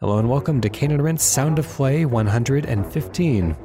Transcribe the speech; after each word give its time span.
Hello 0.00 0.16
and 0.20 0.30
welcome 0.30 0.60
to 0.60 0.68
Cane 0.68 0.92
and 0.92 1.02
Rinse's 1.02 1.28
Sound 1.28 1.58
of 1.58 1.66
Play 1.66 2.04
115. 2.04 3.56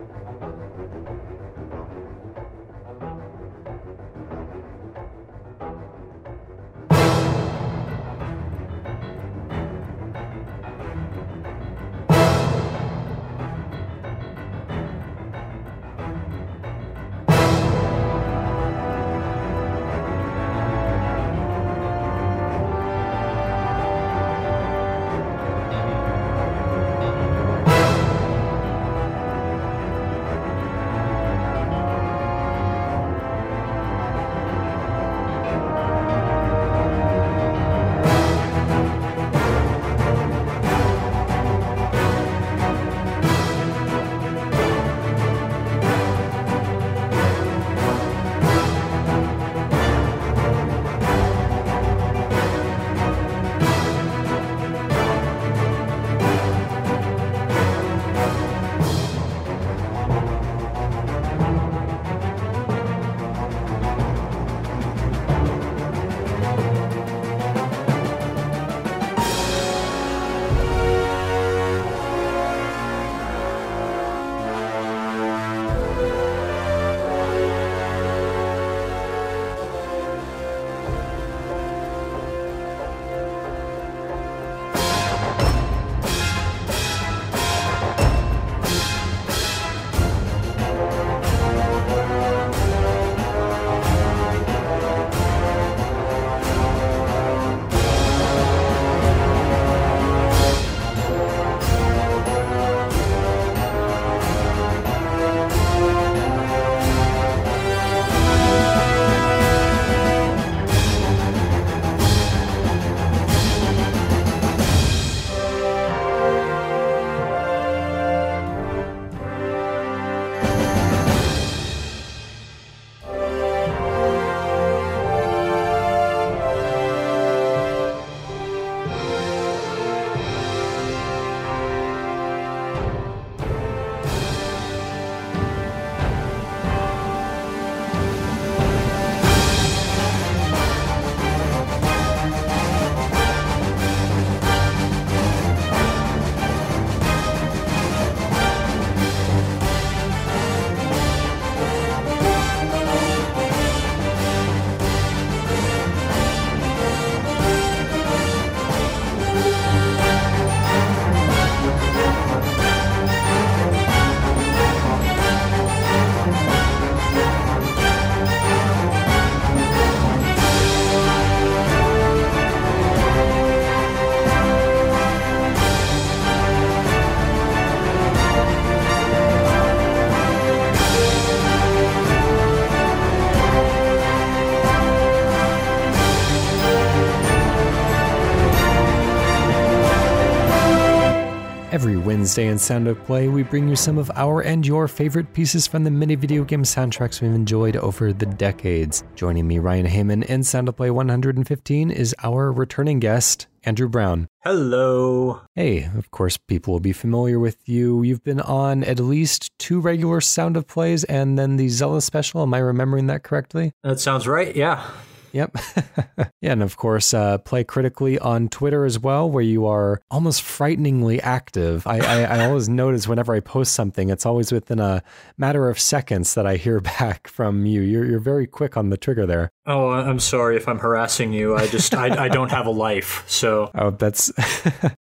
Wednesday 192.23 192.47
in 192.47 192.57
Sound 192.57 192.87
of 192.87 193.03
Play, 193.03 193.27
we 193.27 193.43
bring 193.43 193.67
you 193.67 193.75
some 193.75 193.97
of 193.97 194.09
our 194.15 194.39
and 194.39 194.65
your 194.65 194.87
favorite 194.87 195.33
pieces 195.33 195.67
from 195.67 195.83
the 195.83 195.91
many 195.91 196.15
video 196.15 196.45
game 196.45 196.63
soundtracks 196.63 197.19
we've 197.19 197.33
enjoyed 197.33 197.75
over 197.75 198.13
the 198.13 198.25
decades. 198.25 199.03
Joining 199.13 199.45
me, 199.45 199.59
Ryan 199.59 199.85
Hamann, 199.85 200.23
in 200.23 200.41
Sound 200.43 200.69
of 200.69 200.77
Play 200.77 200.89
115 200.89 201.91
is 201.91 202.15
our 202.23 202.49
returning 202.49 203.01
guest, 203.01 203.47
Andrew 203.65 203.89
Brown. 203.89 204.29
Hello. 204.41 205.41
Hey, 205.53 205.83
of 205.97 206.11
course, 206.11 206.37
people 206.37 206.71
will 206.71 206.79
be 206.79 206.93
familiar 206.93 207.39
with 207.39 207.57
you. 207.67 208.03
You've 208.03 208.23
been 208.23 208.39
on 208.39 208.85
at 208.85 209.01
least 209.01 209.51
two 209.59 209.81
regular 209.81 210.21
Sound 210.21 210.55
of 210.55 210.65
Plays 210.65 211.03
and 211.03 211.37
then 211.37 211.57
the 211.57 211.67
Zelda 211.67 211.99
special. 211.99 212.41
Am 212.41 212.53
I 212.53 212.59
remembering 212.59 213.07
that 213.07 213.23
correctly? 213.23 213.73
That 213.83 213.99
sounds 213.99 214.29
right. 214.29 214.55
Yeah. 214.55 214.89
Yep. 215.33 215.57
yeah, 216.41 216.51
and 216.51 216.61
of 216.61 216.77
course, 216.77 217.11
uh, 217.11 217.39
play 217.39 217.63
critically 217.63 218.19
on 218.19 218.49
Twitter 218.49 218.85
as 218.85 218.99
well, 218.99 219.29
where 219.29 219.43
you 219.43 219.65
are 219.65 219.99
almost 220.11 220.43
frighteningly 220.43 221.19
active. 221.21 221.87
I, 221.87 221.99
I, 221.99 222.21
I, 222.23 222.45
always 222.45 222.69
notice 222.69 223.07
whenever 223.07 223.33
I 223.33 223.39
post 223.39 223.73
something, 223.73 224.09
it's 224.09 224.27
always 224.27 224.51
within 224.51 224.79
a 224.79 225.01
matter 225.35 225.69
of 225.69 225.79
seconds 225.79 226.35
that 226.35 226.45
I 226.45 226.57
hear 226.57 226.79
back 226.99 227.27
from 227.27 227.65
you. 227.65 227.81
You're, 227.81 228.05
you're 228.05 228.19
very 228.19 228.45
quick 228.45 228.77
on 228.77 228.91
the 228.91 228.97
trigger 228.97 229.25
there. 229.25 229.49
Oh, 229.65 229.89
I'm 229.89 230.19
sorry 230.19 230.55
if 230.55 230.67
I'm 230.67 230.79
harassing 230.79 231.33
you. 231.33 231.55
I 231.55 231.65
just 231.65 231.95
I, 231.95 232.25
I 232.25 232.29
don't 232.29 232.51
have 232.51 232.67
a 232.67 232.71
life, 232.71 233.23
so 233.27 233.71
oh, 233.75 233.89
that's 233.89 234.31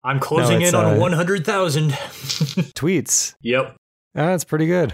I'm 0.03 0.19
closing 0.19 0.59
no, 0.59 0.67
in 0.67 0.75
on 0.75 0.85
uh, 0.97 0.99
100,000 0.99 1.91
tweets. 1.91 3.33
Yep. 3.41 3.75
That's 4.13 4.43
pretty 4.43 4.67
good. 4.67 4.93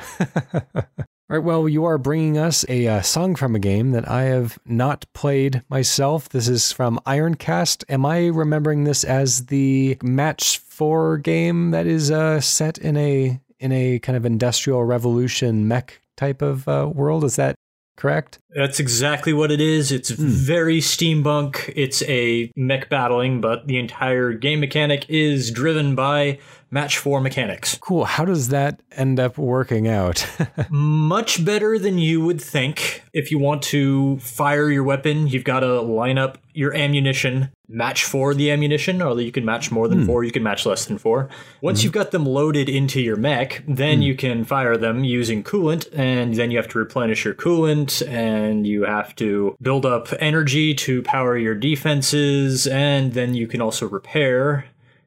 All 1.28 1.36
right, 1.36 1.44
well, 1.44 1.68
you 1.68 1.86
are 1.86 1.98
bringing 1.98 2.38
us 2.38 2.64
a 2.70 2.88
uh, 2.88 3.02
song 3.02 3.34
from 3.34 3.56
a 3.56 3.60
game 3.60 3.94
that 3.94 4.08
I 4.08 4.26
have 4.26 4.60
not 4.64 5.12
played 5.14 5.64
myself. 5.70 6.30
This 6.30 6.48
is 6.48 6.72
from 6.72 7.00
Ironcast. 7.08 7.84
Am 7.90 8.06
I 8.06 8.28
remembering 8.28 8.84
this 8.84 9.04
as 9.04 9.48
the 9.48 9.98
Match 10.04 10.60
4 10.60 11.18
game 11.18 11.72
that 11.72 11.88
is 11.88 12.12
uh, 12.12 12.40
set 12.42 12.78
in 12.78 12.96
a 12.96 13.42
in 13.60 13.72
a 13.72 13.98
kind 13.98 14.16
of 14.16 14.24
industrial 14.24 14.84
revolution 14.84 15.68
mech 15.68 16.00
type 16.16 16.44
of 16.44 16.68
uh, 16.68 16.92
world? 16.94 17.24
Is 17.24 17.38
that 17.38 17.56
correct? 17.98 18.38
That's 18.56 18.80
exactly 18.80 19.34
what 19.34 19.52
it 19.52 19.60
is. 19.60 19.92
It's 19.92 20.12
mm. 20.12 20.18
very 20.18 20.80
steampunk. 20.80 21.74
It's 21.76 22.02
a 22.04 22.50
mech 22.56 22.90
battling, 22.90 23.42
but 23.42 23.68
the 23.68 23.78
entire 23.78 24.32
game 24.32 24.62
mechanic 24.62 25.06
is 25.10 25.52
driven 25.52 25.94
by 25.94 26.40
match 26.72 26.98
4 26.98 27.22
mechanics. 27.22 27.78
Cool. 27.80 28.06
How 28.06 28.26
does 28.26 28.50
that 28.50 28.82
end 28.94 29.20
up 29.20 29.38
working 29.38 29.88
out? 29.88 30.28
Much 30.70 31.44
better 31.44 31.78
than 31.78 31.98
you 31.98 32.24
would 32.24 32.42
think. 32.42 33.04
If 33.14 33.30
you 33.30 33.40
want 33.40 33.62
to 33.64 34.20
fire 34.20 34.70
your 34.70 34.84
weapon, 34.84 35.28
you've 35.28 35.44
got 35.44 35.60
to 35.62 35.82
line 35.82 36.18
up 36.18 36.38
your 36.56 36.74
ammunition, 36.74 37.50
match 37.68 38.06
for 38.06 38.34
the 38.34 38.50
ammunition, 38.50 39.02
or 39.02 39.20
you 39.20 39.32
can 39.32 39.46
match 39.46 39.72
more 39.72 39.88
than 39.88 40.04
mm. 40.04 40.06
four, 40.06 40.24
you 40.24 40.32
can 40.32 40.42
match 40.42 40.66
less 40.66 40.86
than 40.86 40.98
four. 40.98 41.30
Once 41.62 41.82
mm. 41.82 41.84
you've 41.84 41.94
got 41.94 42.12
them 42.12 42.26
loaded 42.26 42.70
into 42.70 43.02
your 43.02 43.18
mech, 43.18 43.62
then 43.68 44.00
mm. 44.00 44.04
you 44.04 44.16
can 44.16 44.44
fire 44.46 44.78
them 44.78 45.04
using 45.04 45.44
coolant, 45.44 45.88
and 45.94 46.34
then 46.36 46.52
you 46.52 46.58
have 46.58 46.70
to 46.70 46.78
replenish 46.78 47.26
your 47.26 47.34
coolant, 47.34 48.06
and 48.08 48.45
you 48.66 48.84
have 48.84 49.16
to 49.16 49.56
build 49.62 49.86
up 49.86 50.10
energy 50.20 50.74
to 50.76 51.02
power 51.02 51.38
your 51.38 51.56
defenses, 51.56 52.68
and 52.68 53.14
then 53.14 53.34
you 53.34 53.48
can 53.48 53.62
also 53.62 53.88
repair 53.88 54.66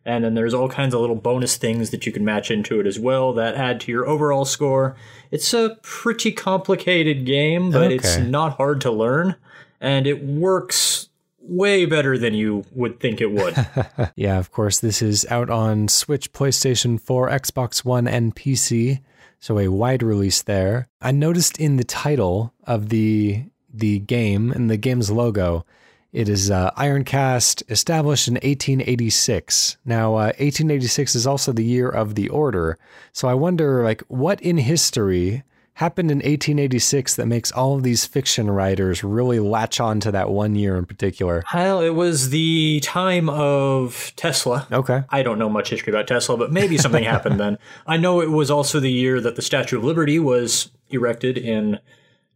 And 0.08 0.25
then 0.25 0.32
there's 0.32 0.55
all 0.55 0.70
kinds 0.70 0.94
of 0.94 1.02
little 1.02 1.17
bonus 1.17 1.58
things 1.58 1.90
that 1.90 2.06
you 2.06 2.12
can 2.12 2.25
match 2.25 2.50
into 2.50 2.81
it 2.81 2.87
as 2.87 2.99
well 2.99 3.35
that 3.35 3.56
add 3.56 3.79
to 3.81 3.93
your 3.93 4.08
overall 4.08 4.46
score. 4.46 4.96
It's 5.31 5.52
a 5.52 5.76
pretty 5.82 6.32
complicated 6.32 7.26
game, 7.26 7.70
but 7.70 7.93
okay. 7.93 7.96
it's 7.96 8.17
not 8.17 8.56
hard 8.56 8.81
to 8.81 8.90
learn. 8.90 9.37
And 9.82 10.06
it 10.06 10.25
works 10.25 11.11
way 11.40 11.85
better 11.85 12.17
than 12.17 12.32
you 12.32 12.64
would 12.73 13.00
think 13.00 13.20
it 13.20 13.32
would. 13.32 13.55
yeah, 14.17 14.38
of 14.38 14.50
course, 14.50 14.79
this 14.81 15.02
is 15.02 15.26
out 15.29 15.50
on 15.50 15.88
Switch, 15.88 16.32
PlayStation 16.32 16.99
4, 16.99 17.29
Xbox 17.29 17.85
One, 17.85 18.08
and 18.08 18.35
PC. 18.35 19.00
So 19.40 19.58
a 19.58 19.69
wide 19.69 20.02
release 20.02 20.43
there. 20.43 20.88
I 21.00 21.12
noticed 21.12 21.58
in 21.58 21.76
the 21.76 21.85
title 21.85 22.52
of 22.64 22.88
the 22.88 23.44
the 23.73 24.00
game 24.00 24.50
and 24.50 24.69
the 24.69 24.76
game's 24.76 25.11
logo, 25.11 25.64
it 26.12 26.29
is 26.29 26.50
uh, 26.50 26.70
Ironcast, 26.76 27.62
established 27.70 28.29
in 28.29 28.35
1886. 28.35 29.76
Now, 29.85 30.14
uh, 30.14 30.32
1886 30.38 31.14
is 31.14 31.26
also 31.26 31.52
the 31.52 31.64
year 31.64 31.88
of 31.88 32.14
the 32.14 32.29
Order. 32.31 32.79
So 33.12 33.29
I 33.29 33.35
wonder, 33.35 33.85
like, 33.85 34.02
what 34.08 34.40
in 34.40 34.56
history 34.56 35.43
happened 35.78 36.10
in 36.10 36.19
1886 36.19 37.14
that 37.14 37.26
makes 37.26 37.52
all 37.52 37.76
of 37.76 37.84
these 37.84 38.04
fiction 38.04 38.50
writers 38.50 39.04
really 39.04 39.38
latch 39.38 39.78
on 39.78 40.00
to 40.00 40.10
that 40.10 40.28
one 40.28 40.56
year 40.56 40.76
in 40.76 40.84
particular? 40.84 41.44
Well, 41.54 41.80
it 41.80 41.90
was 41.94 42.30
the 42.30 42.80
time 42.82 43.28
of 43.28 44.12
Tesla. 44.16 44.66
Okay. 44.72 45.04
I 45.10 45.22
don't 45.22 45.38
know 45.38 45.48
much 45.48 45.70
history 45.70 45.92
about 45.92 46.08
Tesla, 46.08 46.36
but 46.36 46.50
maybe 46.50 46.78
something 46.78 47.04
happened 47.14 47.38
then. 47.38 47.58
I 47.86 47.96
know 47.96 48.20
it 48.20 48.30
was 48.30 48.50
also 48.50 48.80
the 48.80 48.90
year 48.90 49.20
that 49.20 49.36
the 49.36 49.42
Statue 49.42 49.78
of 49.78 49.84
Liberty 49.84 50.19
was 50.19 50.72
erected 50.90 51.38
in 51.38 51.78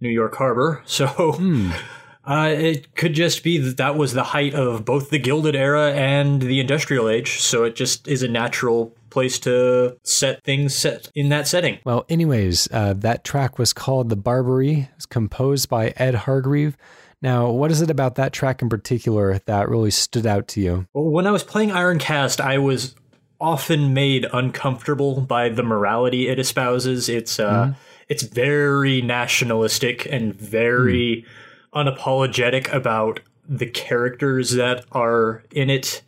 New 0.01 0.11
York 0.11 0.37
Harbor. 0.37 0.83
So. 0.93 1.07
Hmm. 1.07 1.73
Uh, 2.25 2.55
it 2.57 2.95
could 2.95 3.15
just 3.15 3.43
be 3.43 3.59
that 3.59 3.79
that 3.79 3.97
was 3.97 4.13
the 4.13 4.23
height 4.23 4.55
of 4.55 4.85
both 4.85 5.11
the 5.11 5.19
Gilded 5.19 5.57
Era 5.57 5.93
and 5.93 6.41
the 6.41 6.61
Industrial 6.61 7.09
Age, 7.09 7.41
so 7.41 7.65
it 7.65 7.75
just 7.75 8.07
is 8.07 8.23
a 8.23 8.29
natural 8.29 8.95
place 9.13 9.39
to 9.41 9.97
set 10.03 10.43
things 10.43 10.75
set 10.75 11.11
in 11.15 11.29
that 11.29 11.47
setting. 11.47 11.79
Well, 11.85 12.05
anyways, 12.09 12.69
uh, 12.73 12.95
that 12.99 13.25
track 13.25 13.59
was 13.59 13.73
called 13.73 14.09
"The 14.09 14.17
Barbury." 14.17 14.89
It's 14.97 15.07
composed 15.07 15.69
by 15.69 15.93
Ed 15.97 16.15
Hargreave. 16.15 16.75
Now, 17.21 17.51
what 17.51 17.71
is 17.71 17.81
it 17.81 17.91
about 17.91 18.17
that 18.17 18.33
track 18.33 18.63
in 18.63 18.69
particular 18.69 19.39
that 19.47 19.69
really 19.69 19.93
stood 19.93 20.27
out 20.27 20.49
to 20.49 20.61
you? 20.61 20.87
Well, 20.93 21.05
when 21.05 21.27
I 21.27 21.31
was 21.31 21.45
playing 21.45 21.71
Ironcast, 21.71 22.41
I 22.41 22.59
was 22.59 22.97
often 23.41 23.95
made 23.95 24.27
uncomfortable 24.33 25.21
by 25.21 25.49
the 25.49 25.63
morality 25.63 26.29
it 26.29 26.39
espouses. 26.41 27.09
It's 27.09 27.39
uh, 27.39 27.53
mm-hmm. 27.53 27.73
it's 28.09 28.25
very 28.25 29.03
nationalistic 29.03 30.07
and 30.11 30.35
very. 30.35 31.23
Mm 31.23 31.27
unapologetic 31.75 32.73
about 32.73 33.21
the 33.49 33.67
characters 33.67 34.53
that 34.53 34.85
are 34.93 35.43
in 35.51 35.71
it 35.71 36.03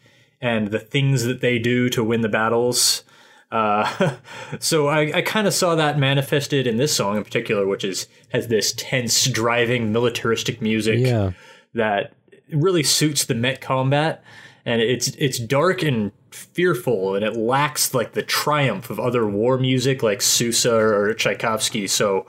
and 0.45 0.69
the 0.69 0.79
things 0.79 1.25
that 1.25 1.41
they 1.41 1.59
do 1.59 1.89
to 1.89 2.05
win 2.05 2.21
the 2.21 2.29
battles. 2.29 3.03
Uh, 3.51 4.17
so 4.61 4.89
I, 4.89 5.11
I 5.17 5.23
kind 5.23 5.47
of 5.47 5.55
saw 5.55 5.75
that 5.75 5.99
manifested 5.99 6.67
in 6.67 6.77
this 6.77 6.95
song 6.95 7.17
in 7.17 7.25
particular, 7.25 7.67
which 7.67 7.83
is 7.83 8.07
has 8.29 8.49
this 8.49 8.75
tense, 8.77 9.25
driving, 9.25 9.91
militaristic 9.91 10.61
music 10.61 10.99
yeah. 10.99 11.33
that 11.73 12.13
really 12.53 12.83
suits 12.83 13.25
the 13.25 13.35
mech 13.35 13.63
combat, 13.63 14.23
and 14.67 14.83
it's 14.83 15.09
it's 15.17 15.39
dark 15.39 15.83
and 15.83 16.13
fearful, 16.31 17.15
and 17.15 17.25
it 17.25 17.35
lacks 17.35 17.95
like 17.95 18.13
the 18.13 18.23
triumph 18.23 18.91
of 18.91 19.01
other 19.01 19.27
war 19.27 19.57
music 19.57 20.03
like 20.03 20.21
Sousa 20.21 20.75
or 20.75 21.15
Tchaikovsky. 21.15 21.87
So 21.87 22.27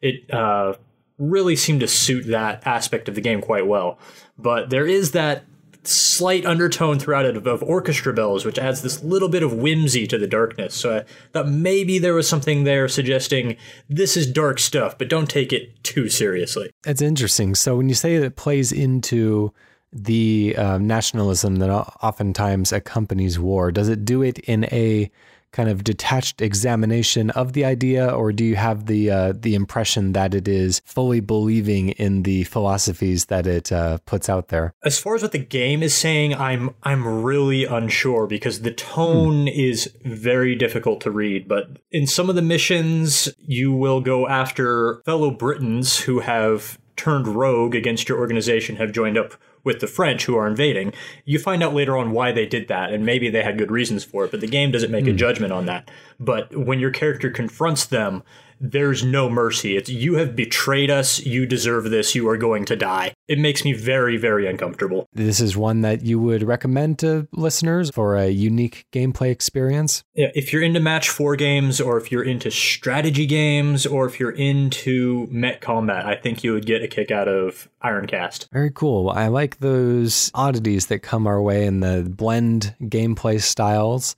it 0.00 0.32
uh, 0.32 0.72
really 1.18 1.54
seemed 1.54 1.80
to 1.80 1.88
suit 1.88 2.28
that 2.28 2.66
aspect 2.66 3.10
of 3.10 3.14
the 3.14 3.20
game 3.20 3.42
quite 3.42 3.66
well. 3.66 3.98
But 4.38 4.70
there 4.70 4.86
is 4.86 5.10
that 5.12 5.44
slight 5.84 6.44
undertone 6.44 6.98
throughout 6.98 7.24
it 7.24 7.36
of, 7.36 7.46
of, 7.46 7.62
orchestra 7.62 8.12
bells, 8.12 8.44
which 8.44 8.58
adds 8.58 8.82
this 8.82 9.02
little 9.02 9.28
bit 9.28 9.42
of 9.42 9.52
whimsy 9.52 10.06
to 10.06 10.18
the 10.18 10.26
darkness. 10.26 10.74
So 10.74 10.98
I 10.98 11.04
thought 11.32 11.48
maybe 11.48 11.98
there 11.98 12.14
was 12.14 12.28
something 12.28 12.64
there 12.64 12.88
suggesting 12.88 13.56
this 13.88 14.16
is 14.16 14.26
dark 14.30 14.58
stuff, 14.58 14.98
but 14.98 15.08
don't 15.08 15.30
take 15.30 15.52
it 15.52 15.82
too 15.84 16.08
seriously. 16.08 16.70
That's 16.82 17.02
interesting. 17.02 17.54
So 17.54 17.76
when 17.76 17.88
you 17.88 17.94
say 17.94 18.18
that 18.18 18.24
it 18.24 18.36
plays 18.36 18.72
into 18.72 19.52
the 19.92 20.54
uh, 20.56 20.78
nationalism 20.78 21.56
that 21.56 21.70
oftentimes 21.70 22.72
accompanies 22.72 23.38
war, 23.38 23.72
does 23.72 23.88
it 23.88 24.04
do 24.04 24.22
it 24.22 24.38
in 24.40 24.64
a 24.64 25.10
kind 25.52 25.68
of 25.68 25.84
detached 25.84 26.40
examination 26.40 27.30
of 27.30 27.52
the 27.52 27.64
idea, 27.64 28.08
or 28.08 28.32
do 28.32 28.44
you 28.44 28.56
have 28.56 28.86
the 28.86 29.10
uh, 29.10 29.32
the 29.36 29.54
impression 29.54 30.12
that 30.12 30.34
it 30.34 30.48
is 30.48 30.80
fully 30.84 31.20
believing 31.20 31.90
in 31.90 32.22
the 32.22 32.44
philosophies 32.44 33.26
that 33.26 33.46
it 33.46 33.72
uh, 33.72 33.98
puts 34.06 34.28
out 34.28 34.48
there? 34.48 34.72
As 34.84 34.98
far 34.98 35.14
as 35.14 35.22
what 35.22 35.32
the 35.32 35.38
game 35.38 35.82
is 35.82 35.94
saying, 35.94 36.34
I'm 36.34 36.74
I'm 36.82 37.22
really 37.22 37.64
unsure 37.64 38.26
because 38.26 38.62
the 38.62 38.72
tone 38.72 39.42
hmm. 39.42 39.48
is 39.48 39.92
very 40.04 40.54
difficult 40.54 41.00
to 41.02 41.10
read. 41.10 41.48
But 41.48 41.78
in 41.90 42.06
some 42.06 42.28
of 42.28 42.36
the 42.36 42.42
missions, 42.42 43.28
you 43.38 43.72
will 43.72 44.00
go 44.00 44.28
after 44.28 45.02
fellow 45.04 45.30
Britons 45.30 46.00
who 46.00 46.20
have 46.20 46.78
turned 46.96 47.28
rogue 47.28 47.74
against 47.74 48.08
your 48.08 48.18
organization, 48.18 48.76
have 48.76 48.92
joined 48.92 49.16
up 49.16 49.34
with 49.68 49.80
the 49.80 49.86
French 49.86 50.24
who 50.24 50.34
are 50.34 50.46
invading. 50.46 50.94
You 51.26 51.38
find 51.38 51.62
out 51.62 51.74
later 51.74 51.94
on 51.94 52.10
why 52.10 52.32
they 52.32 52.46
did 52.46 52.68
that, 52.68 52.90
and 52.90 53.04
maybe 53.04 53.28
they 53.28 53.42
had 53.42 53.58
good 53.58 53.70
reasons 53.70 54.02
for 54.02 54.24
it, 54.24 54.30
but 54.30 54.40
the 54.40 54.46
game 54.46 54.70
doesn't 54.70 54.90
make 54.90 55.04
mm. 55.04 55.08
a 55.08 55.10
hmm. 55.10 55.18
judgment 55.18 55.52
on 55.52 55.66
that. 55.66 55.90
But 56.18 56.56
when 56.56 56.80
your 56.80 56.90
character 56.90 57.28
confronts 57.30 57.84
them, 57.84 58.22
there's 58.60 59.04
no 59.04 59.28
mercy. 59.28 59.76
It's 59.76 59.88
you 59.88 60.14
have 60.14 60.36
betrayed 60.36 60.90
us, 60.90 61.18
you 61.20 61.46
deserve 61.46 61.90
this, 61.90 62.14
you 62.14 62.28
are 62.28 62.36
going 62.36 62.64
to 62.66 62.76
die. 62.76 63.14
It 63.26 63.38
makes 63.38 63.64
me 63.64 63.72
very, 63.72 64.16
very 64.16 64.46
uncomfortable. 64.46 65.06
This 65.12 65.40
is 65.40 65.56
one 65.56 65.82
that 65.82 66.02
you 66.02 66.18
would 66.18 66.42
recommend 66.42 66.98
to 67.00 67.28
listeners 67.32 67.90
for 67.90 68.16
a 68.16 68.28
unique 68.28 68.86
gameplay 68.92 69.30
experience? 69.30 70.02
Yeah, 70.14 70.28
if 70.34 70.52
you're 70.52 70.62
into 70.62 70.80
match 70.80 71.08
four 71.08 71.36
games, 71.36 71.80
or 71.80 71.98
if 71.98 72.10
you're 72.10 72.24
into 72.24 72.50
strategy 72.50 73.26
games, 73.26 73.86
or 73.86 74.06
if 74.06 74.18
you're 74.18 74.30
into 74.30 75.28
mech 75.30 75.60
combat, 75.60 76.06
I 76.06 76.14
think 76.16 76.42
you 76.42 76.52
would 76.52 76.66
get 76.66 76.82
a 76.82 76.88
kick 76.88 77.10
out 77.10 77.28
of 77.28 77.68
Ironcast. 77.82 78.48
Very 78.52 78.70
cool. 78.70 79.10
I 79.10 79.28
like 79.28 79.58
those 79.58 80.30
oddities 80.34 80.86
that 80.86 81.00
come 81.00 81.26
our 81.26 81.40
way 81.40 81.66
in 81.66 81.80
the 81.80 82.06
blend 82.08 82.74
gameplay 82.82 83.40
styles. 83.40 84.16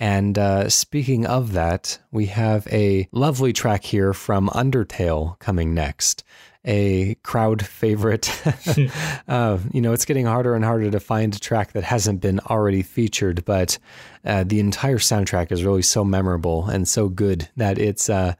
And 0.00 0.38
uh, 0.38 0.68
speaking 0.68 1.26
of 1.26 1.52
that, 1.54 1.98
we 2.12 2.26
have 2.26 2.68
a 2.68 3.08
lovely 3.10 3.52
track 3.52 3.82
here 3.82 4.14
from 4.14 4.48
Undertale 4.50 5.36
coming 5.40 5.74
next. 5.74 6.22
A 6.64 7.16
crowd 7.24 7.66
favorite. 7.66 8.30
uh, 9.28 9.58
you 9.72 9.80
know, 9.80 9.92
it's 9.92 10.04
getting 10.04 10.26
harder 10.26 10.54
and 10.54 10.64
harder 10.64 10.88
to 10.88 11.00
find 11.00 11.34
a 11.34 11.40
track 11.40 11.72
that 11.72 11.82
hasn't 11.82 12.20
been 12.20 12.38
already 12.40 12.82
featured, 12.82 13.44
but 13.44 13.78
uh, 14.24 14.44
the 14.44 14.60
entire 14.60 14.98
soundtrack 14.98 15.50
is 15.50 15.64
really 15.64 15.82
so 15.82 16.04
memorable 16.04 16.66
and 16.66 16.86
so 16.86 17.08
good 17.08 17.48
that 17.56 17.76
it's 17.76 18.08
uh, 18.08 18.34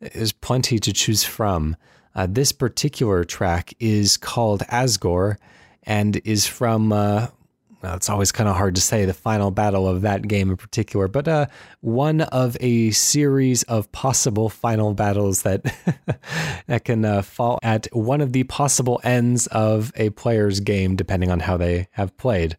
there's 0.00 0.32
plenty 0.32 0.80
to 0.80 0.92
choose 0.92 1.22
from. 1.22 1.76
Uh, 2.16 2.26
this 2.28 2.50
particular 2.50 3.22
track 3.22 3.72
is 3.78 4.16
called 4.16 4.62
Asgore 4.62 5.36
and 5.84 6.20
is 6.24 6.46
from 6.46 6.92
it's 7.92 8.08
always 8.08 8.32
kind 8.32 8.48
of 8.48 8.56
hard 8.56 8.74
to 8.76 8.80
say 8.80 9.04
the 9.04 9.12
final 9.12 9.50
battle 9.50 9.86
of 9.86 10.02
that 10.02 10.26
game 10.26 10.50
in 10.50 10.56
particular, 10.56 11.06
but 11.08 11.28
uh, 11.28 11.46
one 11.80 12.22
of 12.22 12.56
a 12.60 12.90
series 12.92 13.62
of 13.64 13.92
possible 13.92 14.48
final 14.48 14.94
battles 14.94 15.42
that 15.42 15.62
that 16.66 16.84
can 16.84 17.04
uh, 17.04 17.22
fall 17.22 17.58
at 17.62 17.86
one 17.92 18.20
of 18.20 18.32
the 18.32 18.44
possible 18.44 19.00
ends 19.04 19.46
of 19.48 19.92
a 19.96 20.10
player's 20.10 20.60
game, 20.60 20.96
depending 20.96 21.30
on 21.30 21.40
how 21.40 21.56
they 21.56 21.88
have 21.92 22.16
played. 22.16 22.56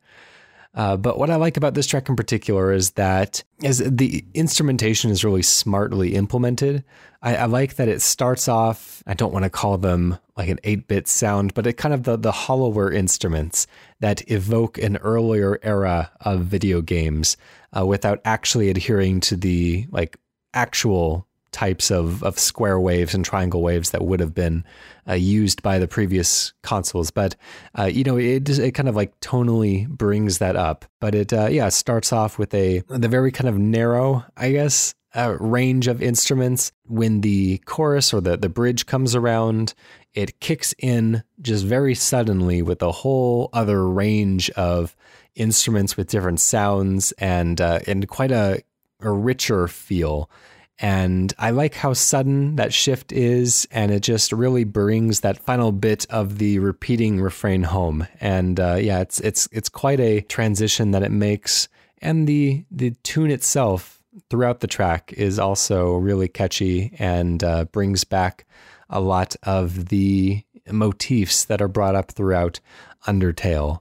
Uh, 0.76 0.98
but 0.98 1.18
what 1.18 1.30
I 1.30 1.38
like 1.38 1.56
about 1.56 1.74
this 1.74 1.88
track 1.88 2.10
in 2.10 2.18
particular 2.18 2.74
is 2.74 2.92
that 2.92 3.44
is 3.64 3.78
the 3.80 4.26
instrumentation 4.34 5.10
is 5.10 5.24
really 5.24 5.42
smartly 5.42 6.16
implemented. 6.16 6.84
I, 7.22 7.36
I 7.38 7.46
like 7.46 7.76
that 7.76 7.88
it 7.88 8.02
starts 8.02 8.50
off. 8.50 9.02
I 9.08 9.14
don't 9.14 9.32
want 9.32 9.44
to 9.44 9.50
call 9.50 9.78
them 9.78 10.18
like 10.36 10.50
an 10.50 10.60
eight 10.66 10.90
bit 10.90 11.08
sound, 11.08 11.54
but 11.54 11.66
it 11.66 11.74
kind 11.74 11.94
of 11.94 12.04
the 12.04 12.18
the 12.18 12.34
hollower 12.34 12.92
instruments 12.92 13.68
that 14.00 14.30
evoke 14.30 14.78
an 14.78 14.98
earlier 14.98 15.60
era 15.64 16.12
of 16.22 16.42
video 16.42 16.82
games 16.82 17.38
uh, 17.78 17.86
without 17.86 18.20
actually 18.26 18.70
adhering 18.70 19.20
to 19.22 19.36
the 19.36 19.88
like 19.92 20.18
actual 20.54 21.28
types 21.56 21.90
of, 21.90 22.22
of 22.22 22.38
square 22.38 22.78
waves 22.78 23.14
and 23.14 23.24
triangle 23.24 23.62
waves 23.62 23.92
that 23.92 24.04
would 24.04 24.20
have 24.20 24.34
been 24.34 24.66
uh, 25.08 25.14
used 25.14 25.64
by 25.64 25.80
the 25.80 25.88
previous 25.88 26.52
consoles. 26.64 27.12
But 27.12 27.38
uh, 27.80 27.86
you 27.86 28.04
know, 28.04 28.18
it 28.18 28.50
it 28.50 28.74
kind 28.74 28.90
of 28.90 28.96
like 28.96 29.18
tonally 29.22 29.88
brings 29.88 30.40
that 30.40 30.58
up. 30.58 30.86
But 31.00 31.16
it 31.16 31.32
uh, 31.32 31.48
yeah 31.48 31.70
starts 31.70 32.12
off 32.12 32.38
with 32.38 32.54
a 32.54 32.84
the 32.90 33.08
very 33.08 33.32
kind 33.32 33.48
of 33.48 33.58
narrow, 33.58 34.26
I 34.36 34.52
guess, 34.52 34.94
uh, 35.16 35.38
range 35.40 35.88
of 35.88 36.02
instruments. 36.02 36.72
When 36.86 37.22
the 37.22 37.60
chorus 37.60 38.14
or 38.14 38.22
the 38.22 38.38
the 38.38 38.50
bridge 38.50 38.86
comes 38.86 39.16
around, 39.16 39.74
it 40.14 40.40
kicks 40.40 40.74
in 40.78 41.24
just 41.42 41.66
very 41.66 41.96
suddenly 41.96 42.62
with 42.62 42.82
a 42.82 42.92
whole 42.92 43.50
other 43.54 43.88
range 43.88 44.50
of 44.52 44.96
instruments 45.36 45.98
with 45.98 46.10
different 46.10 46.40
sounds 46.40 47.12
and 47.14 47.60
uh, 47.60 47.80
and 47.88 48.08
quite 48.08 48.32
a 48.32 48.62
a 49.02 49.12
richer 49.12 49.68
feel 49.68 50.30
and 50.78 51.34
I 51.40 51.52
like 51.52 51.74
how 51.74 51.94
sudden 51.94 52.58
that 52.58 52.74
shift 52.74 53.14
is, 53.14 53.66
and 53.72 53.92
it 53.92 54.02
just 54.02 54.34
really 54.34 54.66
brings 54.66 55.22
that 55.22 55.38
final 55.38 55.72
bit 55.72 56.06
of 56.10 56.38
the 56.38 56.60
repeating 56.60 57.22
refrain 57.22 57.64
home. 57.64 58.08
And 58.20 58.60
uh, 58.60 58.76
yeah, 58.76 59.00
it's 59.00 59.22
it's 59.22 59.48
it's 59.54 59.70
quite 59.70 60.02
a 60.02 60.22
transition 60.22 60.92
that 60.92 61.04
it 61.04 61.12
makes, 61.12 61.70
And 62.02 62.28
the 62.28 62.66
the 62.70 62.92
tune 63.04 63.32
itself 63.32 63.95
throughout 64.30 64.60
the 64.60 64.68
track 64.68 65.14
is 65.16 65.40
also 65.40 65.94
really 65.96 66.28
catchy 66.28 66.96
and 67.00 67.44
uh, 67.44 67.66
brings 67.66 68.04
back 68.04 68.46
a 68.90 69.00
lot 69.00 69.36
of 69.44 69.90
the 69.90 70.44
motifs 70.72 71.46
that 71.46 71.62
are 71.62 71.68
brought 71.68 71.96
up 71.96 72.12
throughout 72.12 72.60
Undertale. 73.08 73.80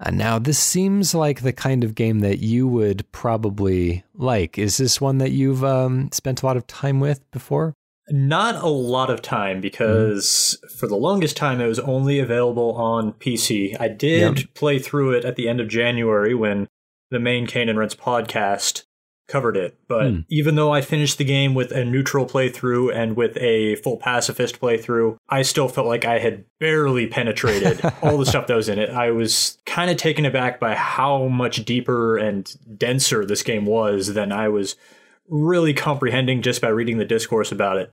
Uh, 0.00 0.10
now, 0.10 0.38
this 0.38 0.58
seems 0.58 1.14
like 1.14 1.42
the 1.42 1.52
kind 1.52 1.82
of 1.82 1.94
game 1.94 2.20
that 2.20 2.38
you 2.38 2.68
would 2.68 3.10
probably 3.10 4.04
like. 4.14 4.56
Is 4.56 4.76
this 4.76 5.00
one 5.00 5.18
that 5.18 5.32
you've 5.32 5.64
um, 5.64 6.10
spent 6.12 6.42
a 6.42 6.46
lot 6.46 6.56
of 6.56 6.66
time 6.66 7.00
with 7.00 7.28
before? 7.32 7.74
Not 8.10 8.62
a 8.62 8.68
lot 8.68 9.10
of 9.10 9.20
time 9.20 9.60
because 9.60 10.58
mm. 10.64 10.70
for 10.78 10.86
the 10.86 10.96
longest 10.96 11.36
time 11.36 11.60
it 11.60 11.66
was 11.66 11.80
only 11.80 12.20
available 12.20 12.74
on 12.76 13.12
PC. 13.12 13.78
I 13.78 13.88
did 13.88 14.38
yep. 14.38 14.54
play 14.54 14.78
through 14.78 15.12
it 15.12 15.24
at 15.24 15.36
the 15.36 15.48
end 15.48 15.60
of 15.60 15.68
January 15.68 16.34
when 16.34 16.68
the 17.10 17.18
main 17.18 17.46
Cane 17.46 17.68
and 17.68 17.78
Rinse 17.78 17.94
podcast 17.94 18.84
covered 19.28 19.56
it. 19.56 19.78
But 19.86 20.06
mm. 20.06 20.24
even 20.28 20.56
though 20.56 20.72
I 20.72 20.80
finished 20.80 21.18
the 21.18 21.24
game 21.24 21.54
with 21.54 21.70
a 21.70 21.84
neutral 21.84 22.26
playthrough 22.26 22.94
and 22.94 23.14
with 23.14 23.36
a 23.36 23.76
full 23.76 23.98
pacifist 23.98 24.60
playthrough, 24.60 25.18
I 25.28 25.42
still 25.42 25.68
felt 25.68 25.86
like 25.86 26.04
I 26.04 26.18
had 26.18 26.44
barely 26.58 27.06
penetrated 27.06 27.80
all 28.02 28.18
the 28.18 28.26
stuff 28.26 28.46
that 28.46 28.56
was 28.56 28.68
in 28.68 28.78
it. 28.78 28.90
I 28.90 29.10
was 29.10 29.58
kind 29.66 29.90
of 29.90 29.96
taken 29.98 30.24
aback 30.24 30.58
by 30.58 30.74
how 30.74 31.28
much 31.28 31.64
deeper 31.64 32.16
and 32.16 32.50
denser 32.76 33.24
this 33.24 33.42
game 33.42 33.66
was 33.66 34.14
than 34.14 34.32
I 34.32 34.48
was 34.48 34.76
really 35.28 35.74
comprehending 35.74 36.42
just 36.42 36.62
by 36.62 36.68
reading 36.68 36.98
the 36.98 37.04
discourse 37.04 37.52
about 37.52 37.76
it. 37.76 37.90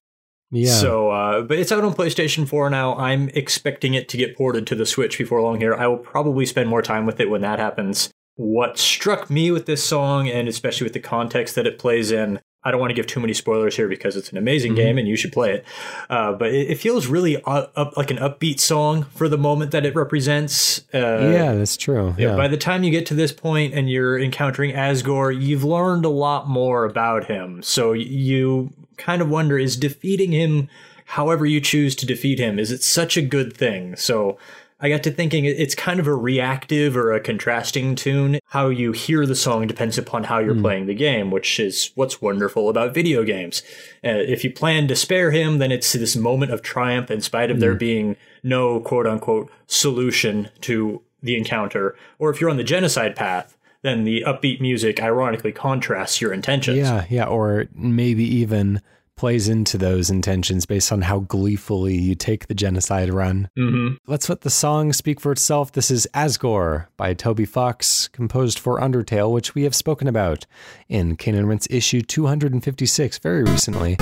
Yeah. 0.52 0.72
So, 0.72 1.10
uh, 1.10 1.42
but 1.42 1.58
it's 1.58 1.72
out 1.72 1.84
on 1.84 1.94
PlayStation 1.94 2.48
4 2.48 2.70
now. 2.70 2.96
I'm 2.96 3.30
expecting 3.30 3.94
it 3.94 4.08
to 4.10 4.18
get 4.18 4.38
ported 4.38 4.66
to 4.68 4.76
the 4.76 4.86
Switch 4.86 5.18
before 5.18 5.42
long 5.42 5.60
here. 5.60 5.74
I 5.74 5.88
will 5.88 5.98
probably 5.98 6.46
spend 6.46 6.70
more 6.70 6.82
time 6.82 7.06
with 7.06 7.20
it 7.20 7.30
when 7.30 7.42
that 7.42 7.60
happens 7.60 8.10
what 8.36 8.78
struck 8.78 9.30
me 9.30 9.52
with 9.52 9.66
this 9.66 9.84
song, 9.84 10.28
and 10.30 10.48
especially 10.48 10.86
with 10.86 10.94
the 10.94 11.00
context 11.00 11.56
that 11.56 11.66
it 11.66 11.80
plays 11.80 12.12
in, 12.12 12.40
I 12.66 12.72
don't 12.72 12.80
want 12.80 12.90
to 12.90 12.96
give 12.96 13.06
too 13.06 13.20
many 13.20 13.34
spoilers 13.34 13.76
here 13.76 13.88
because 13.88 14.16
it's 14.16 14.32
an 14.32 14.38
amazing 14.38 14.72
mm-hmm. 14.72 14.78
game 14.78 14.98
and 14.98 15.08
you 15.08 15.16
should 15.16 15.32
play 15.32 15.54
it. 15.54 15.66
Uh, 16.10 16.34
but 16.34 16.52
it, 16.52 16.72
it, 16.72 16.76
feels 16.80 17.06
really 17.06 17.42
up, 17.44 17.72
up, 17.76 17.96
like 17.96 18.10
an 18.10 18.18
upbeat 18.18 18.60
song 18.60 19.04
for 19.04 19.30
the 19.30 19.38
moment 19.38 19.70
that 19.70 19.86
it 19.86 19.96
represents. 19.96 20.80
Uh, 20.92 21.30
yeah, 21.32 21.54
that's 21.54 21.78
true. 21.78 22.16
Yeah. 22.18 22.36
By 22.36 22.48
the 22.48 22.58
time 22.58 22.84
you 22.84 22.90
get 22.90 23.06
to 23.08 23.14
this 23.14 23.32
point 23.32 23.76
and 23.76 23.88
you're 23.88 24.20
encountering 24.20 24.72
Asgore, 24.72 25.40
you've 25.40 25.64
learned 25.64 26.06
a 26.06 26.10
lot 26.10 26.50
more 26.50 26.86
about 26.86 27.26
him. 27.26 27.62
So 27.62 27.94
you 27.94 28.74
kind 28.98 29.22
of 29.22 29.30
wonder 29.30 29.60
is 29.60 29.78
defeating 29.78 30.32
him, 30.32 30.68
however 31.06 31.46
you 31.46 31.62
choose 31.62 31.96
to 31.98 32.08
defeat 32.08 32.40
him, 32.40 32.58
is 32.58 32.72
it 32.72 32.82
such 32.82 33.16
a 33.16 33.22
good 33.22 33.56
thing? 33.56 33.96
So 33.96 34.40
I 34.80 34.90
got 34.90 35.04
to 35.04 35.12
thinking 35.12 35.46
it's 35.46 35.74
kind 35.74 36.00
of 36.02 36.08
a 36.08 36.14
reactive 36.14 36.98
or 36.98 37.14
a 37.14 37.22
contrasting 37.22 37.96
tune. 37.96 38.40
How 38.48 38.68
you 38.68 38.92
hear 38.92 39.26
the 39.26 39.36
song 39.36 39.68
depends 39.68 39.98
upon 39.98 40.26
how 40.26 40.40
you're 40.40 40.54
mm. 40.54 40.62
playing 40.62 40.88
the 40.88 40.94
game, 40.94 41.32
which 41.32 41.60
is 41.60 41.92
what's 41.96 42.22
wonderful 42.22 42.68
about 42.68 42.94
video 42.94 43.24
games. 43.24 43.64
Uh, 44.04 44.20
if 44.20 44.44
you 44.44 44.52
plan 44.52 44.88
to 44.90 44.96
spare 44.96 45.32
him, 45.32 45.60
then 45.60 45.72
it's 45.72 45.94
this 45.94 46.18
moment 46.18 46.52
of 46.52 46.62
triumph 46.62 47.10
in 47.10 47.22
spite 47.22 47.50
of 47.50 47.58
mm. 47.58 47.62
there 47.62 47.72
hmm. 47.72 47.78
being 47.78 48.16
no 48.44 48.82
quote 48.82 49.08
unquote 49.08 49.50
solution 49.68 50.50
to 50.62 51.02
the 51.24 51.38
encounter. 51.38 51.96
Or 52.20 52.30
if 52.30 52.42
you're 52.42 52.50
on 52.50 52.58
the 52.58 52.64
genocide 52.64 53.16
path, 53.16 53.58
then 53.82 54.04
the 54.04 54.24
upbeat 54.28 54.60
music 54.60 55.02
ironically 55.02 55.54
contrasts 55.54 56.20
your 56.20 56.34
intentions. 56.34 56.78
Yeah, 56.78 57.06
yeah. 57.10 57.26
Or 57.26 57.66
maybe 57.74 58.24
even 58.24 58.82
plays 59.16 59.48
into 59.48 59.78
those 59.78 60.10
intentions 60.10 60.66
based 60.66 60.92
on 60.92 61.02
how 61.02 61.20
gleefully 61.20 61.96
you 61.96 62.16
take 62.16 62.48
the 62.48 62.56
genocide 62.56 63.14
run. 63.14 63.50
Mm-hmm. 63.58 63.96
Let's 64.08 64.30
let 64.30 64.42
the 64.42 64.50
song 64.50 64.94
speak 64.94 65.22
for 65.22 65.32
itself. 65.32 65.72
This 65.72 65.90
is 65.90 66.08
Asgore 66.14 66.88
by 66.98 67.14
Toby 67.14 67.46
Fox, 67.46 68.10
composed 68.10 68.60
for 68.60 68.80
Undertale, 68.80 69.32
which 69.32 69.56
we 69.56 69.64
have 69.64 69.76
spoken 69.76 70.08
about 70.08 70.46
in 70.90 71.18
and 71.26 71.48
Rinse 71.48 71.68
issue 71.70 72.02
256 72.02 73.20
very 73.20 73.44
recently. 73.44 73.98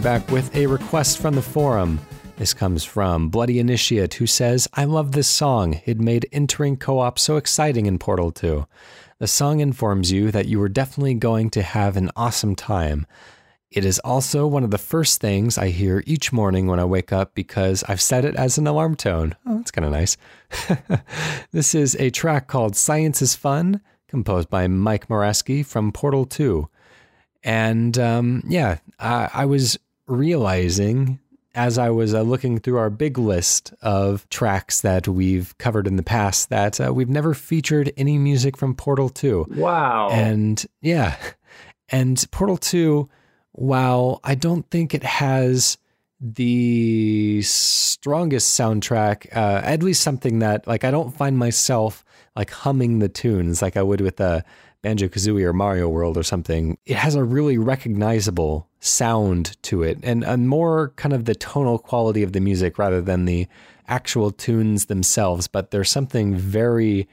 Coming 0.00 0.18
back 0.18 0.30
with 0.30 0.56
a 0.56 0.66
request 0.66 1.18
from 1.18 1.34
the 1.34 1.42
forum. 1.42 2.00
This 2.38 2.54
comes 2.54 2.84
from 2.84 3.28
Bloody 3.28 3.58
Initiate, 3.58 4.14
who 4.14 4.26
says, 4.26 4.66
I 4.72 4.84
love 4.84 5.12
this 5.12 5.28
song. 5.28 5.82
It 5.84 6.00
made 6.00 6.26
entering 6.32 6.78
co 6.78 7.00
op 7.00 7.18
so 7.18 7.36
exciting 7.36 7.84
in 7.84 7.98
Portal 7.98 8.32
2. 8.32 8.66
The 9.18 9.26
song 9.26 9.60
informs 9.60 10.10
you 10.10 10.30
that 10.30 10.46
you 10.46 10.62
are 10.62 10.70
definitely 10.70 11.12
going 11.12 11.50
to 11.50 11.60
have 11.60 11.98
an 11.98 12.10
awesome 12.16 12.56
time. 12.56 13.06
It 13.70 13.84
is 13.84 13.98
also 13.98 14.46
one 14.46 14.64
of 14.64 14.70
the 14.70 14.78
first 14.78 15.20
things 15.20 15.58
I 15.58 15.68
hear 15.68 16.02
each 16.06 16.32
morning 16.32 16.66
when 16.66 16.80
I 16.80 16.86
wake 16.86 17.12
up 17.12 17.34
because 17.34 17.84
I've 17.86 18.00
set 18.00 18.24
it 18.24 18.36
as 18.36 18.56
an 18.56 18.66
alarm 18.66 18.96
tone. 18.96 19.36
Oh, 19.44 19.58
that's 19.58 19.70
kind 19.70 19.84
of 19.84 19.92
nice. 19.92 20.16
this 21.52 21.74
is 21.74 21.94
a 21.96 22.08
track 22.08 22.46
called 22.46 22.74
Science 22.74 23.20
is 23.20 23.34
Fun, 23.34 23.82
composed 24.08 24.48
by 24.48 24.66
Mike 24.66 25.08
Morasky 25.08 25.64
from 25.64 25.92
Portal 25.92 26.24
2. 26.24 26.70
And 27.42 27.98
um, 27.98 28.42
yeah, 28.46 28.78
I, 28.98 29.28
I 29.34 29.44
was 29.44 29.78
realizing 30.10 31.18
as 31.54 31.78
I 31.78 31.90
was 31.90 32.14
uh, 32.14 32.22
looking 32.22 32.58
through 32.58 32.78
our 32.78 32.90
big 32.90 33.18
list 33.18 33.74
of 33.82 34.28
tracks 34.28 34.82
that 34.82 35.08
we've 35.08 35.56
covered 35.58 35.86
in 35.86 35.96
the 35.96 36.02
past 36.02 36.48
that 36.50 36.80
uh, 36.80 36.92
we've 36.94 37.08
never 37.08 37.34
featured 37.34 37.92
any 37.96 38.18
music 38.18 38.56
from 38.56 38.74
Portal 38.74 39.08
2. 39.08 39.46
Wow. 39.56 40.10
And 40.10 40.64
yeah, 40.80 41.16
and 41.88 42.24
Portal 42.30 42.56
2, 42.56 43.08
while 43.52 44.20
I 44.22 44.36
don't 44.36 44.68
think 44.70 44.94
it 44.94 45.02
has 45.02 45.76
the 46.20 47.40
strongest 47.42 48.58
soundtrack, 48.58 49.34
uh, 49.34 49.60
at 49.64 49.82
least 49.82 50.02
something 50.02 50.40
that 50.40 50.66
like 50.66 50.84
I 50.84 50.90
don't 50.90 51.16
find 51.16 51.36
myself 51.36 52.04
like 52.36 52.50
humming 52.50 53.00
the 53.00 53.08
tunes 53.08 53.60
like 53.60 53.76
I 53.76 53.82
would 53.82 54.00
with 54.00 54.20
a 54.20 54.44
Banjo 54.82 55.08
Kazooie 55.08 55.44
or 55.44 55.52
Mario 55.52 55.88
World 55.88 56.16
or 56.16 56.22
something. 56.22 56.78
It 56.86 56.96
has 56.96 57.14
a 57.14 57.24
really 57.24 57.58
recognizable 57.58 58.68
sound 58.80 59.56
to 59.62 59.82
it 59.82 59.98
and, 60.02 60.24
and 60.24 60.48
more 60.48 60.92
kind 60.96 61.12
of 61.12 61.26
the 61.26 61.34
tonal 61.34 61.78
quality 61.78 62.22
of 62.22 62.32
the 62.32 62.40
music 62.40 62.78
rather 62.78 63.02
than 63.02 63.26
the 63.26 63.46
actual 63.88 64.30
tunes 64.30 64.86
themselves. 64.86 65.48
But 65.48 65.70
there's 65.70 65.90
something 65.90 66.34
very, 66.34 67.08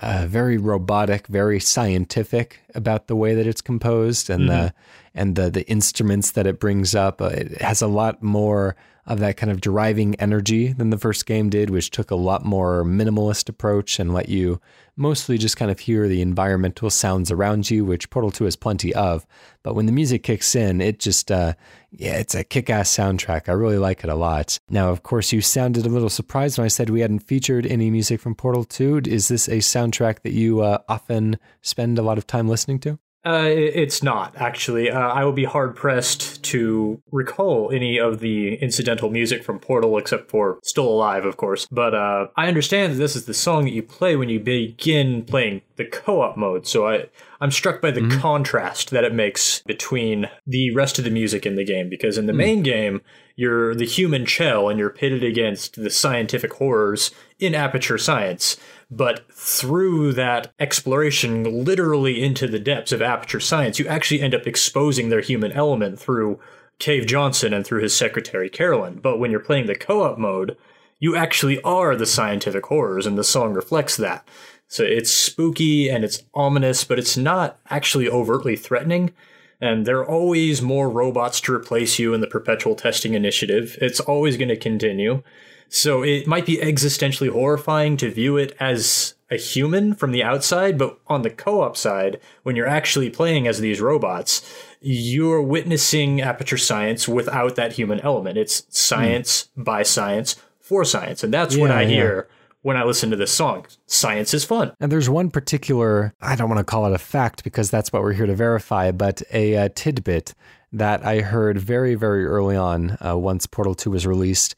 uh, 0.00 0.26
very 0.28 0.58
robotic, 0.58 1.26
very 1.28 1.58
scientific 1.58 2.60
about 2.74 3.06
the 3.06 3.16
way 3.16 3.34
that 3.34 3.46
it's 3.46 3.62
composed 3.62 4.28
and 4.28 4.42
mm-hmm. 4.42 4.48
the 4.48 4.74
and 5.14 5.34
the 5.36 5.48
the 5.48 5.66
instruments 5.70 6.32
that 6.32 6.46
it 6.46 6.60
brings 6.60 6.94
up. 6.94 7.22
Uh, 7.22 7.26
it 7.28 7.62
has 7.62 7.80
a 7.80 7.86
lot 7.86 8.22
more 8.22 8.76
of 9.06 9.20
that 9.20 9.36
kind 9.36 9.52
of 9.52 9.60
driving 9.60 10.14
energy 10.16 10.72
than 10.72 10.90
the 10.90 10.98
first 10.98 11.26
game 11.26 11.48
did, 11.48 11.70
which 11.70 11.90
took 11.90 12.10
a 12.10 12.16
lot 12.16 12.44
more 12.44 12.84
minimalist 12.84 13.48
approach 13.48 14.00
and 14.00 14.12
let 14.12 14.28
you 14.28 14.60
mostly 14.96 15.38
just 15.38 15.56
kind 15.56 15.70
of 15.70 15.78
hear 15.78 16.08
the 16.08 16.22
environmental 16.22 16.90
sounds 16.90 17.30
around 17.30 17.70
you, 17.70 17.84
which 17.84 18.10
Portal 18.10 18.30
2 18.30 18.44
has 18.44 18.56
plenty 18.56 18.94
of. 18.94 19.24
But 19.62 19.74
when 19.74 19.86
the 19.86 19.92
music 19.92 20.22
kicks 20.22 20.56
in, 20.56 20.80
it 20.80 20.98
just, 20.98 21.30
uh, 21.30 21.54
yeah, 21.90 22.16
it's 22.16 22.34
a 22.34 22.42
kick 22.42 22.68
ass 22.68 22.94
soundtrack. 22.94 23.48
I 23.48 23.52
really 23.52 23.78
like 23.78 24.02
it 24.02 24.10
a 24.10 24.16
lot. 24.16 24.58
Now, 24.70 24.90
of 24.90 25.02
course, 25.02 25.32
you 25.32 25.40
sounded 25.40 25.86
a 25.86 25.90
little 25.90 26.10
surprised 26.10 26.58
when 26.58 26.64
I 26.64 26.68
said 26.68 26.90
we 26.90 27.00
hadn't 27.00 27.20
featured 27.20 27.66
any 27.66 27.90
music 27.90 28.20
from 28.20 28.34
Portal 28.34 28.64
2. 28.64 29.02
Is 29.06 29.28
this 29.28 29.48
a 29.48 29.58
soundtrack 29.58 30.22
that 30.22 30.32
you 30.32 30.62
uh, 30.62 30.78
often 30.88 31.38
spend 31.62 31.98
a 31.98 32.02
lot 32.02 32.18
of 32.18 32.26
time 32.26 32.48
listening 32.48 32.80
to? 32.80 32.98
Uh, 33.26 33.48
it's 33.48 34.04
not 34.04 34.36
actually. 34.36 34.88
Uh, 34.88 35.00
I 35.00 35.24
would 35.24 35.34
be 35.34 35.44
hard 35.44 35.74
pressed 35.74 36.44
to 36.44 37.02
recall 37.10 37.72
any 37.72 37.98
of 37.98 38.20
the 38.20 38.54
incidental 38.54 39.10
music 39.10 39.42
from 39.42 39.58
Portal, 39.58 39.98
except 39.98 40.30
for 40.30 40.60
"Still 40.62 40.86
Alive," 40.86 41.24
of 41.24 41.36
course. 41.36 41.66
But 41.68 41.92
uh, 41.92 42.28
I 42.36 42.46
understand 42.46 42.92
that 42.92 42.98
this 42.98 43.16
is 43.16 43.24
the 43.24 43.34
song 43.34 43.64
that 43.64 43.72
you 43.72 43.82
play 43.82 44.14
when 44.14 44.28
you 44.28 44.38
begin 44.38 45.24
playing 45.24 45.62
the 45.74 45.86
co-op 45.86 46.36
mode. 46.36 46.68
So 46.68 46.86
I, 46.86 47.06
I'm 47.40 47.50
struck 47.50 47.82
by 47.82 47.90
the 47.90 48.02
mm-hmm. 48.02 48.20
contrast 48.20 48.90
that 48.90 49.02
it 49.02 49.12
makes 49.12 49.60
between 49.66 50.30
the 50.46 50.72
rest 50.72 51.00
of 51.00 51.04
the 51.04 51.10
music 51.10 51.44
in 51.44 51.56
the 51.56 51.64
game. 51.64 51.88
Because 51.88 52.18
in 52.18 52.26
the 52.26 52.32
mm. 52.32 52.36
main 52.36 52.62
game, 52.62 53.00
you're 53.34 53.74
the 53.74 53.86
human 53.86 54.24
Chell, 54.24 54.68
and 54.68 54.78
you're 54.78 54.88
pitted 54.88 55.24
against 55.24 55.82
the 55.82 55.90
scientific 55.90 56.52
horrors 56.54 57.10
in 57.40 57.56
Aperture 57.56 57.98
Science 57.98 58.56
but 58.90 59.30
through 59.32 60.12
that 60.12 60.52
exploration, 60.58 61.64
literally 61.64 62.22
into 62.22 62.46
the 62.46 62.58
depths 62.58 62.92
of 62.92 63.02
aperture 63.02 63.40
science, 63.40 63.78
you 63.78 63.86
actually 63.86 64.20
end 64.20 64.34
up 64.34 64.46
exposing 64.46 65.08
their 65.08 65.20
human 65.20 65.52
element 65.52 65.98
through 65.98 66.38
Cave 66.78 67.06
Johnson 67.06 67.52
and 67.52 67.66
through 67.66 67.82
his 67.82 67.96
secretary 67.96 68.48
Caroline. 68.48 68.96
But 68.96 69.18
when 69.18 69.30
you're 69.30 69.40
playing 69.40 69.66
the 69.66 69.74
co 69.74 70.02
op 70.02 70.18
mode, 70.18 70.56
you 70.98 71.16
actually 71.16 71.60
are 71.62 71.96
the 71.96 72.06
scientific 72.06 72.66
horrors, 72.66 73.06
and 73.06 73.18
the 73.18 73.24
song 73.24 73.54
reflects 73.54 73.96
that. 73.96 74.26
So 74.68 74.82
it's 74.82 75.12
spooky 75.12 75.88
and 75.88 76.04
it's 76.04 76.22
ominous, 76.34 76.84
but 76.84 76.98
it's 76.98 77.16
not 77.16 77.58
actually 77.70 78.08
overtly 78.08 78.56
threatening. 78.56 79.12
And 79.60 79.86
there 79.86 79.98
are 79.98 80.08
always 80.08 80.60
more 80.60 80.90
robots 80.90 81.40
to 81.42 81.54
replace 81.54 81.98
you 81.98 82.12
in 82.14 82.20
the 82.20 82.26
perpetual 82.26 82.74
testing 82.74 83.14
initiative. 83.14 83.78
It's 83.80 84.00
always 84.00 84.36
going 84.36 84.48
to 84.48 84.56
continue. 84.56 85.22
So 85.68 86.02
it 86.02 86.26
might 86.26 86.46
be 86.46 86.58
existentially 86.58 87.30
horrifying 87.30 87.96
to 87.98 88.10
view 88.10 88.36
it 88.36 88.56
as 88.60 89.14
a 89.30 89.36
human 89.36 89.94
from 89.94 90.12
the 90.12 90.22
outside, 90.22 90.78
but 90.78 90.98
on 91.08 91.22
the 91.22 91.30
co 91.30 91.62
op 91.62 91.76
side, 91.76 92.20
when 92.42 92.56
you're 92.56 92.68
actually 92.68 93.10
playing 93.10 93.46
as 93.46 93.58
these 93.58 93.80
robots, 93.80 94.42
you're 94.80 95.42
witnessing 95.42 96.20
aperture 96.20 96.58
science 96.58 97.08
without 97.08 97.56
that 97.56 97.72
human 97.72 98.00
element. 98.00 98.38
It's 98.38 98.66
science 98.70 99.48
mm. 99.58 99.64
by 99.64 99.82
science 99.82 100.36
for 100.60 100.84
science. 100.84 101.24
And 101.24 101.34
that's 101.34 101.56
yeah, 101.56 101.60
what 101.60 101.70
I 101.70 101.82
yeah. 101.82 101.88
hear 101.88 102.28
when 102.62 102.76
I 102.76 102.84
listen 102.84 103.10
to 103.10 103.16
this 103.16 103.32
song. 103.32 103.66
Science 103.86 104.34
is 104.34 104.44
fun. 104.44 104.72
And 104.80 104.90
there's 104.90 105.08
one 105.08 105.30
particular, 105.30 106.14
I 106.20 106.36
don't 106.36 106.48
want 106.48 106.58
to 106.58 106.64
call 106.64 106.86
it 106.86 106.92
a 106.92 106.98
fact 106.98 107.44
because 107.44 107.70
that's 107.70 107.92
what 107.92 108.02
we're 108.02 108.12
here 108.12 108.26
to 108.26 108.34
verify, 108.34 108.90
but 108.90 109.22
a, 109.32 109.54
a 109.54 109.68
tidbit 109.68 110.34
that 110.72 111.06
I 111.06 111.20
heard 111.20 111.58
very, 111.58 111.94
very 111.94 112.26
early 112.26 112.56
on 112.56 112.96
uh, 113.04 113.16
once 113.16 113.46
Portal 113.46 113.74
2 113.74 113.90
was 113.90 114.06
released 114.06 114.56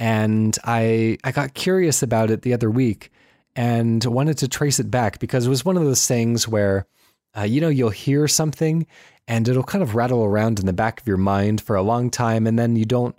and 0.00 0.58
I 0.64 1.18
I 1.22 1.30
got 1.30 1.54
curious 1.54 2.02
about 2.02 2.30
it 2.30 2.42
the 2.42 2.54
other 2.54 2.70
week 2.70 3.12
and 3.54 4.02
wanted 4.04 4.38
to 4.38 4.48
trace 4.48 4.80
it 4.80 4.90
back 4.90 5.20
because 5.20 5.46
it 5.46 5.50
was 5.50 5.64
one 5.64 5.76
of 5.76 5.84
those 5.84 6.06
things 6.06 6.48
where 6.48 6.86
uh, 7.36 7.42
you 7.42 7.60
know 7.60 7.68
you'll 7.68 7.90
hear 7.90 8.26
something 8.26 8.86
and 9.28 9.46
it'll 9.46 9.62
kind 9.62 9.82
of 9.82 9.94
rattle 9.94 10.24
around 10.24 10.58
in 10.58 10.66
the 10.66 10.72
back 10.72 11.00
of 11.00 11.06
your 11.06 11.18
mind 11.18 11.60
for 11.60 11.76
a 11.76 11.82
long 11.82 12.10
time 12.10 12.46
and 12.46 12.58
then 12.58 12.74
you 12.74 12.86
don't 12.86 13.14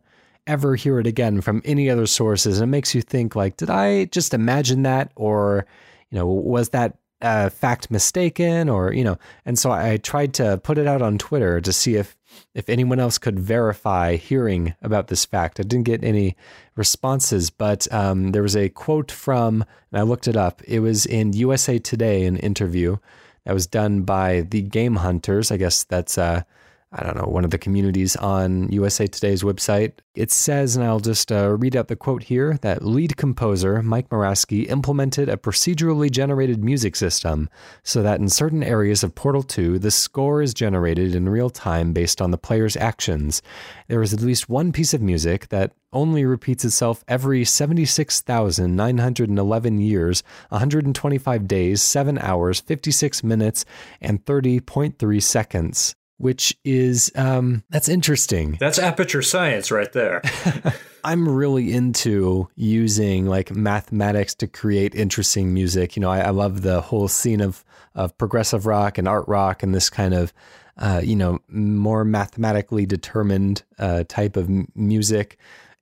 ever 0.48 0.76
hear 0.76 1.00
it 1.00 1.06
again 1.06 1.40
from 1.40 1.62
any 1.64 1.88
other 1.88 2.08
sources. 2.08 2.60
And 2.60 2.68
it 2.68 2.72
makes 2.72 2.96
you 2.96 3.02
think 3.02 3.36
like 3.36 3.58
did 3.58 3.70
I 3.70 4.06
just 4.06 4.34
imagine 4.34 4.82
that? 4.82 5.12
Or 5.16 5.68
you 6.10 6.18
know 6.18 6.26
was 6.26 6.70
that 6.70 6.98
uh, 7.22 7.52
fact 7.52 7.92
mistaken? 7.92 8.70
Or 8.70 8.92
you 8.92 9.04
know 9.04 9.20
and 9.46 9.60
so 9.60 9.72
i 9.72 9.98
tried 9.98 10.34
to 10.34 10.60
put 10.64 10.80
it 10.80 10.88
out 10.88 11.04
on 11.04 11.20
twitter 11.20 11.62
to 11.62 11.72
see 11.72 11.96
if 11.96 12.18
if 12.54 12.70
anyone 12.70 13.00
else 13.00 13.18
could 13.18 13.40
verify 13.40 14.16
hearing 14.16 14.76
about 14.82 15.08
this 15.08 15.26
fact. 15.26 15.60
I 15.60 15.64
didn't 15.64 15.86
get 15.86 16.04
any 16.04 16.36
responses 16.76 17.50
but 17.50 17.92
um, 17.94 18.32
there 18.32 18.44
was 18.44 18.56
a 18.56 18.70
quote 18.70 19.12
from 19.12 19.64
and 19.92 20.00
i 20.00 20.02
looked 20.02 20.28
it 20.28 20.38
up. 20.38 20.62
It 20.64 20.80
was 20.80 21.06
in 21.06 21.34
usa 21.34 21.80
today 21.80 22.26
an 22.26 22.38
interview 22.38 22.98
that 23.46 23.54
was 23.54 23.68
done 23.68 24.04
by 24.04 24.42
the 24.42 24.62
game 24.62 24.98
hunters. 24.98 25.52
I 25.52 25.58
guess 25.58 25.84
that's 25.84 26.18
uh, 26.18 26.44
I 26.94 27.04
don't 27.04 27.16
know, 27.16 27.24
one 27.24 27.46
of 27.46 27.52
the 27.52 27.58
communities 27.58 28.18
on 28.18 28.70
USA 28.70 29.08
Today's 29.08 29.44
website. 29.44 29.94
It 30.14 30.30
says, 30.30 30.76
and 30.76 30.84
I'll 30.84 31.00
just 31.00 31.32
uh, 31.32 31.52
read 31.52 31.78
out 31.78 31.88
the 31.88 31.96
quote 31.96 32.24
here, 32.24 32.60
that 32.64 32.84
lead 32.84 33.16
composer 33.16 33.82
Mike 33.82 34.10
Morasky 34.10 34.70
implemented 34.70 35.30
a 35.30 35.38
procedurally 35.38 36.12
generated 36.12 36.66
music 36.66 36.98
system 36.98 37.50
so 37.82 38.04
that 38.04 38.20
in 38.20 38.28
certain 38.28 38.62
areas 38.62 39.06
of 39.06 39.16
Portal 39.16 39.42
2, 39.42 39.80
the 39.80 39.90
score 39.90 40.42
is 40.42 40.54
generated 40.54 41.16
in 41.16 41.30
real 41.30 41.50
time 41.50 41.94
based 41.94 42.22
on 42.22 42.32
the 42.32 42.38
player's 42.38 42.76
actions. 42.76 43.42
There 43.88 44.02
is 44.02 44.14
at 44.14 44.20
least 44.20 44.50
one 44.50 44.74
piece 44.74 44.94
of 44.94 45.02
music 45.02 45.48
that 45.48 45.72
only 45.94 46.26
repeats 46.26 46.66
itself 46.66 47.06
every 47.08 47.46
76,911 47.46 49.80
years, 49.80 50.24
125 50.50 51.48
days, 51.48 51.82
7 51.82 52.18
hours, 52.18 52.60
56 52.60 53.24
minutes, 53.24 53.64
and 54.02 54.26
30.3 54.26 55.24
seconds 55.24 55.96
which 56.22 56.56
is 56.64 57.12
um, 57.16 57.64
that's 57.70 57.90
interesting. 57.90 58.58
That's 58.60 58.78
aperture 58.80 59.22
science 59.22 59.72
right 59.72 59.92
there. 59.92 60.22
I'm 61.04 61.28
really 61.28 61.74
into 61.74 62.48
using 62.56 63.26
like 63.26 63.52
mathematics 63.52 64.36
to 64.36 64.48
create 64.48 64.94
interesting 64.94 65.54
music. 65.54 65.96
You 65.96 66.02
know, 66.02 66.12
I, 66.12 66.20
I, 66.20 66.30
love 66.30 66.62
the 66.62 66.80
whole 66.80 67.08
scene 67.08 67.42
of 67.42 67.66
of 67.96 68.16
progressive 68.20 68.68
rock 68.68 69.00
and 69.00 69.08
art 69.08 69.28
rock 69.28 69.64
and 69.64 69.74
this 69.74 69.90
kind 69.90 70.14
of 70.14 70.32
uh, 70.78 71.02
you 71.04 71.16
know 71.16 71.40
more 71.50 72.06
mathematically 72.06 72.86
determined 72.86 73.64
uh, 73.80 74.04
type 74.08 74.38
of 74.38 74.48
m- 74.48 74.68
music. 74.76 75.38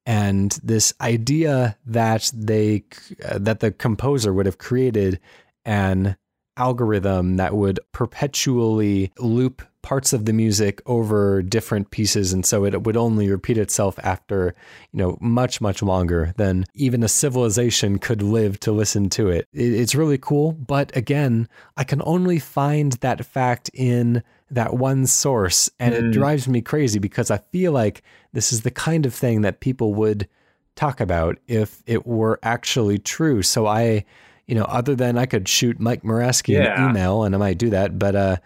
And 0.06 0.58
this 0.64 0.94
idea 1.02 1.78
that 1.86 2.32
they 2.34 2.84
uh, 3.26 3.40
that 3.40 3.60
the 3.60 3.72
composer 3.72 4.34
would 4.34 4.46
have 4.46 4.58
created 4.58 5.20
an 5.66 6.16
algorithm 6.56 7.38
that 7.38 7.56
would 7.56 7.80
perpetually 7.92 9.12
loop 9.18 9.62
parts 9.90 10.14
of 10.14 10.26
the 10.26 10.34
music 10.34 10.82
over 10.86 11.42
different 11.42 11.90
pieces 11.90 12.32
and 12.32 12.46
so 12.46 12.64
it 12.64 12.84
would 12.84 12.96
only 12.96 13.28
repeat 13.28 13.58
itself 13.58 13.98
after 14.04 14.54
you 14.92 14.98
know 15.00 15.18
much 15.20 15.60
much 15.62 15.82
longer 15.82 16.32
than 16.38 16.64
even 16.76 17.02
a 17.04 17.08
civilization 17.08 17.98
could 17.98 18.22
live 18.22 18.60
to 18.60 18.72
listen 18.72 19.10
to 19.10 19.30
it 19.30 19.48
it's 19.52 19.96
really 19.96 20.18
cool 20.20 20.52
but 20.52 20.96
again 20.96 21.48
i 21.76 21.84
can 21.84 22.02
only 22.06 22.38
find 22.38 22.92
that 23.02 23.26
fact 23.26 23.72
in 23.74 24.22
that 24.52 24.74
one 24.74 25.06
source. 25.06 25.70
And 25.80 25.94
it 25.94 26.12
drives 26.12 26.48
me 26.48 26.62
crazy 26.62 27.00
because 27.00 27.30
I 27.32 27.38
feel 27.38 27.72
like 27.72 28.02
this 28.34 28.52
is 28.52 28.62
the 28.62 28.72
kind 28.72 29.06
of 29.06 29.14
thing 29.14 29.42
that 29.42 29.60
people 29.60 29.94
would 29.96 30.28
talk 30.76 31.00
about 31.00 31.38
if 31.48 31.84
it 31.86 32.06
were 32.08 32.40
actually 32.42 32.98
true. 32.98 33.44
So 33.44 33.68
I, 33.68 34.06
you 34.48 34.56
know, 34.56 34.64
other 34.64 34.96
than 34.96 35.18
I 35.18 35.26
could 35.28 35.48
shoot 35.48 35.80
Mike 35.80 36.04
Morasky 36.04 36.56
Yeah. 36.56 36.84
an 36.84 36.90
email 36.90 37.24
and 37.24 37.36
I 37.36 37.38
might 37.38 37.60
do 37.60 37.70
that, 37.70 38.00
but 38.00 38.16
uh 38.16 38.38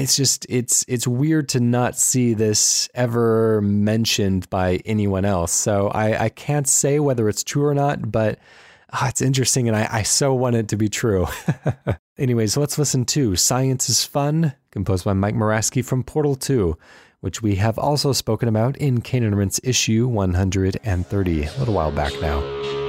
it's 0.00 0.16
just 0.16 0.46
it's 0.48 0.84
it's 0.88 1.06
weird 1.06 1.48
to 1.50 1.60
not 1.60 1.96
see 1.96 2.34
this 2.34 2.88
ever 2.94 3.60
mentioned 3.62 4.48
by 4.50 4.80
anyone 4.84 5.24
else. 5.24 5.52
So 5.52 5.88
I, 5.88 6.24
I 6.24 6.28
can't 6.28 6.68
say 6.68 6.98
whether 6.98 7.28
it's 7.28 7.44
true 7.44 7.66
or 7.66 7.74
not, 7.74 8.10
but 8.10 8.38
ah, 8.92 9.08
it's 9.08 9.22
interesting 9.22 9.68
and 9.68 9.76
I, 9.76 9.88
I 9.90 10.02
so 10.02 10.34
want 10.34 10.56
it 10.56 10.68
to 10.68 10.76
be 10.76 10.88
true. 10.88 11.26
Anyways, 12.18 12.56
let's 12.56 12.78
listen 12.78 13.04
to 13.06 13.36
Science 13.36 13.88
is 13.88 14.04
Fun, 14.04 14.54
composed 14.70 15.04
by 15.04 15.12
Mike 15.12 15.34
Morasky 15.34 15.84
from 15.84 16.02
Portal 16.02 16.36
2, 16.36 16.76
which 17.20 17.42
we 17.42 17.56
have 17.56 17.78
also 17.78 18.12
spoken 18.12 18.48
about 18.48 18.76
in 18.76 19.00
Cane 19.00 19.24
and 19.24 19.36
Rinse 19.36 19.60
issue 19.64 20.06
130, 20.06 21.42
a 21.44 21.52
little 21.58 21.74
while 21.74 21.90
back 21.90 22.12
now. 22.20 22.81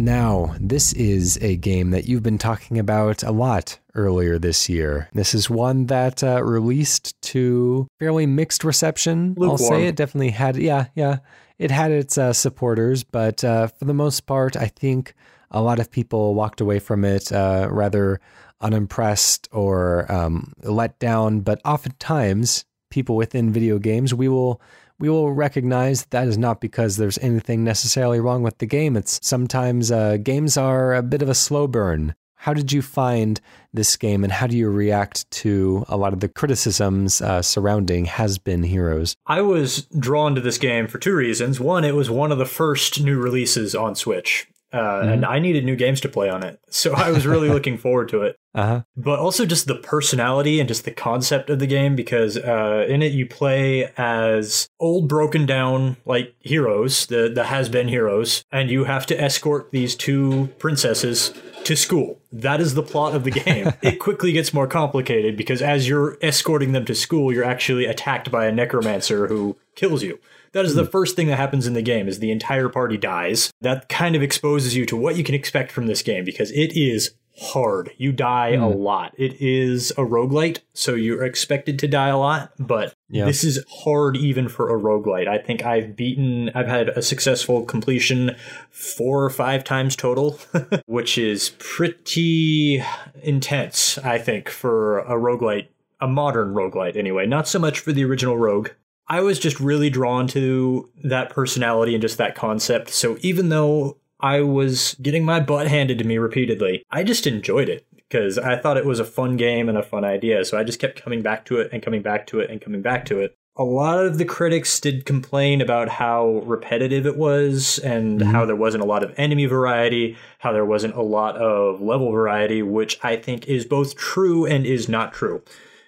Now, 0.00 0.54
this 0.58 0.94
is 0.94 1.38
a 1.42 1.56
game 1.56 1.90
that 1.90 2.06
you've 2.06 2.22
been 2.22 2.38
talking 2.38 2.78
about 2.78 3.22
a 3.22 3.32
lot 3.32 3.78
earlier 3.94 4.38
this 4.38 4.66
year. 4.66 5.10
This 5.12 5.34
is 5.34 5.50
one 5.50 5.86
that 5.86 6.24
uh, 6.24 6.42
released 6.42 7.20
to 7.22 7.86
fairly 7.98 8.24
mixed 8.24 8.64
reception. 8.64 9.36
I'll 9.42 9.58
say 9.58 9.88
it 9.88 9.96
definitely 9.96 10.30
had, 10.30 10.56
yeah, 10.56 10.86
yeah, 10.94 11.18
it 11.58 11.70
had 11.70 11.90
its 11.90 12.16
uh, 12.16 12.32
supporters, 12.32 13.04
but 13.04 13.44
uh, 13.44 13.66
for 13.66 13.84
the 13.84 13.92
most 13.92 14.24
part, 14.24 14.56
I 14.56 14.68
think 14.68 15.14
a 15.50 15.60
lot 15.60 15.78
of 15.78 15.90
people 15.90 16.34
walked 16.34 16.62
away 16.62 16.78
from 16.78 17.04
it 17.04 17.30
uh, 17.30 17.68
rather 17.70 18.20
unimpressed 18.62 19.48
or 19.52 20.10
um, 20.10 20.54
let 20.62 20.98
down. 20.98 21.40
But 21.40 21.60
oftentimes, 21.62 22.64
people 22.88 23.16
within 23.16 23.52
video 23.52 23.78
games, 23.78 24.14
we 24.14 24.28
will 24.28 24.62
we 25.00 25.08
will 25.08 25.32
recognize 25.32 26.04
that 26.06 26.28
is 26.28 26.38
not 26.38 26.60
because 26.60 26.96
there's 26.96 27.18
anything 27.18 27.64
necessarily 27.64 28.20
wrong 28.20 28.42
with 28.42 28.58
the 28.58 28.66
game. 28.66 28.96
It's 28.96 29.18
sometimes 29.22 29.90
uh, 29.90 30.18
games 30.18 30.56
are 30.56 30.94
a 30.94 31.02
bit 31.02 31.22
of 31.22 31.28
a 31.28 31.34
slow 31.34 31.66
burn. 31.66 32.14
How 32.36 32.54
did 32.54 32.72
you 32.72 32.80
find 32.80 33.38
this 33.74 33.96
game, 33.96 34.24
and 34.24 34.32
how 34.32 34.46
do 34.46 34.56
you 34.56 34.70
react 34.70 35.30
to 35.30 35.84
a 35.88 35.96
lot 35.98 36.14
of 36.14 36.20
the 36.20 36.28
criticisms 36.28 37.20
uh, 37.20 37.42
surrounding 37.42 38.06
Has 38.06 38.38
Been 38.38 38.62
Heroes? 38.62 39.14
I 39.26 39.42
was 39.42 39.82
drawn 39.98 40.34
to 40.36 40.40
this 40.40 40.56
game 40.56 40.86
for 40.86 40.98
two 40.98 41.14
reasons. 41.14 41.60
One, 41.60 41.84
it 41.84 41.94
was 41.94 42.08
one 42.08 42.32
of 42.32 42.38
the 42.38 42.46
first 42.46 43.02
new 43.02 43.18
releases 43.18 43.74
on 43.74 43.94
Switch, 43.94 44.48
uh, 44.72 45.00
and 45.00 45.24
I 45.24 45.38
needed 45.38 45.64
new 45.64 45.76
games 45.76 46.00
to 46.02 46.08
play 46.08 46.28
on 46.28 46.42
it. 46.42 46.60
So 46.70 46.92
I 46.92 47.10
was 47.10 47.26
really 47.26 47.48
looking 47.52 47.76
forward 47.76 48.08
to 48.10 48.22
it. 48.22 48.36
Uh 48.54 48.66
huh. 48.66 48.82
But 48.96 49.18
also 49.18 49.46
just 49.46 49.66
the 49.66 49.76
personality 49.76 50.60
and 50.60 50.68
just 50.68 50.84
the 50.84 50.90
concept 50.90 51.50
of 51.50 51.58
the 51.58 51.66
game 51.66 51.96
because 51.96 52.36
uh, 52.36 52.86
in 52.88 53.02
it 53.02 53.12
you 53.12 53.26
play 53.26 53.92
as 53.96 54.68
old, 54.78 55.08
broken 55.08 55.46
down 55.46 55.96
like 56.04 56.34
heroes, 56.40 57.06
the 57.06 57.30
the 57.32 57.44
has 57.44 57.68
been 57.68 57.88
heroes, 57.88 58.44
and 58.50 58.70
you 58.70 58.84
have 58.84 59.06
to 59.06 59.20
escort 59.20 59.70
these 59.70 59.94
two 59.94 60.48
princesses 60.58 61.32
to 61.64 61.76
school. 61.76 62.20
That 62.32 62.60
is 62.60 62.74
the 62.74 62.82
plot 62.82 63.14
of 63.14 63.24
the 63.24 63.30
game. 63.30 63.72
it 63.82 63.98
quickly 63.98 64.32
gets 64.32 64.54
more 64.54 64.66
complicated 64.66 65.36
because 65.36 65.62
as 65.62 65.88
you're 65.88 66.16
escorting 66.22 66.72
them 66.72 66.84
to 66.86 66.94
school, 66.94 67.32
you're 67.32 67.44
actually 67.44 67.86
attacked 67.86 68.30
by 68.30 68.46
a 68.46 68.52
necromancer 68.52 69.26
who 69.26 69.56
kills 69.74 70.02
you. 70.02 70.18
That 70.52 70.64
is 70.64 70.74
the 70.74 70.84
hmm. 70.84 70.90
first 70.90 71.16
thing 71.16 71.28
that 71.28 71.36
happens 71.36 71.66
in 71.66 71.74
the 71.74 71.82
game 71.82 72.08
is 72.08 72.18
the 72.18 72.32
entire 72.32 72.68
party 72.68 72.96
dies. 72.96 73.50
That 73.60 73.88
kind 73.88 74.16
of 74.16 74.22
exposes 74.22 74.74
you 74.74 74.84
to 74.86 74.96
what 74.96 75.16
you 75.16 75.24
can 75.24 75.34
expect 75.34 75.70
from 75.70 75.86
this 75.86 76.02
game 76.02 76.24
because 76.24 76.50
it 76.50 76.76
is 76.76 77.12
hard. 77.40 77.90
You 77.96 78.12
die 78.12 78.50
a 78.50 78.58
hmm. 78.58 78.78
lot. 78.78 79.14
It 79.16 79.40
is 79.40 79.92
a 79.92 80.02
roguelite, 80.02 80.58
so 80.74 80.94
you're 80.94 81.24
expected 81.24 81.78
to 81.78 81.88
die 81.88 82.08
a 82.08 82.18
lot, 82.18 82.52
but 82.58 82.94
Yeah. 83.08 83.24
this 83.24 83.44
is 83.44 83.64
hard 83.84 84.16
even 84.16 84.48
for 84.48 84.74
a 84.74 84.78
roguelite. 84.78 85.26
I 85.26 85.38
think 85.38 85.64
I've 85.64 85.96
beaten 85.96 86.50
I've 86.54 86.68
had 86.68 86.90
a 86.90 87.02
successful 87.02 87.64
completion 87.64 88.36
four 88.70 89.24
or 89.24 89.30
five 89.30 89.64
times 89.64 89.96
total, 89.96 90.38
which 90.86 91.16
is 91.16 91.50
pretty 91.58 92.82
intense, 93.22 93.98
I 93.98 94.18
think, 94.18 94.50
for 94.50 94.98
a 95.00 95.14
roguelite, 95.14 95.68
a 96.00 96.08
modern 96.08 96.52
roguelite 96.52 96.96
anyway. 96.96 97.26
Not 97.26 97.48
so 97.48 97.58
much 97.58 97.78
for 97.78 97.92
the 97.92 98.04
original 98.04 98.36
Rogue. 98.36 98.70
I 99.10 99.20
was 99.20 99.40
just 99.40 99.58
really 99.58 99.90
drawn 99.90 100.28
to 100.28 100.88
that 101.02 101.30
personality 101.30 101.94
and 101.94 102.00
just 102.00 102.16
that 102.18 102.36
concept. 102.36 102.90
So 102.90 103.18
even 103.20 103.48
though 103.48 103.98
I 104.20 104.40
was 104.40 104.94
getting 105.02 105.24
my 105.24 105.40
butt 105.40 105.66
handed 105.66 105.98
to 105.98 106.04
me 106.04 106.16
repeatedly, 106.16 106.84
I 106.92 107.02
just 107.02 107.26
enjoyed 107.26 107.68
it 107.68 107.84
because 107.92 108.38
I 108.38 108.56
thought 108.56 108.76
it 108.76 108.86
was 108.86 109.00
a 109.00 109.04
fun 109.04 109.36
game 109.36 109.68
and 109.68 109.76
a 109.76 109.82
fun 109.82 110.04
idea. 110.04 110.44
So 110.44 110.56
I 110.56 110.62
just 110.62 110.78
kept 110.78 111.02
coming 111.02 111.22
back 111.22 111.44
to 111.46 111.58
it 111.58 111.70
and 111.72 111.82
coming 111.82 112.02
back 112.02 112.28
to 112.28 112.38
it 112.38 112.50
and 112.50 112.60
coming 112.60 112.82
back 112.82 113.04
to 113.06 113.18
it. 113.18 113.36
a 113.56 113.64
lot 113.64 113.98
of 113.98 114.16
the 114.16 114.24
critics 114.24 114.80
did 114.80 115.04
complain 115.04 115.60
about 115.60 115.88
how 115.88 116.40
repetitive 116.46 117.04
it 117.04 117.16
was 117.16 117.78
and 117.80 118.20
mm-hmm. 118.20 118.30
how 118.30 118.46
there 118.46 118.56
wasn't 118.56 118.82
a 118.82 118.86
lot 118.86 119.02
of 119.02 119.12
enemy 119.18 119.44
variety, 119.44 120.16
how 120.38 120.52
there 120.52 120.64
wasn't 120.64 120.94
a 120.94 121.02
lot 121.02 121.36
of 121.36 121.80
level 121.80 122.10
variety, 122.10 122.62
which 122.62 122.98
I 123.02 123.16
think 123.16 123.46
is 123.48 123.64
both 123.66 123.96
true 123.96 124.46
and 124.46 124.64
is 124.64 124.88
not 124.88 125.12
true. 125.12 125.42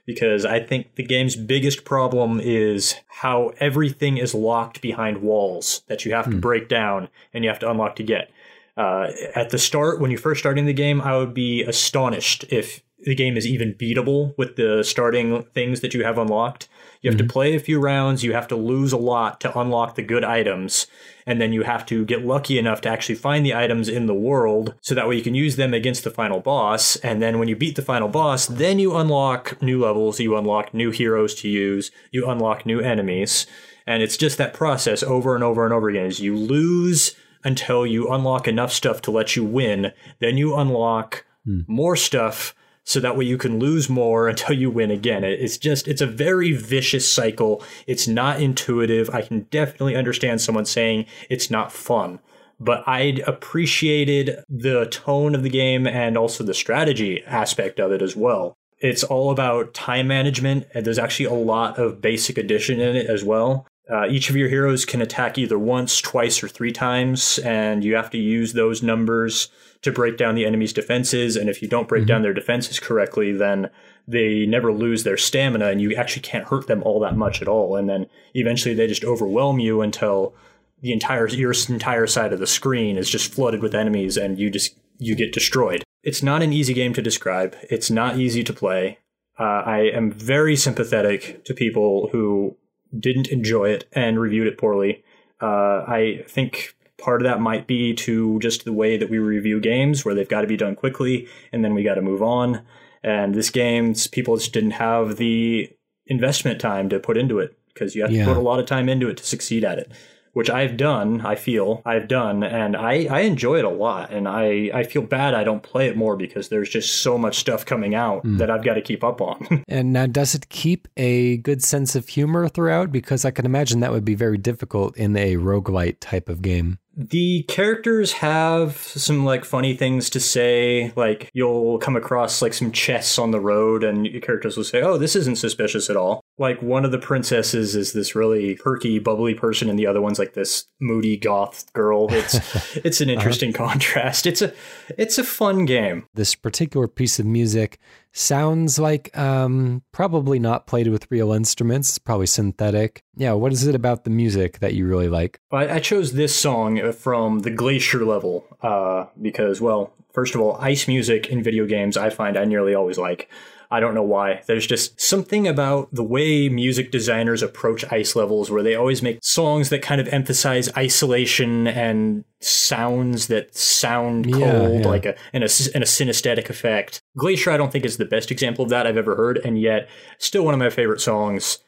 Because 0.05 0.45
I 0.45 0.59
think 0.59 0.97
the 0.97 1.05
game's 1.05 1.37
biggest 1.37 1.85
problem 1.85 2.41
is 2.43 2.97
how 3.07 3.53
everything 3.61 4.17
is 4.17 4.35
locked 4.35 4.83
behind 4.83 5.23
walls 5.23 5.83
that 5.87 6.05
you 6.05 6.13
have 6.13 6.27
mm. 6.27 6.33
to 6.33 6.37
break 6.39 6.69
down 6.69 7.09
and 7.33 7.45
you 7.45 7.51
have 7.51 7.61
to 7.61 7.71
unlock 7.71 7.97
to 7.97 8.03
get. 8.03 8.31
Uh, 8.77 9.09
at 9.35 9.51
the 9.51 9.59
start, 9.59 10.01
when 10.01 10.11
you're 10.11 10.19
first 10.19 10.41
starting 10.41 10.67
the 10.67 10.73
game, 10.73 11.01
I 11.01 11.17
would 11.19 11.35
be 11.35 11.63
astonished 11.63 12.45
if 12.49 12.83
the 13.05 13.15
game 13.15 13.37
is 13.37 13.47
even 13.47 13.75
beatable 13.75 14.37
with 14.39 14.57
the 14.57 14.83
starting 14.83 15.43
things 15.55 15.81
that 15.81 15.95
you 15.95 16.05
have 16.05 16.19
unlocked. 16.19 16.69
You 17.01 17.11
have 17.11 17.19
mm-hmm. 17.19 17.27
to 17.27 17.33
play 17.33 17.55
a 17.55 17.61
few 17.61 17.81
rounds, 17.81 18.23
you 18.23 18.33
have 18.33 18.47
to 18.49 18.57
lose 18.57 18.93
a 18.93 18.97
lot 18.97 19.41
to 19.41 19.59
unlock 19.59 19.97
the 19.97 20.03
good 20.03 20.25
items, 20.25 20.87
and 21.27 21.41
then 21.41 21.53
you 21.53 21.63
have 21.63 21.85
to 21.87 22.05
get 22.05 22.25
lucky 22.25 22.59
enough 22.59 22.81
to 22.83 22.89
actually 22.89 23.17
find 23.17 23.45
the 23.45 23.55
items 23.55 23.89
in 23.89 24.07
the 24.07 24.15
world 24.15 24.75
so 24.81 24.95
that 24.95 25.09
way 25.09 25.17
you 25.17 25.23
can 25.23 25.35
use 25.35 25.57
them 25.57 25.75
against 25.75 26.05
the 26.05 26.11
final 26.11 26.41
boss. 26.41 26.97
And 26.97 27.21
then 27.21 27.39
when 27.39 27.49
you 27.49 27.57
beat 27.57 27.77
the 27.77 27.83
final 27.83 28.09
boss, 28.09 28.47
then 28.47 28.79
you 28.79 28.97
unlock 28.97 29.61
new 29.61 29.81
levels, 29.81 30.21
you 30.21 30.37
unlock 30.37 30.73
new 30.73 30.91
heroes 30.91 31.35
to 31.37 31.49
use, 31.49 31.91
you 32.13 32.29
unlock 32.29 32.65
new 32.65 32.81
enemies. 32.81 33.47
And 33.87 34.03
it's 34.03 34.17
just 34.17 34.39
that 34.39 34.55
process 34.55 35.03
over 35.03 35.35
and 35.35 35.43
over 35.43 35.65
and 35.65 35.75
over 35.75 35.89
again 35.89 36.07
as 36.07 36.21
you 36.21 36.37
lose 36.37 37.17
until 37.45 37.85
you 37.85 38.13
unlock 38.13 38.47
enough 38.47 38.73
stuff 38.73 39.03
to 39.03 39.11
let 39.11 39.35
you 39.35 39.45
win. 39.45 39.93
Then 40.21 40.37
you 40.37 40.57
unlock 40.57 41.25
mm. 41.47 41.65
more 41.69 41.97
stuff 41.97 42.55
so 42.85 43.01
that 43.01 43.17
way 43.17 43.25
you 43.25 43.39
can 43.39 43.59
lose 43.59 43.89
more 43.89 44.29
until 44.29 44.57
you 44.57 44.71
win 44.71 44.91
again. 44.91 45.25
It's 45.25 45.59
just, 45.59 45.89
it's 45.89 46.01
a 46.01 46.07
very 46.07 46.53
vicious 46.53 47.09
cycle. 47.09 47.63
It's 47.87 48.09
not 48.09 48.41
intuitive. 48.41 49.11
I 49.11 49.23
can 49.23 49.43
definitely 49.51 49.97
understand 49.97 50.41
someone 50.41 50.65
saying 50.65 51.07
it's 51.31 51.51
not 51.51 51.73
fun. 51.73 52.21
But 52.61 52.85
I 52.87 53.21
appreciated 53.27 54.45
the 54.49 54.87
tone 54.87 55.35
of 55.35 55.43
the 55.43 55.51
game 55.51 55.87
and 55.87 56.17
also 56.17 56.45
the 56.45 56.55
strategy 56.55 57.23
aspect 57.25 57.81
of 57.81 57.91
it 57.91 58.03
as 58.03 58.15
well. 58.15 58.55
It's 58.79 59.05
all 59.05 59.31
about 59.31 59.75
time 59.75 60.09
management, 60.09 60.67
and 60.75 60.85
there's 60.85 60.99
actually 60.99 61.27
a 61.27 61.35
lot 61.35 61.79
of 61.79 62.01
basic 62.01 62.37
addition 62.37 62.81
in 62.81 62.97
it 62.97 63.07
as 63.07 63.25
well. 63.25 63.67
Uh, 63.93 64.07
each 64.09 64.31
of 64.31 64.37
your 64.37 64.49
heroes 64.49 64.85
can 64.87 65.03
attack 65.03 65.37
either 65.37 65.59
once, 65.59 66.01
twice, 66.01 66.43
or 66.43 66.49
three 66.49 66.73
times, 66.73 67.39
and 67.41 67.85
you 67.85 67.95
have 67.95 68.09
to 68.09 68.19
use 68.19 68.55
those 68.55 68.83
numbers 68.83 69.49
to 69.83 69.93
break 69.93 70.17
down 70.17 70.35
the 70.35 70.47
enemy's 70.47 70.73
defenses. 70.73 71.37
And 71.37 71.51
if 71.51 71.61
you 71.61 71.69
don't 71.69 71.89
break 71.89 72.03
mm-hmm. 72.03 72.09
down 72.09 72.23
their 72.23 72.33
defenses 72.33 72.81
correctly, 72.81 73.33
then 73.33 73.69
they 74.09 74.47
never 74.47 74.73
lose 74.73 75.05
their 75.05 75.17
stamina 75.17 75.69
and 75.69 75.81
you 75.81 75.95
actually 75.95 76.23
can't 76.23 76.49
hurt 76.49 76.67
them 76.67 76.83
all 76.83 77.01
that 77.01 77.17
much 77.17 77.41
at 77.41 77.49
all. 77.49 77.77
And 77.77 77.89
then 77.89 78.07
eventually 78.35 78.75
they 78.75 78.87
just 78.87 79.05
overwhelm 79.05 79.61
you 79.61 79.81
until 79.81 80.35
the 80.81 80.93
entire 80.93 81.29
your 81.29 81.55
entire 81.69 82.07
side 82.07 82.33
of 82.33 82.41
the 82.41 82.47
screen 82.47 82.97
is 82.97 83.09
just 83.09 83.33
flooded 83.33 83.63
with 83.63 83.75
enemies 83.75 84.17
and 84.17 84.39
you 84.39 84.51
just 84.51 84.77
you 84.99 85.15
get 85.15 85.33
destroyed. 85.33 85.85
It's 86.03 86.23
not 86.23 86.43
an 86.43 86.53
easy 86.53 86.75
game 86.75 86.93
to 86.95 87.03
describe. 87.03 87.57
It's 87.71 87.91
not 87.91 88.19
easy 88.19 88.43
to 88.43 88.53
play. 88.53 88.99
Uh, 89.39 89.63
I 89.65 89.79
am 89.95 90.11
very 90.11 90.57
sympathetic 90.57 91.45
to 91.45 91.55
people 91.55 92.09
who 92.11 92.57
didn't 92.99 93.29
enjoy 93.29 93.71
it 93.71 93.89
and 93.93 94.21
reviewed 94.21 94.47
it 94.47 94.59
poorly. 94.59 95.05
Uh, 95.41 95.85
I 95.87 96.25
think 96.29 96.75
part 96.99 97.21
of 97.21 97.25
that 97.25 97.41
might 97.41 97.67
be 97.67 97.95
to 97.95 98.39
just 98.39 98.65
the 98.65 98.73
way 98.73 98.97
that 98.97 99.11
we 99.11 99.19
review 99.19 99.61
games 99.61 100.05
where 100.05 100.15
they've 100.15 100.29
got 100.29 100.43
to 100.43 100.47
be 100.47 100.57
done 100.57 100.77
quickly 100.77 101.29
and 101.53 101.65
then 101.65 101.75
we 101.75 101.83
got 101.83 101.95
to 101.95 102.03
move 102.03 102.23
on 102.23 102.63
and 103.03 103.35
this 103.35 103.51
game's 103.51 104.07
people 104.07 104.37
just 104.37 104.53
didn't 104.53 104.73
have 104.73 105.17
the 105.17 105.69
investment 106.07 106.61
time 106.61 106.89
to 106.89 107.01
put 107.01 107.17
into 107.17 107.41
it 107.41 107.59
because 107.75 107.97
you 107.97 108.03
have 108.03 108.13
yeah. 108.13 108.25
to 108.25 108.33
put 108.33 108.37
a 108.37 108.41
lot 108.41 108.61
of 108.61 108.67
time 108.67 108.89
into 108.89 109.09
it 109.09 109.17
to 109.17 109.25
succeed 109.25 109.65
at 109.65 109.79
it 109.79 109.91
which 110.33 110.49
I've 110.49 110.77
done, 110.77 111.21
I 111.21 111.35
feel 111.35 111.83
I've 111.85 112.09
done, 112.09 112.43
and 112.43 112.77
I, 112.77 113.07
I 113.11 113.21
enjoy 113.21 113.59
it 113.59 113.65
a 113.65 113.71
lot. 113.71 114.11
And 114.11 114.27
I, 114.27 114.71
I 114.73 114.83
feel 114.85 115.03
bad 115.03 115.35
I 115.35 115.45
don't 115.45 115.63
play 115.63 115.89
it 115.89 115.97
more 115.97 116.17
because 116.17 116.49
there's 116.49 116.69
just 116.69 117.03
so 117.03 117.19
much 117.19 117.39
stuff 117.39 117.67
coming 117.67 117.95
out 117.95 118.25
mm. 118.25 118.39
that 118.39 118.51
I've 118.51 118.65
got 118.65 118.75
to 118.75 118.83
keep 118.83 119.05
up 119.05 119.21
on. 119.21 119.65
and 119.69 119.93
now, 119.93 120.07
does 120.07 120.35
it 120.35 120.49
keep 120.49 120.89
a 120.97 121.37
good 121.39 121.63
sense 121.63 121.95
of 121.95 122.09
humor 122.09 122.49
throughout? 122.49 122.91
Because 122.91 123.25
I 123.25 123.31
can 123.31 123.45
imagine 123.45 123.81
that 123.81 123.93
would 123.93 124.05
be 124.05 124.15
very 124.15 124.39
difficult 124.39 124.97
in 124.97 125.17
a 125.17 125.37
roguelite 125.37 125.97
type 126.01 126.29
of 126.29 126.43
game. 126.43 126.79
The 126.95 127.45
characters 127.45 128.13
have 128.13 128.77
some 128.77 129.25
like 129.25 129.45
funny 129.45 129.75
things 129.75 130.11
to 130.11 130.21
say. 130.21 130.93
Like 130.95 131.31
you'll 131.33 131.79
come 131.79 131.97
across 131.97 132.43
like 132.43 132.53
some 132.53 132.71
chests 132.71 133.19
on 133.19 133.31
the 133.31 133.41
road, 133.41 133.83
and 133.83 134.07
your 134.07 134.21
characters 134.21 134.57
will 134.57 134.65
say, 134.65 134.83
"Oh, 134.83 134.99
this 134.99 135.17
isn't 135.17 135.37
suspicious 135.37 135.89
at 135.89 135.97
all." 135.97 136.23
Like 136.39 136.61
one 136.61 136.85
of 136.85 136.91
the 136.91 136.99
princesses 136.99 137.75
is 137.75 137.93
this 137.93 138.15
really 138.15 138.57
perky, 138.57 138.99
bubbly 138.99 139.35
person, 139.35 139.71
and 139.71 139.79
the 139.79 139.87
other 139.87 140.03
one's 140.03 140.19
like 140.19 140.35
this 140.35 140.67
moody 140.81 141.17
goth 141.17 141.73
girl. 141.73 142.13
It's 142.13 142.35
it's 142.77 143.01
an 143.01 143.09
uh-huh. 143.09 143.19
interesting 143.19 143.55
uh-huh. 143.55 143.69
contrast. 143.71 144.27
It's 144.27 144.43
a 144.43 144.53
it's 144.99 145.19
a 145.19 145.25
fun 145.25 145.65
game. 145.65 146.07
This 146.15 146.35
particular 146.35 146.89
piece 146.89 147.19
of 147.19 147.27
music 147.27 147.79
sounds 148.13 148.79
like 148.79 149.17
um, 149.17 149.83
probably 149.93 150.39
not 150.39 150.67
played 150.67 150.89
with 150.89 151.11
real 151.11 151.33
instruments. 151.33 151.99
Probably 151.99 152.27
synthetic. 152.27 153.03
Yeah, 153.17 153.33
what 153.33 153.53
is 153.53 153.67
it 153.67 153.75
about 153.75 154.05
the 154.05 154.11
music 154.11 154.61
that 154.61 154.75
you 154.75 154.87
really 154.87 155.09
like? 155.09 155.41
I, 155.51 155.77
I 155.77 155.79
chose 155.81 156.13
this 156.13 156.35
song 156.35 156.93
from 156.93 157.41
the 157.41 157.51
Glacier 157.51 158.05
level 158.05 158.47
uh, 158.63 159.07
because, 159.21 159.61
well, 159.61 159.93
first 160.13 160.35
of 160.35 160.41
all, 160.41 160.57
ice 160.61 160.87
music 160.87 161.29
in 161.29 161.43
video 161.43 161.67
games 161.67 161.97
I 161.97 162.11
find 162.11 162.37
I 162.37 162.45
nearly 162.45 162.75
always 162.75 162.99
like. 162.99 163.29
I 163.73 163.81
don't 163.81 163.95
know 163.95 164.03
why. 164.03 164.43
There's 164.47 164.67
just 164.67 165.01
something 165.01 165.49
about 165.49 165.89
the 165.95 166.05
way 166.05 166.51
music 166.51 166.91
designers 166.91 167.43
approach 167.43 167.91
ice 167.91 168.15
levels 168.15 168.51
where 168.51 168.63
they 168.63 168.75
always 168.75 169.03
make 169.03 169.19
songs 169.23 169.71
that 169.71 169.81
kind 169.81 169.99
of 169.99 170.07
emphasize 170.09 170.69
isolation 170.77 171.67
and 171.67 172.25
sounds 172.41 173.29
that 173.29 173.57
sound 173.57 174.31
cold, 174.31 174.43
yeah, 174.43 174.69
yeah. 174.69 174.87
like 174.87 175.07
a 175.07 175.17
in, 175.33 175.43
a 175.43 175.49
in 175.75 175.83
a 175.83 175.87
synesthetic 175.87 176.51
effect. 176.51 177.01
Glacier, 177.17 177.51
I 177.51 177.57
don't 177.57 177.73
think 177.73 177.87
is 177.87 177.97
the 177.97 178.05
best 178.05 178.31
example 178.31 178.63
of 178.63 178.69
that 178.69 178.87
I've 178.87 178.99
ever 178.99 179.17
heard, 179.17 179.39
and 179.39 179.59
yet 179.59 179.89
still 180.19 180.45
one 180.45 180.53
of 180.53 180.61
my 180.61 180.69
favorite 180.69 181.01
songs 181.01 181.59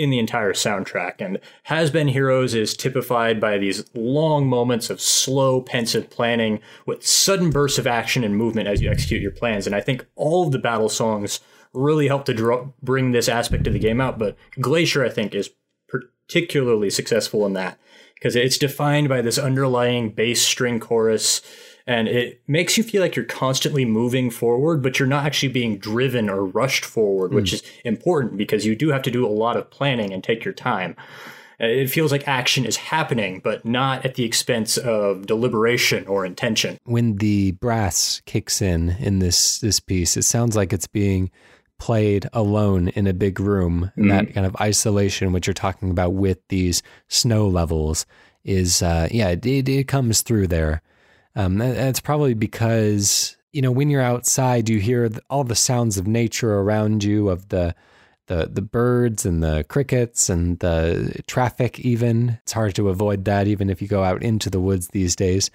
in 0.00 0.08
the 0.08 0.18
entire 0.18 0.54
soundtrack. 0.54 1.16
And 1.18 1.38
Has 1.64 1.90
Been 1.90 2.08
Heroes 2.08 2.54
is 2.54 2.74
typified 2.74 3.38
by 3.38 3.58
these 3.58 3.84
long 3.92 4.48
moments 4.48 4.88
of 4.88 4.98
slow, 4.98 5.60
pensive 5.60 6.08
planning 6.08 6.60
with 6.86 7.06
sudden 7.06 7.50
bursts 7.50 7.78
of 7.78 7.86
action 7.86 8.24
and 8.24 8.34
movement 8.34 8.66
as 8.66 8.80
you 8.80 8.90
execute 8.90 9.20
your 9.20 9.30
plans. 9.30 9.66
And 9.66 9.76
I 9.76 9.82
think 9.82 10.06
all 10.16 10.46
of 10.46 10.52
the 10.52 10.58
battle 10.58 10.88
songs 10.88 11.40
really 11.72 12.08
help 12.08 12.24
to 12.26 12.34
draw, 12.34 12.68
bring 12.82 13.12
this 13.12 13.28
aspect 13.28 13.66
of 13.66 13.72
the 13.72 13.78
game 13.78 14.00
out. 14.00 14.18
But 14.18 14.36
Glacier, 14.60 15.04
I 15.04 15.08
think, 15.08 15.34
is 15.34 15.50
particularly 15.88 16.90
successful 16.90 17.46
in 17.46 17.52
that 17.54 17.78
because 18.14 18.36
it's 18.36 18.58
defined 18.58 19.08
by 19.08 19.22
this 19.22 19.38
underlying 19.38 20.10
bass 20.10 20.44
string 20.44 20.80
chorus 20.80 21.42
and 21.86 22.06
it 22.06 22.40
makes 22.46 22.76
you 22.78 22.84
feel 22.84 23.02
like 23.02 23.16
you're 23.16 23.24
constantly 23.24 23.84
moving 23.84 24.30
forward, 24.30 24.82
but 24.82 24.98
you're 24.98 25.08
not 25.08 25.24
actually 25.24 25.48
being 25.48 25.78
driven 25.78 26.28
or 26.28 26.44
rushed 26.44 26.84
forward, 26.84 27.32
mm. 27.32 27.34
which 27.34 27.50
hmm. 27.50 27.56
is 27.56 27.62
important 27.84 28.36
because 28.36 28.64
you 28.64 28.76
do 28.76 28.90
have 28.90 29.02
to 29.02 29.10
do 29.10 29.26
a 29.26 29.28
lot 29.28 29.56
of 29.56 29.70
planning 29.70 30.12
and 30.12 30.22
take 30.22 30.44
your 30.44 30.54
time. 30.54 30.94
It 31.58 31.90
feels 31.90 32.10
like 32.10 32.26
action 32.26 32.64
is 32.64 32.76
happening, 32.76 33.40
but 33.42 33.64
not 33.64 34.06
at 34.06 34.14
the 34.14 34.24
expense 34.24 34.78
of 34.78 35.26
deliberation 35.26 36.06
or 36.06 36.24
intention. 36.24 36.78
When 36.84 37.16
the 37.16 37.52
brass 37.52 38.22
kicks 38.24 38.62
in 38.62 38.90
in 39.00 39.18
this 39.18 39.58
this 39.58 39.80
piece, 39.80 40.16
it 40.16 40.22
sounds 40.22 40.56
like 40.56 40.72
it's 40.72 40.86
being 40.86 41.30
played 41.80 42.28
alone 42.32 42.88
in 42.88 43.08
a 43.08 43.12
big 43.12 43.40
room. 43.40 43.90
Mm. 43.96 44.10
That 44.10 44.34
kind 44.34 44.46
of 44.46 44.54
isolation, 44.60 45.32
which 45.32 45.48
you're 45.48 45.54
talking 45.54 45.90
about 45.90 46.12
with 46.12 46.38
these 46.48 46.82
snow 47.08 47.48
levels, 47.48 48.06
is 48.44 48.82
uh, 48.82 49.08
yeah, 49.10 49.30
it, 49.30 49.44
it 49.44 49.88
comes 49.88 50.22
through 50.22 50.46
there. 50.46 50.82
Um, 51.34 51.58
that's 51.58 52.00
probably 52.00 52.34
because 52.34 53.36
you 53.52 53.62
know 53.62 53.72
when 53.72 53.90
you're 53.90 54.02
outside, 54.02 54.68
you 54.68 54.78
hear 54.78 55.10
all 55.28 55.42
the 55.42 55.56
sounds 55.56 55.98
of 55.98 56.06
nature 56.06 56.54
around 56.54 57.02
you, 57.02 57.28
of 57.28 57.48
the 57.48 57.74
the 58.26 58.48
the 58.52 58.62
birds 58.62 59.26
and 59.26 59.42
the 59.42 59.64
crickets 59.68 60.28
and 60.28 60.58
the 60.60 61.22
traffic. 61.26 61.80
Even 61.80 62.38
it's 62.42 62.52
hard 62.52 62.74
to 62.76 62.88
avoid 62.88 63.24
that, 63.24 63.48
even 63.48 63.70
if 63.70 63.82
you 63.82 63.88
go 63.88 64.04
out 64.04 64.22
into 64.22 64.50
the 64.50 64.60
woods 64.60 64.88
these 64.88 65.16
days. 65.16 65.50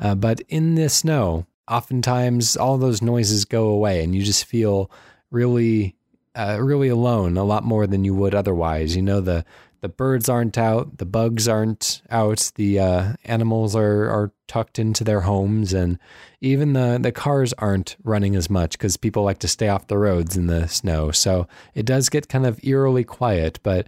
Uh, 0.00 0.14
but 0.14 0.40
in 0.48 0.74
the 0.74 0.88
snow, 0.88 1.46
oftentimes 1.68 2.56
all 2.56 2.78
those 2.78 3.02
noises 3.02 3.44
go 3.44 3.68
away, 3.68 4.02
and 4.02 4.14
you 4.14 4.22
just 4.22 4.44
feel 4.44 4.90
really, 5.36 5.94
uh, 6.34 6.58
really 6.60 6.88
alone 6.88 7.36
a 7.36 7.44
lot 7.44 7.62
more 7.62 7.86
than 7.86 8.04
you 8.04 8.14
would 8.14 8.34
otherwise. 8.34 8.96
You 8.96 9.02
know 9.02 9.20
the 9.20 9.44
the 9.82 9.88
birds 9.90 10.28
aren't 10.28 10.56
out, 10.56 10.96
the 10.98 11.06
bugs 11.06 11.46
aren't 11.46 12.02
out, 12.10 12.50
the 12.54 12.80
uh, 12.80 13.12
animals 13.24 13.76
are 13.76 14.08
are 14.08 14.32
tucked 14.48 14.78
into 14.78 15.04
their 15.04 15.20
homes, 15.20 15.72
and 15.74 15.98
even 16.40 16.72
the 16.72 16.98
the 17.00 17.12
cars 17.12 17.52
aren't 17.58 17.96
running 18.02 18.34
as 18.34 18.48
much 18.48 18.72
because 18.72 18.96
people 18.96 19.22
like 19.22 19.38
to 19.40 19.48
stay 19.48 19.68
off 19.68 19.86
the 19.86 19.98
roads 19.98 20.36
in 20.36 20.46
the 20.46 20.66
snow. 20.66 21.10
So 21.10 21.46
it 21.74 21.84
does 21.84 22.08
get 22.08 22.28
kind 22.28 22.46
of 22.46 22.58
eerily 22.64 23.04
quiet, 23.04 23.60
but 23.62 23.86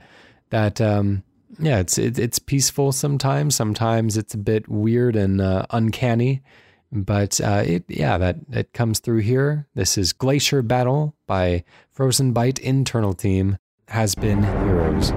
that 0.50 0.80
um, 0.80 1.22
yeah, 1.58 1.78
it's 1.78 1.96
it, 1.98 2.18
it's 2.18 2.38
peaceful 2.38 2.92
sometimes. 2.92 3.56
Sometimes 3.56 4.16
it's 4.16 4.34
a 4.34 4.38
bit 4.38 4.68
weird 4.68 5.16
and 5.16 5.40
uh, 5.40 5.64
uncanny, 5.70 6.42
but 6.92 7.40
uh, 7.40 7.62
it 7.66 7.84
yeah 7.88 8.18
that 8.18 8.36
it 8.50 8.72
comes 8.72 8.98
through 8.98 9.20
here. 9.20 9.66
This 9.74 9.98
is 9.98 10.12
Glacier 10.12 10.62
Battle 10.62 11.14
by 11.26 11.64
Frozenbyte 11.96 12.58
Internal 12.60 13.14
Team 13.14 13.58
has 13.88 14.14
been 14.14 14.42
heroes. 14.42 15.12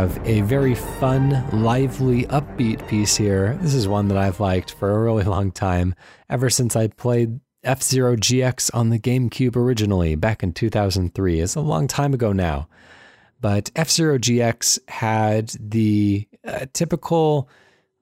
Have 0.00 0.20
a 0.26 0.42
very 0.42 0.74
fun, 0.74 1.42
lively, 1.62 2.24
upbeat 2.24 2.86
piece 2.86 3.16
here. 3.16 3.58
This 3.62 3.72
is 3.72 3.88
one 3.88 4.08
that 4.08 4.18
I've 4.18 4.40
liked 4.40 4.72
for 4.72 4.90
a 4.90 5.02
really 5.02 5.24
long 5.36 5.50
time, 5.50 5.94
ever 6.28 6.50
since 6.50 6.76
I 6.76 6.88
played 6.88 7.40
F 7.64 7.82
Zero 7.82 8.14
GX 8.14 8.70
on 8.74 8.90
the 8.90 8.98
GameCube 8.98 9.56
originally 9.56 10.14
back 10.14 10.42
in 10.42 10.52
2003. 10.52 11.40
It's 11.40 11.54
a 11.54 11.62
long 11.62 11.88
time 11.88 12.12
ago 12.12 12.34
now. 12.34 12.68
But 13.40 13.70
F 13.74 13.90
Zero 13.90 14.18
GX 14.18 14.80
had 14.90 15.54
the 15.58 16.28
uh, 16.46 16.66
typical, 16.74 17.48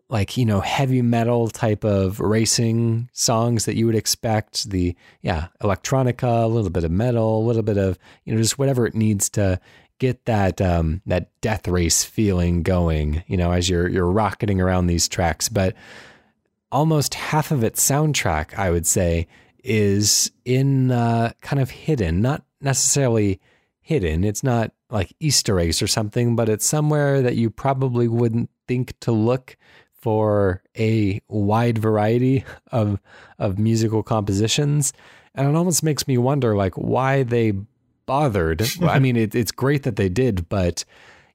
like, 0.08 0.36
you 0.36 0.46
know, 0.46 0.60
heavy 0.60 1.00
metal 1.00 1.46
type 1.46 1.84
of 1.84 2.18
racing 2.18 3.08
songs 3.12 3.66
that 3.66 3.76
you 3.76 3.86
would 3.86 3.94
expect. 3.94 4.68
The, 4.70 4.96
yeah, 5.22 5.46
electronica, 5.62 6.42
a 6.42 6.48
little 6.48 6.70
bit 6.70 6.82
of 6.82 6.90
metal, 6.90 7.38
a 7.38 7.46
little 7.46 7.62
bit 7.62 7.78
of, 7.78 8.00
you 8.24 8.34
know, 8.34 8.42
just 8.42 8.58
whatever 8.58 8.84
it 8.84 8.96
needs 8.96 9.28
to 9.30 9.60
get 10.04 10.24
that 10.26 10.60
um, 10.60 11.00
that 11.06 11.30
death 11.40 11.66
race 11.66 12.04
feeling 12.04 12.62
going, 12.62 13.22
you 13.26 13.36
know, 13.36 13.52
as 13.52 13.68
you're 13.68 13.88
you're 13.88 14.10
rocketing 14.10 14.60
around 14.60 14.86
these 14.86 15.08
tracks. 15.08 15.48
But 15.48 15.74
almost 16.70 17.14
half 17.14 17.50
of 17.50 17.64
its 17.64 17.86
soundtrack, 17.88 18.58
I 18.58 18.70
would 18.70 18.86
say, 18.86 19.26
is 19.62 20.30
in 20.44 20.90
uh, 20.90 21.32
kind 21.40 21.60
of 21.62 21.70
hidden, 21.70 22.20
not 22.20 22.44
necessarily 22.60 23.40
hidden. 23.80 24.24
It's 24.24 24.42
not 24.42 24.72
like 24.90 25.14
Easter 25.20 25.58
eggs 25.58 25.80
or 25.80 25.86
something, 25.86 26.36
but 26.36 26.48
it's 26.48 26.66
somewhere 26.66 27.22
that 27.22 27.36
you 27.36 27.48
probably 27.48 28.08
wouldn't 28.08 28.50
think 28.68 28.98
to 29.00 29.12
look 29.12 29.56
for 29.92 30.62
a 30.76 31.20
wide 31.28 31.78
variety 31.78 32.44
of 32.70 33.00
of 33.38 33.58
musical 33.58 34.02
compositions. 34.02 34.92
And 35.34 35.48
it 35.48 35.56
almost 35.56 35.82
makes 35.82 36.06
me 36.06 36.18
wonder 36.18 36.54
like 36.54 36.74
why 36.74 37.22
they 37.22 37.54
bothered. 38.06 38.62
I 38.82 38.98
mean, 38.98 39.16
it, 39.16 39.34
it's 39.34 39.52
great 39.52 39.82
that 39.84 39.96
they 39.96 40.08
did, 40.08 40.48
but 40.48 40.84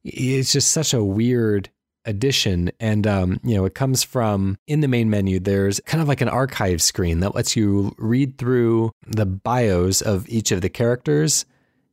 it's 0.03 0.51
just 0.51 0.71
such 0.71 0.93
a 0.93 1.03
weird 1.03 1.69
addition. 2.05 2.71
And, 2.79 3.05
um, 3.05 3.39
you 3.43 3.55
know, 3.55 3.65
it 3.65 3.75
comes 3.75 4.03
from 4.03 4.57
in 4.67 4.81
the 4.81 4.87
main 4.87 5.09
menu, 5.09 5.39
there's 5.39 5.79
kind 5.81 6.01
of 6.01 6.07
like 6.07 6.21
an 6.21 6.29
archive 6.29 6.81
screen 6.81 7.19
that 7.19 7.35
lets 7.35 7.55
you 7.55 7.93
read 7.97 8.37
through 8.37 8.91
the 9.05 9.25
bios 9.25 10.01
of 10.01 10.27
each 10.29 10.51
of 10.51 10.61
the 10.61 10.69
characters 10.69 11.45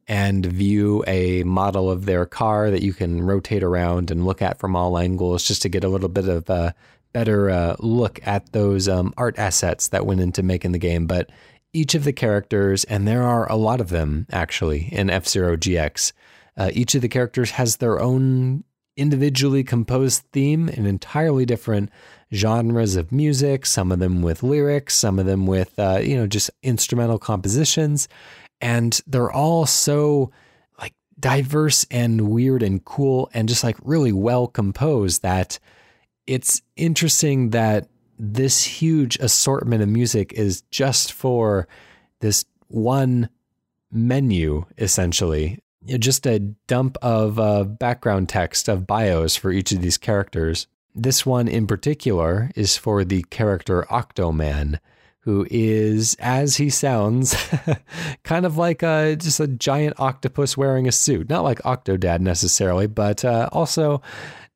and 0.08 0.46
view 0.46 1.02
a 1.06 1.42
model 1.42 1.90
of 1.90 2.06
their 2.06 2.24
car 2.26 2.70
that 2.70 2.82
you 2.82 2.94
can 2.94 3.22
rotate 3.22 3.64
around 3.64 4.10
and 4.10 4.24
look 4.24 4.40
at 4.40 4.58
from 4.58 4.76
all 4.76 4.98
angles 4.98 5.42
just 5.42 5.62
to 5.62 5.68
get 5.68 5.82
a 5.82 5.88
little 5.88 6.08
bit 6.08 6.28
of 6.28 6.48
a 6.48 6.74
better 7.12 7.50
uh, 7.50 7.76
look 7.80 8.20
at 8.26 8.52
those 8.52 8.88
um, 8.88 9.12
art 9.16 9.38
assets 9.38 9.88
that 9.88 10.06
went 10.06 10.20
into 10.20 10.42
making 10.42 10.72
the 10.72 10.78
game. 10.78 11.06
But 11.06 11.30
each 11.76 11.94
of 11.94 12.04
the 12.04 12.12
characters, 12.12 12.84
and 12.84 13.06
there 13.06 13.22
are 13.22 13.50
a 13.50 13.56
lot 13.56 13.80
of 13.80 13.90
them 13.90 14.26
actually 14.32 14.88
in 14.92 15.10
F 15.10 15.28
Zero 15.28 15.56
GX, 15.56 16.12
uh, 16.56 16.70
each 16.72 16.94
of 16.94 17.02
the 17.02 17.08
characters 17.08 17.52
has 17.52 17.76
their 17.76 18.00
own 18.00 18.64
individually 18.96 19.62
composed 19.62 20.22
theme 20.32 20.70
in 20.70 20.86
entirely 20.86 21.44
different 21.44 21.90
genres 22.32 22.96
of 22.96 23.12
music, 23.12 23.66
some 23.66 23.92
of 23.92 23.98
them 23.98 24.22
with 24.22 24.42
lyrics, 24.42 24.94
some 24.94 25.18
of 25.18 25.26
them 25.26 25.46
with, 25.46 25.78
uh, 25.78 26.00
you 26.02 26.16
know, 26.16 26.26
just 26.26 26.50
instrumental 26.62 27.18
compositions. 27.18 28.08
And 28.60 28.98
they're 29.06 29.30
all 29.30 29.66
so 29.66 30.30
like 30.78 30.94
diverse 31.20 31.84
and 31.90 32.30
weird 32.30 32.62
and 32.62 32.82
cool 32.84 33.30
and 33.34 33.48
just 33.48 33.62
like 33.62 33.76
really 33.82 34.12
well 34.12 34.46
composed 34.46 35.22
that 35.22 35.58
it's 36.26 36.62
interesting 36.74 37.50
that 37.50 37.88
this 38.18 38.64
huge 38.64 39.16
assortment 39.16 39.82
of 39.82 39.88
music 39.88 40.32
is 40.32 40.62
just 40.70 41.12
for 41.12 41.68
this 42.20 42.44
one 42.68 43.28
menu, 43.90 44.64
essentially. 44.78 45.58
Just 45.84 46.26
a 46.26 46.40
dump 46.40 46.96
of 47.00 47.38
uh, 47.38 47.64
background 47.64 48.28
text 48.28 48.68
of 48.68 48.86
bios 48.86 49.36
for 49.36 49.52
each 49.52 49.72
of 49.72 49.80
these 49.80 49.98
characters. 49.98 50.66
This 50.94 51.24
one 51.24 51.46
in 51.46 51.66
particular 51.66 52.50
is 52.56 52.76
for 52.76 53.04
the 53.04 53.22
character 53.24 53.86
Octoman, 53.90 54.80
who 55.20 55.46
is, 55.50 56.16
as 56.18 56.56
he 56.56 56.70
sounds, 56.70 57.36
kind 58.24 58.46
of 58.46 58.56
like 58.56 58.82
a, 58.82 59.16
just 59.16 59.40
a 59.40 59.46
giant 59.46 60.00
octopus 60.00 60.56
wearing 60.56 60.88
a 60.88 60.92
suit. 60.92 61.28
Not 61.28 61.44
like 61.44 61.58
Octodad 61.62 62.20
necessarily, 62.20 62.86
but 62.86 63.24
uh, 63.24 63.48
also 63.52 64.00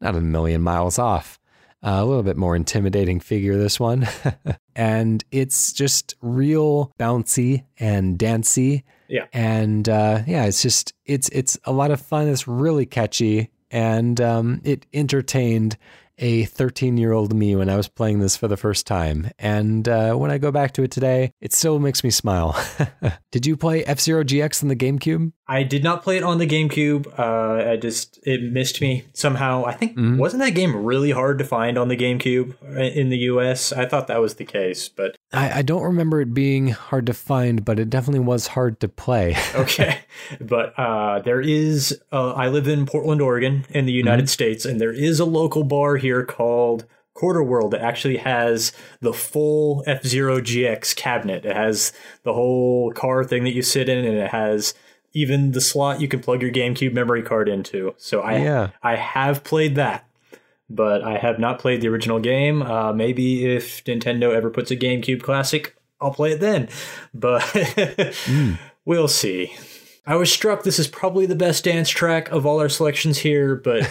not 0.00 0.16
a 0.16 0.20
million 0.20 0.62
miles 0.62 0.98
off. 0.98 1.39
A 1.82 2.04
little 2.04 2.22
bit 2.22 2.36
more 2.36 2.54
intimidating 2.54 3.20
figure, 3.20 3.56
this 3.56 3.80
one. 3.80 4.06
and 4.76 5.24
it's 5.30 5.72
just 5.72 6.14
real 6.20 6.92
bouncy 6.98 7.64
and 7.78 8.18
dancy. 8.18 8.84
Yeah. 9.08 9.26
And 9.32 9.88
uh, 9.88 10.22
yeah, 10.26 10.44
it's 10.44 10.62
just, 10.62 10.92
it's, 11.06 11.28
it's 11.30 11.58
a 11.64 11.72
lot 11.72 11.90
of 11.90 12.00
fun. 12.00 12.28
It's 12.28 12.46
really 12.46 12.86
catchy. 12.86 13.50
And 13.70 14.20
um, 14.20 14.60
it 14.64 14.86
entertained 14.92 15.78
a 16.20 16.44
13 16.44 16.96
year 16.96 17.12
old 17.12 17.34
me 17.34 17.56
when 17.56 17.68
I 17.68 17.76
was 17.76 17.88
playing 17.88 18.20
this 18.20 18.36
for 18.36 18.46
the 18.46 18.56
first 18.56 18.86
time. 18.86 19.30
And 19.38 19.88
uh, 19.88 20.14
when 20.14 20.30
I 20.30 20.38
go 20.38 20.52
back 20.52 20.72
to 20.72 20.82
it 20.82 20.90
today, 20.90 21.32
it 21.40 21.52
still 21.52 21.78
makes 21.78 22.04
me 22.04 22.10
smile. 22.10 22.56
Did 23.32 23.46
you 23.46 23.56
play 23.56 23.84
F 23.84 23.98
Zero 23.98 24.22
GX 24.22 24.62
on 24.62 24.68
the 24.68 24.76
GameCube? 24.76 25.32
I 25.50 25.64
did 25.64 25.82
not 25.82 26.04
play 26.04 26.16
it 26.16 26.22
on 26.22 26.38
the 26.38 26.46
GameCube. 26.46 27.18
Uh, 27.18 27.72
I 27.72 27.76
just 27.76 28.20
it 28.22 28.40
missed 28.52 28.80
me 28.80 29.06
somehow. 29.14 29.64
I 29.64 29.72
think 29.72 29.92
mm-hmm. 29.92 30.16
wasn't 30.16 30.44
that 30.44 30.50
game 30.50 30.76
really 30.76 31.10
hard 31.10 31.38
to 31.38 31.44
find 31.44 31.76
on 31.76 31.88
the 31.88 31.96
GameCube 31.96 32.54
uh, 32.62 32.80
in 32.80 33.08
the 33.08 33.18
US? 33.18 33.72
I 33.72 33.84
thought 33.84 34.06
that 34.06 34.20
was 34.20 34.36
the 34.36 34.44
case, 34.44 34.88
but 34.88 35.16
I, 35.32 35.58
I 35.58 35.62
don't 35.62 35.82
remember 35.82 36.20
it 36.20 36.34
being 36.34 36.68
hard 36.68 37.06
to 37.06 37.14
find, 37.14 37.64
but 37.64 37.78
it 37.78 37.88
definitely 37.88 38.20
was 38.20 38.48
hard 38.48 38.80
to 38.80 38.88
play. 38.88 39.36
okay, 39.54 40.00
but 40.40 40.78
uh, 40.78 41.20
there 41.20 41.40
is. 41.40 42.00
Uh, 42.12 42.32
I 42.32 42.48
live 42.48 42.66
in 42.66 42.86
Portland, 42.86 43.20
Oregon, 43.20 43.64
in 43.70 43.86
the 43.86 43.92
United 43.92 44.24
mm-hmm. 44.24 44.28
States, 44.28 44.64
and 44.64 44.80
there 44.80 44.92
is 44.92 45.20
a 45.20 45.24
local 45.24 45.62
bar 45.62 45.96
here 45.96 46.24
called 46.24 46.84
Quarter 47.14 47.44
World 47.44 47.70
that 47.72 47.82
actually 47.82 48.16
has 48.16 48.72
the 49.00 49.12
full 49.12 49.84
F 49.86 50.04
Zero 50.04 50.40
GX 50.40 50.96
cabinet. 50.96 51.44
It 51.44 51.54
has 51.54 51.92
the 52.24 52.32
whole 52.32 52.92
car 52.92 53.22
thing 53.24 53.44
that 53.44 53.52
you 53.52 53.62
sit 53.62 53.88
in, 53.88 54.04
and 54.04 54.16
it 54.16 54.30
has 54.30 54.74
even 55.12 55.52
the 55.52 55.60
slot 55.60 56.00
you 56.00 56.08
can 56.08 56.20
plug 56.20 56.42
your 56.42 56.52
GameCube 56.52 56.92
memory 56.92 57.22
card 57.22 57.48
into. 57.48 57.94
So 57.98 58.20
I 58.20 58.38
yeah. 58.38 58.70
I 58.82 58.96
have 58.96 59.44
played 59.44 59.76
that, 59.76 60.08
but 60.70 61.02
I 61.02 61.18
have 61.18 61.38
not 61.38 61.58
played 61.58 61.80
the 61.80 61.88
original 61.88 62.20
game. 62.20 62.62
Uh, 62.62 62.92
maybe 62.92 63.44
if 63.44 63.84
Nintendo 63.84 64.32
ever 64.34 64.48
puts 64.48 64.70
a 64.70 64.76
GameCube 64.76 65.22
Classic, 65.22 65.76
I'll 66.00 66.14
play 66.14 66.32
it 66.32 66.40
then. 66.40 66.68
But 67.12 67.42
mm. 67.42 68.58
we'll 68.84 69.08
see. 69.08 69.52
I 70.06 70.16
was 70.16 70.32
struck 70.32 70.62
this 70.62 70.78
is 70.78 70.88
probably 70.88 71.26
the 71.26 71.36
best 71.36 71.64
dance 71.64 71.90
track 71.90 72.30
of 72.30 72.46
all 72.46 72.60
our 72.60 72.68
selections 72.68 73.18
here, 73.18 73.56
but 73.56 73.88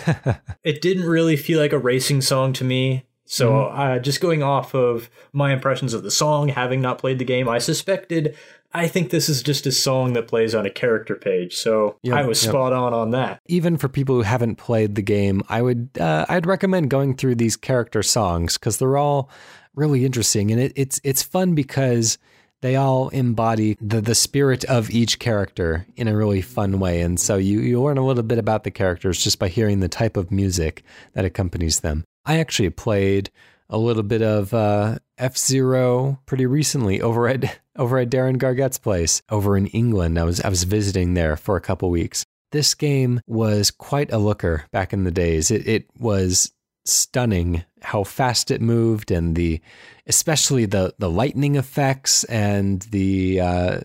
it 0.64 0.82
didn't 0.82 1.06
really 1.06 1.38
feel 1.38 1.60
like 1.60 1.74
a 1.74 1.78
racing 1.78 2.22
song 2.22 2.54
to 2.54 2.64
me. 2.64 3.06
So, 3.26 3.52
mm-hmm. 3.52 3.80
uh, 3.80 4.00
just 4.00 4.22
going 4.22 4.42
off 4.42 4.74
of 4.74 5.08
my 5.34 5.54
impressions 5.54 5.94
of 5.94 6.02
the 6.02 6.10
song, 6.10 6.48
having 6.48 6.82
not 6.82 6.98
played 6.98 7.20
the 7.20 7.26
game, 7.26 7.48
I 7.48 7.60
suspected 7.60 8.36
I 8.72 8.88
think 8.88 9.10
this 9.10 9.30
is 9.30 9.42
just 9.42 9.66
a 9.66 9.72
song 9.72 10.14
that 10.14 10.28
plays 10.28 10.54
on 10.54 10.66
a 10.66 10.70
character 10.70 11.16
page. 11.16 11.56
So 11.56 11.98
yep, 12.04 12.18
I 12.18 12.26
was 12.26 12.44
yep. 12.44 12.52
spot 12.52 12.74
on 12.74 12.94
on 12.94 13.12
that. 13.12 13.42
Even 13.48 13.78
for 13.78 13.90
people 13.90 14.16
who 14.16 14.22
haven't 14.22 14.56
played 14.58 14.96
the 14.96 15.02
game, 15.02 15.42
I 15.50 15.62
would 15.62 15.90
uh, 16.00 16.26
I'd 16.30 16.46
recommend 16.46 16.90
going 16.90 17.16
through 17.16 17.36
these 17.36 17.56
character 17.56 18.04
songs 18.04 18.58
because 18.58 18.78
they're 18.78 18.98
all 18.98 19.30
really 19.76 20.06
interesting 20.06 20.52
and 20.52 20.60
it, 20.60 20.74
it's 20.76 21.00
it's 21.04 21.24
fun 21.24 21.56
because 21.56 22.18
they 22.62 22.76
all 22.76 23.10
embody 23.10 23.78
the, 23.80 24.02
the 24.02 24.16
spirit 24.16 24.66
of 24.66 24.90
each 24.90 25.20
character 25.20 25.86
in 25.96 26.08
a 26.08 26.16
really 26.16 26.42
fun 26.42 26.80
way. 26.80 27.02
And 27.02 27.20
so 27.20 27.38
you, 27.38 27.62
you 27.62 27.82
learn 27.82 27.98
a 27.98 28.06
little 28.06 28.24
bit 28.24 28.38
about 28.38 28.64
the 28.66 28.72
characters 28.72 29.24
just 29.24 29.40
by 29.40 29.48
hearing 29.48 29.80
the 29.80 29.88
type 29.88 30.18
of 30.18 30.30
music 30.30 30.84
that 31.14 31.24
accompanies 31.24 31.80
them. 31.80 32.04
I 32.26 32.40
actually 32.40 32.70
played 32.70 33.30
a 33.70 33.78
little 33.78 34.04
bit 34.04 34.22
of 34.22 34.54
uh, 34.54 35.00
F 35.18 35.38
Zero 35.38 36.20
pretty 36.26 36.46
recently 36.46 37.02
over 37.02 37.28
at 37.28 37.60
over 37.80 37.98
at 37.98 38.10
Darren 38.10 38.38
Garget's 38.38 38.78
place 38.78 39.24
over 39.30 39.58
in 39.58 39.66
England. 39.68 40.20
I 40.20 40.24
was 40.24 40.42
I 40.42 40.50
was 40.50 40.64
visiting 40.64 41.16
there 41.16 41.36
for 41.36 41.56
a 41.56 41.62
couple 41.62 41.90
weeks. 41.90 42.24
This 42.52 42.76
game 42.76 43.22
was 43.26 43.72
quite 43.72 44.12
a 44.12 44.18
looker 44.18 44.66
back 44.72 44.94
in 44.94 45.06
the 45.06 45.12
days. 45.12 45.50
It 45.50 45.68
it 45.68 45.86
was 45.98 46.52
stunning 46.86 47.64
how 47.82 48.04
fast 48.04 48.52
it 48.52 48.62
moved 48.62 49.12
and 49.12 49.36
the 49.36 49.62
especially 50.06 50.66
the 50.66 50.94
the 51.00 51.10
lightning 51.10 51.56
effects 51.56 52.24
and 52.26 52.82
the 52.92 53.40
uh, 53.40 53.80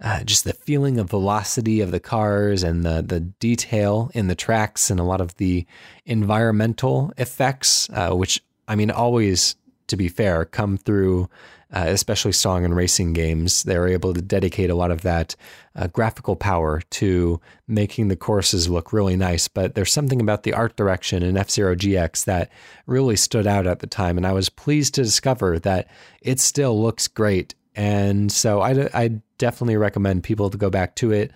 uh, 0.00 0.24
just 0.24 0.44
the 0.44 0.54
feeling 0.54 0.98
of 0.98 1.10
velocity 1.10 1.80
of 1.80 1.90
the 1.90 2.00
cars 2.00 2.62
and 2.62 2.84
the 2.84 3.02
the 3.02 3.20
detail 3.20 4.10
in 4.14 4.28
the 4.28 4.34
tracks 4.34 4.90
and 4.90 4.98
a 4.98 5.04
lot 5.04 5.20
of 5.20 5.36
the 5.36 5.66
environmental 6.06 7.12
effects, 7.18 7.90
uh, 7.90 8.12
which 8.12 8.42
I 8.66 8.76
mean, 8.76 8.90
always 8.90 9.56
to 9.88 9.96
be 9.96 10.08
fair, 10.08 10.44
come 10.44 10.78
through, 10.78 11.28
uh, 11.72 11.84
especially 11.88 12.32
song 12.32 12.64
and 12.64 12.74
racing 12.74 13.12
games. 13.12 13.62
They're 13.62 13.88
able 13.88 14.12
to 14.14 14.22
dedicate 14.22 14.70
a 14.70 14.74
lot 14.74 14.90
of 14.90 15.02
that 15.02 15.36
uh, 15.76 15.86
graphical 15.88 16.34
power 16.36 16.82
to 16.90 17.40
making 17.68 18.08
the 18.08 18.16
courses 18.16 18.68
look 18.68 18.92
really 18.92 19.16
nice. 19.16 19.46
But 19.46 19.74
there's 19.74 19.92
something 19.92 20.20
about 20.20 20.42
the 20.42 20.52
art 20.52 20.76
direction 20.76 21.22
in 21.22 21.36
F 21.36 21.50
Zero 21.50 21.76
GX 21.76 22.24
that 22.24 22.50
really 22.86 23.16
stood 23.16 23.46
out 23.46 23.66
at 23.66 23.78
the 23.78 23.86
time. 23.86 24.16
And 24.16 24.26
I 24.26 24.32
was 24.32 24.48
pleased 24.48 24.94
to 24.94 25.02
discover 25.02 25.58
that 25.60 25.88
it 26.20 26.40
still 26.40 26.80
looks 26.80 27.06
great. 27.06 27.54
And 27.76 28.32
so 28.32 28.60
I, 28.60 28.88
I 28.92 29.20
definitely 29.38 29.76
recommend 29.76 30.24
people 30.24 30.50
to 30.50 30.58
go 30.58 30.70
back 30.70 30.96
to 30.96 31.12
it. 31.12 31.30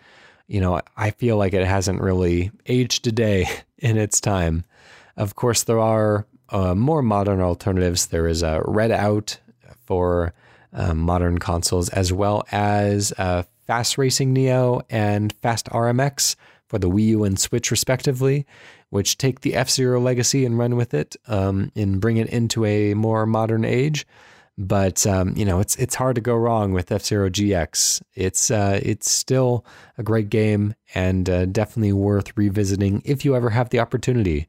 You 0.48 0.60
know, 0.60 0.80
I 0.96 1.10
feel 1.12 1.36
like 1.36 1.54
it 1.54 1.66
hasn't 1.66 2.02
really 2.02 2.50
aged 2.66 3.06
a 3.06 3.12
day 3.12 3.48
in 3.78 3.96
its 3.96 4.20
time. 4.20 4.64
Of 5.16 5.36
course, 5.36 5.62
there 5.62 5.78
are 5.78 6.26
uh, 6.50 6.74
more 6.74 7.02
modern 7.02 7.40
alternatives, 7.40 8.06
there 8.06 8.26
is 8.26 8.42
a 8.42 8.62
Redout 8.66 9.38
for 9.86 10.32
uh, 10.72 10.94
modern 10.94 11.38
consoles, 11.38 11.88
as 11.90 12.12
well 12.12 12.44
as 12.50 13.12
uh, 13.18 13.44
Fast 13.66 13.96
Racing 13.96 14.32
Neo 14.32 14.82
and 14.90 15.32
Fast 15.32 15.66
RMX 15.66 16.36
for 16.66 16.78
the 16.78 16.90
Wii 16.90 17.06
U 17.08 17.24
and 17.24 17.38
Switch, 17.38 17.70
respectively, 17.70 18.46
which 18.90 19.18
take 19.18 19.40
the 19.40 19.54
F 19.54 19.70
Zero 19.70 20.00
legacy 20.00 20.44
and 20.44 20.58
run 20.58 20.76
with 20.76 20.94
it 20.94 21.16
um, 21.28 21.70
and 21.74 22.00
bring 22.00 22.16
it 22.16 22.28
into 22.28 22.64
a 22.64 22.94
more 22.94 23.26
modern 23.26 23.64
age. 23.64 24.06
But 24.56 25.04
um, 25.06 25.34
you 25.36 25.44
know, 25.44 25.60
it's 25.60 25.74
it's 25.76 25.96
hard 25.96 26.14
to 26.14 26.20
go 26.20 26.36
wrong 26.36 26.72
with 26.72 26.92
F 26.92 27.04
Zero 27.04 27.28
GX. 27.28 28.02
It's 28.14 28.50
uh, 28.50 28.78
it's 28.82 29.10
still 29.10 29.64
a 29.98 30.02
great 30.02 30.30
game 30.30 30.74
and 30.94 31.28
uh, 31.28 31.46
definitely 31.46 31.92
worth 31.92 32.36
revisiting 32.36 33.02
if 33.04 33.24
you 33.24 33.34
ever 33.34 33.50
have 33.50 33.70
the 33.70 33.80
opportunity. 33.80 34.46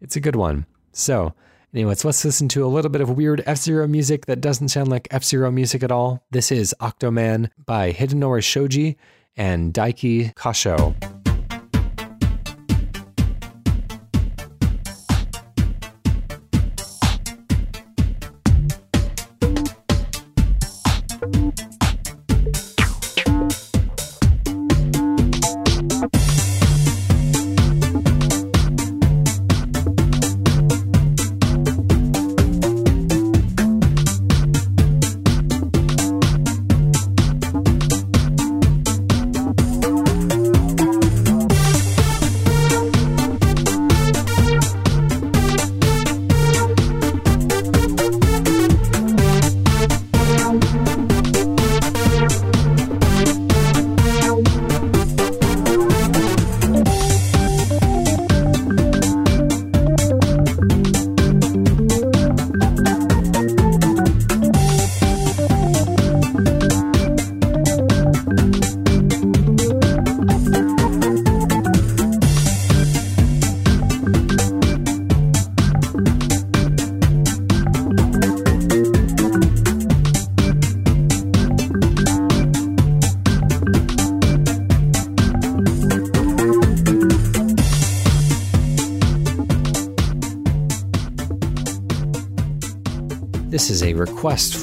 It's 0.00 0.16
a 0.16 0.20
good 0.20 0.36
one. 0.36 0.66
So, 0.92 1.34
anyways, 1.74 2.04
let's 2.04 2.24
listen 2.24 2.48
to 2.48 2.64
a 2.64 2.68
little 2.68 2.90
bit 2.90 3.00
of 3.00 3.10
weird 3.10 3.42
F 3.46 3.58
Zero 3.58 3.86
music 3.86 4.26
that 4.26 4.40
doesn't 4.40 4.68
sound 4.68 4.88
like 4.88 5.08
F 5.10 5.24
Zero 5.24 5.50
music 5.50 5.82
at 5.82 5.90
all. 5.90 6.24
This 6.30 6.52
is 6.52 6.74
Octoman 6.80 7.50
by 7.64 7.92
Hidenori 7.92 8.42
Shoji 8.42 8.96
and 9.36 9.74
Daiki 9.74 10.34
Kasho. 10.34 11.13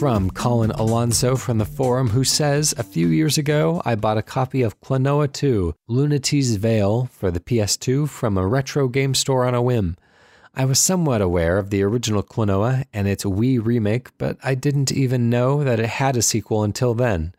From 0.01 0.31
Colin 0.31 0.71
Alonso 0.71 1.35
from 1.35 1.59
the 1.59 1.63
forum 1.63 2.09
who 2.09 2.23
says 2.23 2.73
A 2.75 2.81
few 2.81 3.09
years 3.09 3.37
ago, 3.37 3.83
I 3.85 3.93
bought 3.93 4.17
a 4.17 4.23
copy 4.23 4.63
of 4.63 4.81
Klonoa 4.81 5.31
2, 5.31 5.75
Lunatea's 5.87 6.55
Veil, 6.55 7.05
for 7.11 7.29
the 7.29 7.39
PS2 7.39 8.09
from 8.09 8.35
a 8.35 8.47
retro 8.47 8.87
game 8.87 9.13
store 9.13 9.45
on 9.45 9.53
a 9.53 9.61
whim. 9.61 9.95
I 10.55 10.65
was 10.65 10.79
somewhat 10.79 11.21
aware 11.21 11.59
of 11.59 11.69
the 11.69 11.83
original 11.83 12.23
Klonoa 12.23 12.85
and 12.91 13.07
its 13.07 13.25
Wii 13.25 13.63
remake, 13.63 14.09
but 14.17 14.37
I 14.43 14.55
didn't 14.55 14.91
even 14.91 15.29
know 15.29 15.63
that 15.63 15.79
it 15.79 15.85
had 15.85 16.17
a 16.17 16.23
sequel 16.23 16.63
until 16.63 16.95
then. 16.95 17.35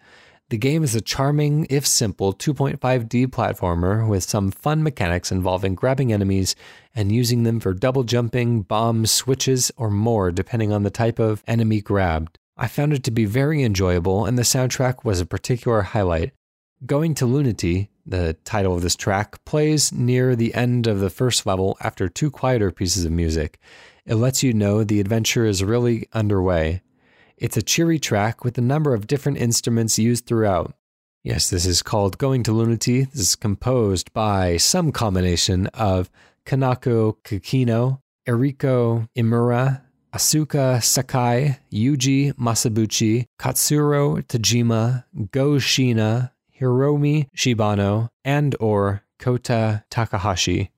The 0.50 0.56
game 0.56 0.84
is 0.84 0.94
a 0.94 1.00
charming, 1.00 1.66
if 1.68 1.84
simple, 1.84 2.32
2.5D 2.32 3.26
platformer 3.26 4.06
with 4.06 4.22
some 4.22 4.52
fun 4.52 4.84
mechanics 4.84 5.32
involving 5.32 5.74
grabbing 5.74 6.12
enemies 6.12 6.54
and 6.94 7.10
using 7.10 7.42
them 7.42 7.58
for 7.58 7.74
double 7.74 8.04
jumping, 8.04 8.62
bombs, 8.62 9.10
switches, 9.10 9.72
or 9.76 9.90
more, 9.90 10.30
depending 10.30 10.70
on 10.72 10.84
the 10.84 10.90
type 10.90 11.18
of 11.18 11.42
enemy 11.48 11.80
grabbed. 11.80 12.38
I 12.56 12.68
found 12.68 12.92
it 12.92 13.02
to 13.04 13.10
be 13.10 13.24
very 13.24 13.62
enjoyable, 13.62 14.26
and 14.26 14.38
the 14.38 14.42
soundtrack 14.42 15.04
was 15.04 15.20
a 15.20 15.26
particular 15.26 15.82
highlight. 15.82 16.32
Going 16.84 17.14
to 17.14 17.24
Lunatea, 17.24 17.88
the 18.04 18.34
title 18.44 18.74
of 18.74 18.82
this 18.82 18.96
track, 18.96 19.44
plays 19.44 19.92
near 19.92 20.36
the 20.36 20.54
end 20.54 20.86
of 20.86 21.00
the 21.00 21.10
first 21.10 21.46
level 21.46 21.76
after 21.80 22.08
two 22.08 22.30
quieter 22.30 22.70
pieces 22.70 23.04
of 23.04 23.12
music. 23.12 23.58
It 24.04 24.16
lets 24.16 24.42
you 24.42 24.52
know 24.52 24.82
the 24.82 25.00
adventure 25.00 25.46
is 25.46 25.62
really 25.64 26.08
underway. 26.12 26.82
It's 27.36 27.56
a 27.56 27.62
cheery 27.62 27.98
track 27.98 28.44
with 28.44 28.58
a 28.58 28.62
number 28.62 28.94
of 28.94 29.06
different 29.06 29.38
instruments 29.38 29.98
used 29.98 30.26
throughout. 30.26 30.74
Yes, 31.24 31.50
this 31.50 31.66
is 31.66 31.82
called 31.82 32.18
Going 32.18 32.42
to 32.42 32.50
Lunatea. 32.50 33.10
This 33.10 33.20
is 33.20 33.36
composed 33.36 34.12
by 34.12 34.56
some 34.56 34.90
combination 34.90 35.68
of 35.68 36.10
Kanako 36.44 37.16
Kakino, 37.22 38.00
Eriko 38.28 39.08
Imura, 39.16 39.82
Asuka 40.14 40.82
Sakai, 40.82 41.58
Yuji 41.72 42.34
Masubuchi, 42.34 43.26
Katsuro 43.38 44.22
Tajima, 44.22 45.04
Go 45.30 45.52
Shiina, 45.52 46.32
Hiromi 46.60 47.28
Shibano, 47.34 48.10
and 48.22 48.54
or 48.60 49.04
Kohta 49.18 49.84
Takahashi. 49.90 50.70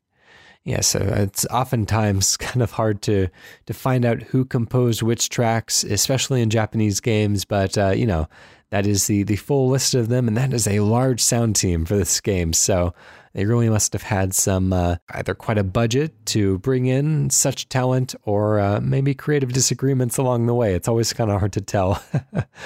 Yeah, 0.65 0.81
so 0.81 1.01
it's 1.01 1.45
oftentimes 1.47 2.37
kind 2.39 2.63
of 2.63 2.73
hard 2.73 3.03
to 3.03 3.29
to 3.67 3.75
find 3.75 4.05
out 4.05 4.23
who 4.23 4.45
composed 4.45 5.03
which 5.03 5.29
tracks, 5.31 5.83
especially 5.83 6.41
in 6.41 6.49
Japanese 6.49 7.01
games. 7.01 7.45
But 7.45 7.77
uh, 7.77 7.91
you 7.91 8.07
know, 8.07 8.29
that 8.71 8.87
is 8.87 9.09
the 9.09 9.25
the 9.25 9.37
full 9.37 9.69
list 9.69 9.95
of 9.95 10.09
them, 10.09 10.29
and 10.29 10.37
that 10.37 10.53
is 10.53 10.69
a 10.69 10.81
large 10.81 11.21
sound 11.21 11.57
team 11.57 11.85
for 11.85 11.97
this 11.97 12.21
game. 12.21 12.53
So 12.53 12.95
they 13.35 13.45
really 13.45 13.69
must 13.69 13.93
have 13.93 14.03
had 14.03 14.35
some 14.35 14.73
uh, 14.73 14.97
either 15.11 15.35
quite 15.35 15.59
a 15.59 15.65
budget 15.65 16.27
to 16.27 16.59
bring 16.59 16.87
in 16.87 17.31
such 17.31 17.69
talent, 17.69 18.15
or 18.23 18.59
uh, 18.59 18.81
maybe 18.81 19.15
creative 19.15 19.53
disagreements 19.53 20.17
along 20.17 20.47
the 20.47 20.55
way. 20.55 20.75
It's 20.75 20.89
always 20.89 21.13
kind 21.13 21.31
of 21.31 21.39
hard 21.39 21.53
to 21.53 21.61
tell. 21.61 22.03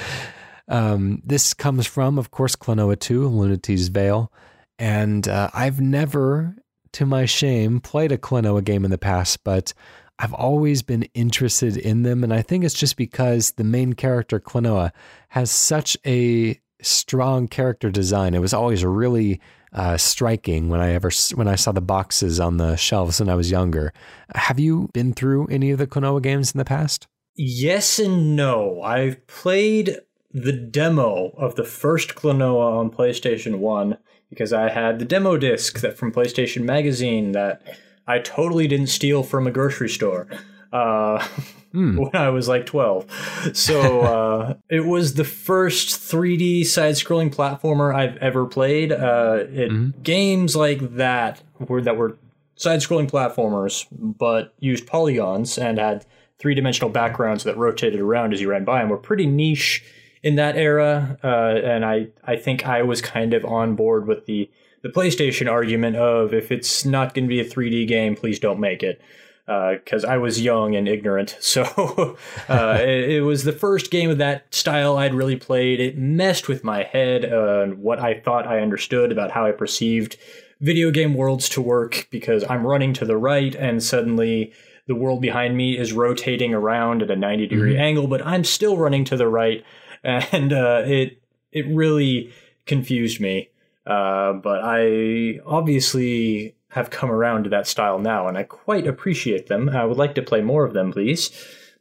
um, 0.68 1.22
this 1.24 1.52
comes 1.54 1.86
from, 1.86 2.18
of 2.18 2.30
course, 2.30 2.54
Klonoa 2.54 2.98
2, 2.98 3.28
Lunatea's 3.28 3.88
Veil. 3.88 4.32
And 4.78 5.26
uh, 5.26 5.50
I've 5.52 5.80
never 5.80 6.54
to 6.92 7.06
my 7.06 7.24
shame, 7.24 7.80
played 7.80 8.12
a 8.12 8.18
Klonoa 8.18 8.64
game 8.64 8.84
in 8.84 8.90
the 8.90 8.98
past, 8.98 9.44
but 9.44 9.72
I've 10.18 10.34
always 10.34 10.82
been 10.82 11.04
interested 11.14 11.76
in 11.76 12.02
them. 12.02 12.24
And 12.24 12.32
I 12.32 12.42
think 12.42 12.64
it's 12.64 12.74
just 12.74 12.96
because 12.96 13.52
the 13.52 13.64
main 13.64 13.92
character, 13.92 14.40
Klonoa, 14.40 14.90
has 15.28 15.50
such 15.50 15.96
a 16.06 16.60
strong 16.82 17.48
character 17.48 17.90
design. 17.90 18.34
It 18.34 18.40
was 18.40 18.54
always 18.54 18.84
really 18.84 19.40
uh, 19.78 19.96
striking 19.96 20.68
when 20.68 20.80
I 20.80 20.92
ever 20.92 21.10
when 21.34 21.46
I 21.46 21.54
saw 21.54 21.70
the 21.70 21.80
boxes 21.80 22.40
on 22.40 22.56
the 22.56 22.76
shelves 22.76 23.20
when 23.20 23.28
I 23.28 23.36
was 23.36 23.50
younger. 23.50 23.92
Have 24.34 24.58
you 24.58 24.90
been 24.92 25.12
through 25.12 25.46
any 25.46 25.70
of 25.70 25.78
the 25.78 25.86
Klonoa 25.86 26.20
games 26.20 26.52
in 26.52 26.58
the 26.58 26.64
past? 26.64 27.06
Yes 27.36 28.00
and 28.00 28.34
no. 28.34 28.82
I've 28.82 29.24
played 29.28 29.98
the 30.32 30.52
demo 30.52 31.28
of 31.38 31.54
the 31.54 31.64
first 31.64 32.16
Klonoa 32.16 32.78
on 32.78 32.90
PlayStation 32.90 33.60
1 33.60 33.96
because 34.28 34.52
I 34.52 34.68
had 34.68 34.98
the 34.98 35.04
demo 35.04 35.36
disc 35.36 35.80
that 35.80 35.96
from 35.96 36.12
PlayStation 36.12 36.64
Magazine 36.64 37.32
that 37.32 37.62
I 38.06 38.18
totally 38.18 38.66
didn't 38.66 38.88
steal 38.88 39.22
from 39.22 39.46
a 39.46 39.52
grocery 39.52 39.88
store 39.88 40.26
uh, 40.72 41.24
mm. 41.74 41.98
when 41.98 42.14
I 42.14 42.30
was 42.30 42.48
like 42.48 42.66
12. 42.66 43.50
So 43.54 44.00
uh, 44.00 44.54
it 44.68 44.86
was 44.86 45.14
the 45.14 45.24
first 45.24 45.90
3D 45.90 46.66
side 46.66 46.94
scrolling 46.94 47.34
platformer 47.34 47.94
I've 47.94 48.16
ever 48.18 48.46
played. 48.46 48.92
Uh, 48.92 49.44
it, 49.48 49.70
mm. 49.70 50.02
Games 50.02 50.56
like 50.56 50.96
that 50.96 51.42
were, 51.58 51.82
that 51.82 51.96
were 51.96 52.18
side 52.56 52.80
scrolling 52.80 53.10
platformers 53.10 53.86
but 53.90 54.54
used 54.58 54.86
polygons 54.86 55.58
and 55.58 55.78
had 55.78 56.04
three 56.38 56.54
dimensional 56.54 56.90
backgrounds 56.90 57.44
that 57.44 57.56
rotated 57.56 58.00
around 58.00 58.32
as 58.32 58.40
you 58.40 58.48
ran 58.48 58.64
by 58.64 58.80
them 58.80 58.88
were 58.88 58.96
pretty 58.96 59.26
niche 59.26 59.84
in 60.22 60.36
that 60.36 60.56
era, 60.56 61.18
uh, 61.22 61.26
and 61.64 61.84
I 61.84 62.08
I 62.24 62.36
think 62.36 62.66
I 62.66 62.82
was 62.82 63.00
kind 63.00 63.34
of 63.34 63.44
on 63.44 63.76
board 63.76 64.06
with 64.06 64.26
the 64.26 64.50
the 64.82 64.88
PlayStation 64.88 65.50
argument 65.50 65.96
of 65.96 66.32
if 66.32 66.50
it's 66.52 66.84
not 66.84 67.14
going 67.14 67.24
to 67.24 67.28
be 67.28 67.40
a 67.40 67.44
3D 67.44 67.86
game, 67.88 68.14
please 68.14 68.38
don't 68.38 68.60
make 68.60 68.82
it. 68.82 69.00
Because 69.48 70.04
uh, 70.04 70.08
I 70.08 70.18
was 70.18 70.42
young 70.42 70.76
and 70.76 70.86
ignorant, 70.86 71.36
so 71.40 72.16
uh, 72.48 72.78
it, 72.80 73.10
it, 73.10 73.20
was 73.22 73.44
the 73.44 73.52
first 73.52 73.90
game 73.90 74.10
of 74.10 74.18
that 74.18 74.54
style 74.54 74.98
I'd 74.98 75.14
really 75.14 75.36
played. 75.36 75.80
It 75.80 75.96
messed 75.96 76.48
with 76.48 76.62
my 76.64 76.82
head 76.82 77.24
and 77.24 77.78
what 77.78 77.98
I 77.98 78.20
thought 78.20 78.46
I 78.46 78.60
understood 78.60 79.10
about 79.10 79.30
how 79.30 79.46
I 79.46 79.52
perceived 79.52 80.16
video 80.60 80.90
game 80.90 81.14
worlds 81.14 81.48
to 81.50 81.62
work. 81.62 82.08
Because 82.10 82.44
I'm 82.48 82.66
running 82.66 82.92
to 82.94 83.04
the 83.04 83.16
right, 83.16 83.54
and 83.54 83.82
suddenly 83.82 84.52
the 84.86 84.94
world 84.94 85.22
behind 85.22 85.56
me 85.56 85.78
is 85.78 85.92
rotating 85.92 86.52
around 86.52 87.02
at 87.02 87.10
a 87.10 87.16
90 87.16 87.46
degree 87.46 87.72
mm-hmm. 87.72 87.82
angle, 87.82 88.06
but 88.06 88.26
I'm 88.26 88.44
still 88.44 88.76
running 88.76 89.04
to 89.06 89.16
the 89.16 89.28
right 89.28 89.64
and 90.04 90.52
uh, 90.52 90.82
it 90.86 91.20
it 91.52 91.66
really 91.68 92.32
confused 92.66 93.20
me. 93.20 93.50
Uh, 93.86 94.34
but 94.34 94.60
I 94.62 95.40
obviously 95.46 96.54
have 96.70 96.90
come 96.90 97.10
around 97.10 97.44
to 97.44 97.50
that 97.50 97.66
style 97.66 97.98
now, 97.98 98.28
and 98.28 98.36
I 98.36 98.42
quite 98.42 98.86
appreciate 98.86 99.46
them. 99.46 99.68
I 99.68 99.84
would 99.84 99.96
like 99.96 100.14
to 100.16 100.22
play 100.22 100.42
more 100.42 100.64
of 100.64 100.74
them, 100.74 100.92
please. 100.92 101.30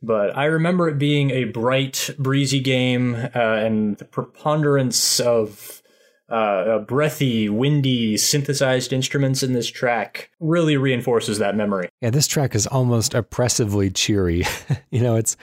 But 0.01 0.37
I 0.37 0.45
remember 0.45 0.87
it 0.87 0.99
being 0.99 1.31
a 1.31 1.45
bright, 1.45 2.11
breezy 2.19 2.59
game, 2.59 3.15
uh, 3.15 3.29
and 3.33 3.97
the 3.97 4.05
preponderance 4.05 5.19
of 5.19 5.81
uh, 6.29 6.79
breathy, 6.79 7.49
windy, 7.49 8.17
synthesized 8.17 8.93
instruments 8.93 9.43
in 9.43 9.53
this 9.53 9.67
track 9.67 10.29
really 10.39 10.77
reinforces 10.77 11.39
that 11.39 11.55
memory. 11.55 11.89
Yeah, 12.01 12.09
this 12.09 12.27
track 12.27 12.53
is 12.53 12.67
almost 12.67 13.13
oppressively 13.13 13.89
cheery. 13.89 14.43
you 14.91 15.01
know, 15.01 15.15
it's 15.15 15.37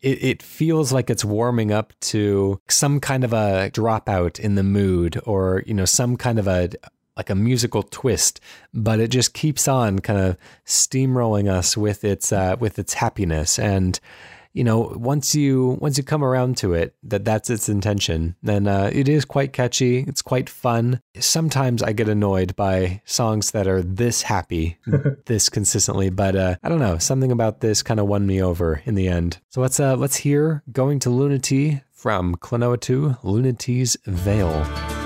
it, 0.00 0.22
it 0.24 0.42
feels 0.42 0.92
like 0.92 1.10
it's 1.10 1.24
warming 1.24 1.70
up 1.70 1.92
to 2.00 2.60
some 2.68 2.98
kind 2.98 3.24
of 3.24 3.32
a 3.32 3.70
dropout 3.72 4.40
in 4.40 4.56
the 4.56 4.62
mood 4.62 5.20
or, 5.24 5.62
you 5.66 5.74
know, 5.74 5.84
some 5.84 6.16
kind 6.16 6.38
of 6.38 6.48
a 6.48 6.70
like 7.16 7.30
a 7.30 7.34
musical 7.34 7.82
twist, 7.82 8.40
but 8.72 9.00
it 9.00 9.08
just 9.08 9.34
keeps 9.34 9.68
on 9.68 9.98
kind 9.98 10.18
of 10.18 10.36
steamrolling 10.66 11.50
us 11.50 11.76
with 11.76 12.04
its 12.04 12.32
uh, 12.32 12.56
with 12.58 12.78
its 12.78 12.94
happiness. 12.94 13.58
And 13.58 13.98
you 14.52 14.64
know, 14.64 14.92
once 14.96 15.34
you 15.34 15.78
once 15.80 15.96
you 15.96 16.04
come 16.04 16.22
around 16.22 16.56
to 16.58 16.74
it, 16.74 16.94
that 17.04 17.24
that's 17.24 17.48
its 17.48 17.68
intention, 17.68 18.36
then 18.42 18.66
uh, 18.66 18.90
it 18.92 19.08
is 19.08 19.24
quite 19.24 19.52
catchy. 19.52 20.00
It's 20.00 20.22
quite 20.22 20.50
fun. 20.50 21.00
Sometimes 21.18 21.82
I 21.82 21.92
get 21.92 22.08
annoyed 22.08 22.54
by 22.54 23.00
songs 23.04 23.52
that 23.52 23.66
are 23.66 23.82
this 23.82 24.22
happy, 24.22 24.78
this 25.26 25.48
consistently, 25.48 26.10
but 26.10 26.36
uh, 26.36 26.56
I 26.62 26.68
don't 26.68 26.80
know. 26.80 26.98
Something 26.98 27.32
about 27.32 27.60
this 27.60 27.82
kind 27.82 27.98
of 27.98 28.06
won 28.06 28.26
me 28.26 28.42
over 28.42 28.82
in 28.84 28.94
the 28.94 29.08
end. 29.08 29.38
So 29.48 29.60
let's 29.60 29.80
uh, 29.80 29.96
let's 29.96 30.16
hear 30.16 30.62
"Going 30.70 30.98
to 31.00 31.08
Lunatea" 31.08 31.82
from 31.90 32.34
Klonoa 32.34 32.80
2, 32.80 33.18
Lunatea's 33.22 33.96
Veil. 34.06 35.01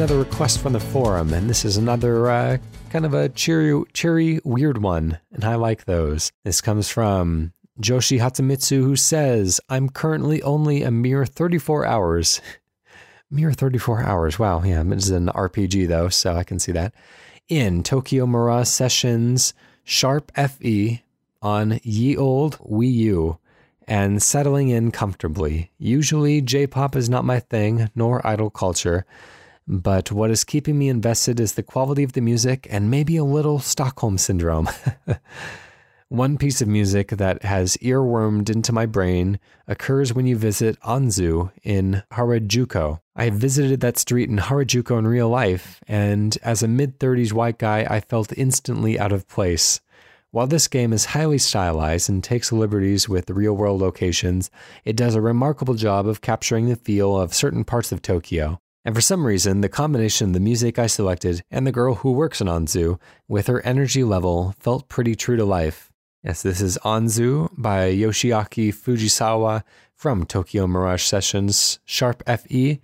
Another 0.00 0.18
request 0.18 0.60
from 0.60 0.72
the 0.72 0.80
forum, 0.80 1.34
and 1.34 1.50
this 1.50 1.62
is 1.62 1.76
another 1.76 2.30
uh, 2.30 2.56
kind 2.88 3.04
of 3.04 3.12
a 3.12 3.28
cheery, 3.28 3.84
cheery, 3.92 4.40
weird 4.44 4.78
one, 4.78 5.18
and 5.30 5.44
I 5.44 5.56
like 5.56 5.84
those. 5.84 6.32
This 6.42 6.62
comes 6.62 6.88
from 6.88 7.52
Joshi 7.78 8.18
Hatsumitsu, 8.18 8.78
who 8.82 8.96
says, 8.96 9.60
I'm 9.68 9.90
currently 9.90 10.40
only 10.40 10.82
a 10.82 10.90
mere 10.90 11.26
34 11.26 11.84
hours. 11.84 12.40
mere 13.30 13.52
34 13.52 14.02
hours. 14.02 14.38
Wow, 14.38 14.62
yeah, 14.62 14.82
it's 14.86 15.10
an 15.10 15.26
RPG 15.26 15.88
though, 15.88 16.08
so 16.08 16.34
I 16.34 16.44
can 16.44 16.58
see 16.58 16.72
that. 16.72 16.94
In 17.50 17.82
Tokyo 17.82 18.24
Mirage 18.24 18.68
Sessions 18.68 19.52
Sharp 19.84 20.32
FE 20.34 21.02
on 21.42 21.78
ye 21.82 22.16
old 22.16 22.58
Wii 22.60 22.94
U 22.94 23.38
and 23.86 24.22
settling 24.22 24.70
in 24.70 24.92
comfortably. 24.92 25.72
Usually, 25.76 26.40
J 26.40 26.66
pop 26.66 26.96
is 26.96 27.10
not 27.10 27.26
my 27.26 27.38
thing, 27.38 27.90
nor 27.94 28.26
idol 28.26 28.48
culture, 28.48 29.04
but 29.70 30.10
what 30.10 30.32
is 30.32 30.42
keeping 30.42 30.76
me 30.76 30.88
invested 30.88 31.38
is 31.38 31.54
the 31.54 31.62
quality 31.62 32.02
of 32.02 32.14
the 32.14 32.20
music 32.20 32.66
and 32.70 32.90
maybe 32.90 33.16
a 33.16 33.22
little 33.22 33.60
Stockholm 33.60 34.18
syndrome. 34.18 34.68
One 36.08 36.38
piece 36.38 36.60
of 36.60 36.66
music 36.66 37.10
that 37.10 37.44
has 37.44 37.76
earwormed 37.76 38.50
into 38.50 38.72
my 38.72 38.84
brain 38.84 39.38
occurs 39.68 40.12
when 40.12 40.26
you 40.26 40.36
visit 40.36 40.76
Anzu 40.80 41.52
in 41.62 42.02
Harajuku. 42.10 42.98
I 43.14 43.30
visited 43.30 43.78
that 43.80 43.96
street 43.96 44.28
in 44.28 44.38
Harajuku 44.38 44.98
in 44.98 45.06
real 45.06 45.28
life, 45.28 45.80
and 45.86 46.36
as 46.42 46.64
a 46.64 46.68
mid 46.68 46.98
30s 46.98 47.32
white 47.32 47.58
guy, 47.58 47.86
I 47.88 48.00
felt 48.00 48.36
instantly 48.36 48.98
out 48.98 49.12
of 49.12 49.28
place. 49.28 49.80
While 50.32 50.48
this 50.48 50.66
game 50.66 50.92
is 50.92 51.04
highly 51.04 51.38
stylized 51.38 52.10
and 52.10 52.24
takes 52.24 52.50
liberties 52.50 53.08
with 53.08 53.30
real 53.30 53.52
world 53.52 53.80
locations, 53.80 54.50
it 54.84 54.96
does 54.96 55.14
a 55.14 55.20
remarkable 55.20 55.74
job 55.74 56.08
of 56.08 56.22
capturing 56.22 56.68
the 56.68 56.74
feel 56.74 57.16
of 57.16 57.32
certain 57.32 57.62
parts 57.62 57.92
of 57.92 58.02
Tokyo. 58.02 58.60
And 58.84 58.94
for 58.94 59.00
some 59.02 59.26
reason, 59.26 59.60
the 59.60 59.68
combination 59.68 60.28
of 60.28 60.32
the 60.32 60.40
music 60.40 60.78
I 60.78 60.86
selected 60.86 61.42
and 61.50 61.66
the 61.66 61.72
girl 61.72 61.96
who 61.96 62.12
works 62.12 62.40
in 62.40 62.46
Anzu, 62.46 62.98
with 63.28 63.46
her 63.46 63.60
energy 63.60 64.04
level, 64.04 64.54
felt 64.58 64.88
pretty 64.88 65.14
true 65.14 65.36
to 65.36 65.44
life. 65.44 65.92
Yes, 66.22 66.42
this 66.42 66.60
is 66.60 66.78
Anzu 66.84 67.50
by 67.56 67.92
Yoshiaki 67.92 68.72
Fujisawa 68.74 69.64
from 69.94 70.24
Tokyo 70.24 70.66
Mirage 70.66 71.02
Sessions 71.02 71.78
Sharp 71.84 72.22
FE. 72.26 72.80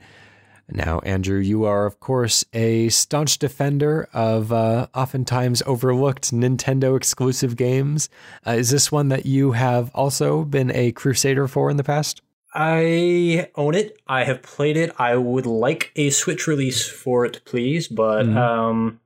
Now, 0.68 0.98
Andrew, 1.00 1.38
you 1.38 1.64
are, 1.64 1.86
of 1.86 2.00
course, 2.00 2.44
a 2.52 2.88
staunch 2.88 3.38
defender 3.38 4.08
of 4.12 4.52
uh, 4.52 4.88
oftentimes 4.94 5.62
overlooked 5.64 6.32
Nintendo 6.32 6.96
exclusive 6.96 7.56
games. 7.56 8.10
Uh, 8.46 8.52
is 8.52 8.70
this 8.70 8.90
one 8.90 9.08
that 9.08 9.26
you 9.26 9.52
have 9.52 9.90
also 9.94 10.44
been 10.44 10.70
a 10.72 10.92
crusader 10.92 11.46
for 11.46 11.70
in 11.70 11.76
the 11.76 11.84
past? 11.84 12.20
I 12.58 13.50
own 13.54 13.74
it. 13.74 14.00
I 14.06 14.24
have 14.24 14.42
played 14.42 14.78
it. 14.78 14.90
I 14.98 15.16
would 15.16 15.44
like 15.44 15.92
a 15.94 16.08
Switch 16.08 16.46
release 16.46 16.88
for 16.88 17.26
it, 17.26 17.42
please. 17.44 17.86
But 17.86 18.24
mm-hmm. 18.24 18.38
um, 18.38 19.00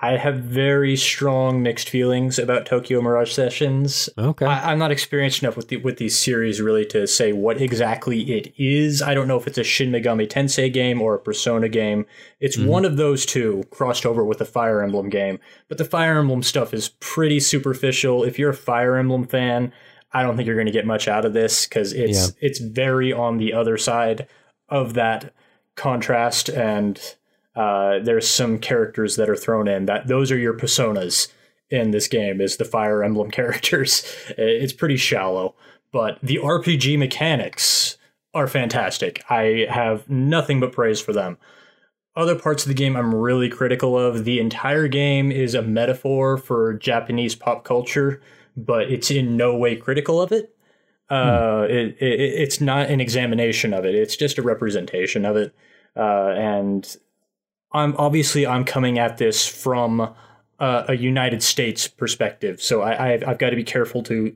I 0.00 0.16
have 0.16 0.40
very 0.40 0.96
strong 0.96 1.62
mixed 1.62 1.88
feelings 1.88 2.40
about 2.40 2.66
Tokyo 2.66 3.00
Mirage 3.00 3.32
Sessions. 3.32 4.08
Okay, 4.18 4.46
I, 4.46 4.72
am 4.72 4.80
not 4.80 4.90
experienced 4.90 5.44
enough 5.44 5.56
with 5.56 5.68
the, 5.68 5.76
with 5.76 5.98
these 5.98 6.18
series 6.18 6.60
really 6.60 6.84
to 6.86 7.06
say 7.06 7.32
what 7.32 7.60
exactly 7.60 8.20
it 8.32 8.52
is. 8.58 9.00
I 9.00 9.14
don't 9.14 9.28
know 9.28 9.38
if 9.38 9.46
it's 9.46 9.58
a 9.58 9.64
Shin 9.64 9.92
Megami 9.92 10.28
Tensei 10.28 10.72
game 10.72 11.00
or 11.00 11.14
a 11.14 11.20
Persona 11.20 11.68
game. 11.68 12.04
It's 12.40 12.56
mm-hmm. 12.56 12.68
one 12.68 12.84
of 12.84 12.96
those 12.96 13.24
two 13.24 13.62
crossed 13.70 14.04
over 14.04 14.24
with 14.24 14.40
a 14.40 14.44
Fire 14.44 14.82
Emblem 14.82 15.08
game. 15.08 15.38
But 15.68 15.78
the 15.78 15.84
Fire 15.84 16.18
Emblem 16.18 16.42
stuff 16.42 16.74
is 16.74 16.90
pretty 16.98 17.38
superficial. 17.38 18.24
If 18.24 18.40
you're 18.40 18.50
a 18.50 18.56
Fire 18.56 18.96
Emblem 18.96 19.24
fan, 19.24 19.72
I 20.12 20.22
don't 20.22 20.36
think 20.36 20.46
you're 20.46 20.56
going 20.56 20.66
to 20.66 20.72
get 20.72 20.86
much 20.86 21.08
out 21.08 21.24
of 21.24 21.32
this 21.32 21.66
because 21.66 21.92
it's 21.92 22.28
yeah. 22.28 22.34
it's 22.40 22.58
very 22.58 23.12
on 23.12 23.38
the 23.38 23.52
other 23.52 23.76
side 23.76 24.26
of 24.68 24.94
that 24.94 25.32
contrast 25.76 26.48
and 26.48 27.00
uh, 27.54 27.98
there's 27.98 28.28
some 28.28 28.58
characters 28.58 29.16
that 29.16 29.28
are 29.28 29.36
thrown 29.36 29.68
in 29.68 29.86
that 29.86 30.06
those 30.06 30.30
are 30.30 30.38
your 30.38 30.54
personas 30.54 31.28
in 31.70 31.90
this 31.90 32.08
game 32.08 32.40
is 32.40 32.56
the 32.56 32.64
Fire 32.64 33.02
Emblem 33.02 33.30
characters. 33.32 34.04
It's 34.36 34.72
pretty 34.72 34.96
shallow, 34.96 35.54
but 35.92 36.18
the 36.22 36.36
RPG 36.36 36.98
mechanics 36.98 37.96
are 38.34 38.46
fantastic. 38.46 39.22
I 39.28 39.66
have 39.70 40.08
nothing 40.08 40.60
but 40.60 40.72
praise 40.72 41.00
for 41.00 41.12
them. 41.12 41.38
Other 42.16 42.36
parts 42.36 42.64
of 42.64 42.68
the 42.68 42.74
game 42.74 42.96
I'm 42.96 43.14
really 43.14 43.48
critical 43.48 43.98
of. 43.98 44.24
The 44.24 44.40
entire 44.40 44.88
game 44.88 45.30
is 45.30 45.54
a 45.54 45.62
metaphor 45.62 46.36
for 46.36 46.74
Japanese 46.74 47.34
pop 47.34 47.64
culture, 47.64 48.20
but 48.66 48.90
it's 48.90 49.10
in 49.10 49.36
no 49.36 49.56
way 49.56 49.76
critical 49.76 50.20
of 50.20 50.32
it. 50.32 50.54
Uh, 51.10 51.66
hmm. 51.66 51.72
it, 51.72 51.96
it, 52.00 52.20
it's 52.20 52.60
not 52.60 52.90
an 52.90 53.00
examination 53.00 53.72
of 53.72 53.84
it. 53.84 53.94
It's 53.94 54.16
just 54.16 54.38
a 54.38 54.42
representation 54.42 55.24
of 55.24 55.36
it. 55.36 55.54
Uh, 55.96 56.34
and 56.36 56.96
I'm 57.72 57.94
obviously 57.96 58.46
I'm 58.46 58.64
coming 58.64 58.98
at 58.98 59.18
this 59.18 59.46
from 59.46 60.14
uh, 60.60 60.84
a 60.88 60.94
United 60.94 61.42
States 61.42 61.88
perspective, 61.88 62.60
so 62.60 62.82
I, 62.82 63.12
I've, 63.12 63.26
I've 63.26 63.38
got 63.38 63.50
to 63.50 63.56
be 63.56 63.64
careful 63.64 64.02
to 64.04 64.34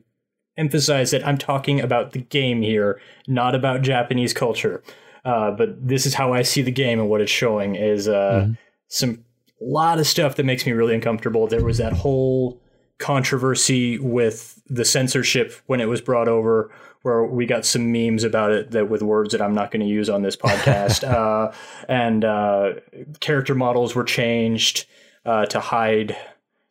emphasize 0.57 1.11
that 1.11 1.27
I'm 1.27 1.39
talking 1.39 1.81
about 1.81 2.12
the 2.12 2.20
game 2.20 2.62
here, 2.62 3.01
not 3.27 3.55
about 3.55 3.83
Japanese 3.83 4.33
culture. 4.33 4.83
Uh, 5.25 5.51
but 5.53 5.87
this 5.87 6.05
is 6.05 6.14
how 6.14 6.33
I 6.33 6.43
see 6.43 6.62
the 6.62 6.73
game 6.73 6.99
and 6.99 7.09
what 7.09 7.20
it's 7.20 7.31
showing 7.31 7.77
is 7.77 8.09
uh, 8.09 8.45
mm-hmm. 8.45 8.53
some 8.89 9.25
lot 9.61 9.99
of 9.99 10.07
stuff 10.07 10.37
that 10.37 10.45
makes 10.45 10.66
me 10.66 10.73
really 10.73 10.95
uncomfortable. 10.95 11.47
There 11.47 11.64
was 11.64 11.79
that 11.79 11.93
whole 11.93 12.61
controversy 12.99 13.99
with 13.99 14.62
the 14.66 14.84
censorship 14.84 15.55
when 15.66 15.80
it 15.80 15.88
was 15.88 16.01
brought 16.01 16.28
over 16.28 16.70
where 17.03 17.24
we 17.24 17.47
got 17.47 17.64
some 17.66 17.90
memes 17.90 18.22
about 18.22 18.53
it 18.53 18.70
that 18.70 18.88
with 18.88 19.03
words 19.03 19.32
that 19.32 19.43
I'm 19.43 19.55
not 19.55 19.72
going 19.72 19.80
to 19.80 19.88
use 19.88 20.09
on 20.09 20.22
this 20.22 20.36
podcast. 20.36 21.03
uh, 21.09 21.53
and 21.88 22.24
uh, 22.24 22.74
character 23.20 23.55
models 23.55 23.95
were 23.95 24.05
changed 24.05 24.86
uh, 25.26 25.47
to 25.47 25.61
hide 25.61 26.16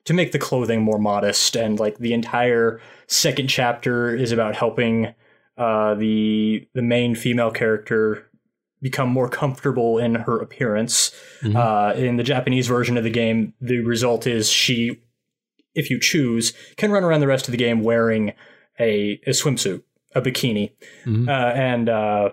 to 0.06 0.14
make 0.14 0.32
the 0.32 0.40
clothing 0.40 0.82
more 0.82 0.98
modest, 0.98 1.56
and 1.56 1.80
like 1.80 2.00
the 2.00 2.14
entire 2.14 2.82
second 3.08 3.50
chapter 3.50 4.16
is 4.16 4.32
about 4.32 4.56
helping 4.56 5.14
uh, 5.58 5.94
the 5.96 6.68
the 6.74 6.82
main 6.82 7.14
female 7.14 7.52
character 7.52 8.28
become 8.82 9.10
more 9.10 9.30
comfortable 9.30 10.00
in 10.00 10.16
her 10.16 10.40
appearance. 10.40 11.12
Mm-hmm. 11.42 11.56
Uh, 11.56 11.94
in 11.94 12.18
the 12.18 12.24
Japanese 12.24 12.68
version 12.68 12.98
of 12.98 13.04
the 13.04 13.12
game, 13.12 13.54
the 13.62 13.80
result 13.82 14.26
is 14.26 14.50
she, 14.50 15.00
if 15.76 15.90
you 15.90 16.00
choose, 16.00 16.54
can 16.78 16.92
run 16.92 17.04
around 17.04 17.22
the 17.22 17.28
rest 17.28 17.48
of 17.48 17.52
the 17.52 17.58
game 17.58 17.82
wearing 17.82 18.34
a, 18.80 19.20
a 19.26 19.30
swimsuit 19.30 19.84
a 20.14 20.22
bikini, 20.22 20.72
mm-hmm. 21.06 21.30
uh, 21.30 21.32
and 21.32 21.90
uh, 21.90 22.30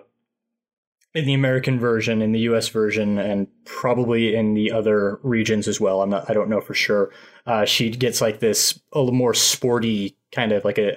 in 1.13 1.25
the 1.25 1.33
American 1.33 1.79
version, 1.79 2.21
in 2.21 2.31
the 2.31 2.41
U.S. 2.41 2.67
version, 2.69 3.17
and 3.17 3.47
probably 3.65 4.35
in 4.35 4.53
the 4.53 4.71
other 4.71 5.19
regions 5.23 5.67
as 5.67 5.79
well. 5.79 6.01
I'm 6.01 6.09
not. 6.09 6.29
I 6.29 6.33
don't 6.33 6.49
know 6.49 6.61
for 6.61 6.73
sure. 6.73 7.11
Uh, 7.45 7.65
she 7.65 7.89
gets 7.89 8.21
like 8.21 8.39
this 8.39 8.79
a 8.93 8.99
little 8.99 9.13
more 9.13 9.33
sporty 9.33 10.17
kind 10.31 10.51
of 10.51 10.63
like 10.63 10.77
a, 10.77 10.93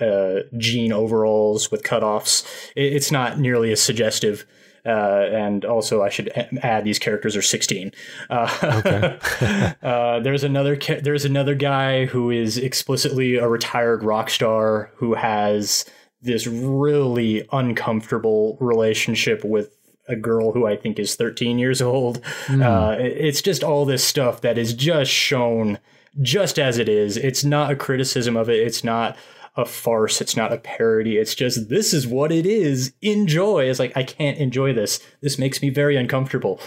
a 0.52 0.58
jean 0.58 0.92
overalls 0.92 1.70
with 1.70 1.82
cutoffs. 1.82 2.44
It, 2.76 2.92
it's 2.92 3.10
not 3.10 3.38
nearly 3.38 3.72
as 3.72 3.80
suggestive. 3.80 4.46
Uh, 4.84 5.28
and 5.32 5.64
also, 5.64 6.02
I 6.02 6.08
should 6.08 6.28
add 6.62 6.84
these 6.84 6.98
characters 6.98 7.36
are 7.36 7.42
16. 7.42 7.92
Uh, 8.28 8.82
okay. 8.84 9.74
uh, 9.82 10.20
there's 10.20 10.42
another 10.42 10.76
there's 10.76 11.24
another 11.24 11.54
guy 11.54 12.06
who 12.06 12.30
is 12.30 12.58
explicitly 12.58 13.36
a 13.36 13.48
retired 13.48 14.02
rock 14.02 14.28
star 14.28 14.90
who 14.96 15.14
has 15.14 15.84
this 16.20 16.46
really 16.46 17.46
uncomfortable 17.52 18.56
relationship 18.60 19.44
with 19.44 19.76
a 20.08 20.16
girl 20.16 20.52
who 20.52 20.66
I 20.66 20.76
think 20.76 20.98
is 20.98 21.14
13 21.14 21.58
years 21.58 21.80
old. 21.80 22.20
Mm. 22.46 22.62
Uh, 22.62 22.96
it's 23.00 23.42
just 23.42 23.62
all 23.62 23.84
this 23.84 24.04
stuff 24.04 24.40
that 24.40 24.58
is 24.58 24.74
just 24.74 25.10
shown 25.10 25.78
just 26.20 26.58
as 26.58 26.78
it 26.78 26.88
is. 26.88 27.16
It's 27.16 27.44
not 27.44 27.70
a 27.70 27.76
criticism 27.76 28.36
of 28.36 28.48
it. 28.48 28.60
It's 28.66 28.84
not 28.84 29.16
a 29.56 29.64
farce. 29.64 30.20
It's 30.20 30.36
not 30.36 30.52
a 30.52 30.58
parody. 30.58 31.16
It's 31.16 31.34
just 31.34 31.68
this 31.68 31.92
is 31.92 32.06
what 32.06 32.32
it 32.32 32.46
is. 32.46 32.92
Enjoy. 33.02 33.64
It's 33.64 33.78
like 33.78 33.96
I 33.96 34.02
can't 34.02 34.38
enjoy 34.38 34.72
this. 34.72 35.00
This 35.20 35.38
makes 35.38 35.60
me 35.60 35.70
very 35.70 35.96
uncomfortable. 35.96 36.60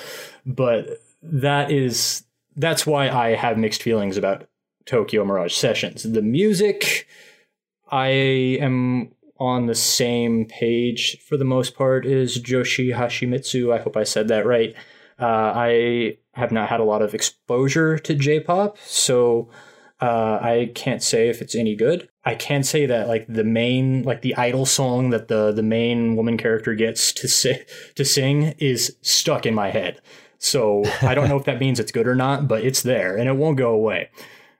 But 0.45 0.99
that 1.21 1.71
is 1.71 2.23
that's 2.55 2.85
why 2.85 3.09
I 3.09 3.35
have 3.35 3.57
mixed 3.57 3.81
feelings 3.83 4.17
about 4.17 4.47
Tokyo 4.85 5.25
Mirage 5.25 5.55
Sessions. 5.55 6.03
The 6.03 6.21
music 6.21 7.07
I 7.91 8.07
am 8.07 9.11
on 9.37 9.65
the 9.65 9.75
same 9.75 10.45
page 10.45 11.19
for 11.27 11.37
the 11.37 11.45
most 11.45 11.75
part 11.75 12.05
is 12.05 12.41
Joshi 12.41 12.95
Hashimitsu. 12.95 13.73
I 13.73 13.81
hope 13.81 13.97
I 13.97 14.03
said 14.03 14.27
that 14.29 14.45
right. 14.45 14.73
Uh, 15.19 15.51
I 15.55 16.17
have 16.33 16.51
not 16.51 16.69
had 16.69 16.79
a 16.79 16.85
lot 16.85 17.01
of 17.01 17.13
exposure 17.13 17.97
to 17.99 18.15
J-pop, 18.15 18.77
so 18.79 19.49
uh, 20.01 20.39
I 20.41 20.71
can't 20.75 21.01
say 21.01 21.29
if 21.29 21.41
it's 21.41 21.55
any 21.55 21.75
good. 21.75 22.09
I 22.25 22.35
can 22.35 22.63
say 22.63 22.85
that 22.87 23.07
like 23.07 23.25
the 23.27 23.43
main, 23.43 24.03
like 24.03 24.21
the 24.21 24.35
idol 24.35 24.65
song 24.65 25.11
that 25.11 25.27
the 25.27 25.51
the 25.51 25.63
main 25.63 26.15
woman 26.15 26.37
character 26.37 26.73
gets 26.73 27.11
to 27.13 27.27
say 27.27 27.65
to 27.95 28.03
sing 28.03 28.55
is 28.57 28.97
stuck 29.01 29.45
in 29.45 29.53
my 29.53 29.69
head. 29.69 30.01
So 30.37 30.83
I 31.01 31.15
don't 31.15 31.29
know 31.29 31.37
if 31.37 31.45
that 31.45 31.59
means 31.59 31.79
it's 31.79 31.91
good 31.91 32.07
or 32.07 32.15
not, 32.15 32.47
but 32.47 32.63
it's 32.63 32.81
there 32.81 33.15
and 33.15 33.29
it 33.29 33.35
won't 33.35 33.57
go 33.57 33.71
away 33.71 34.09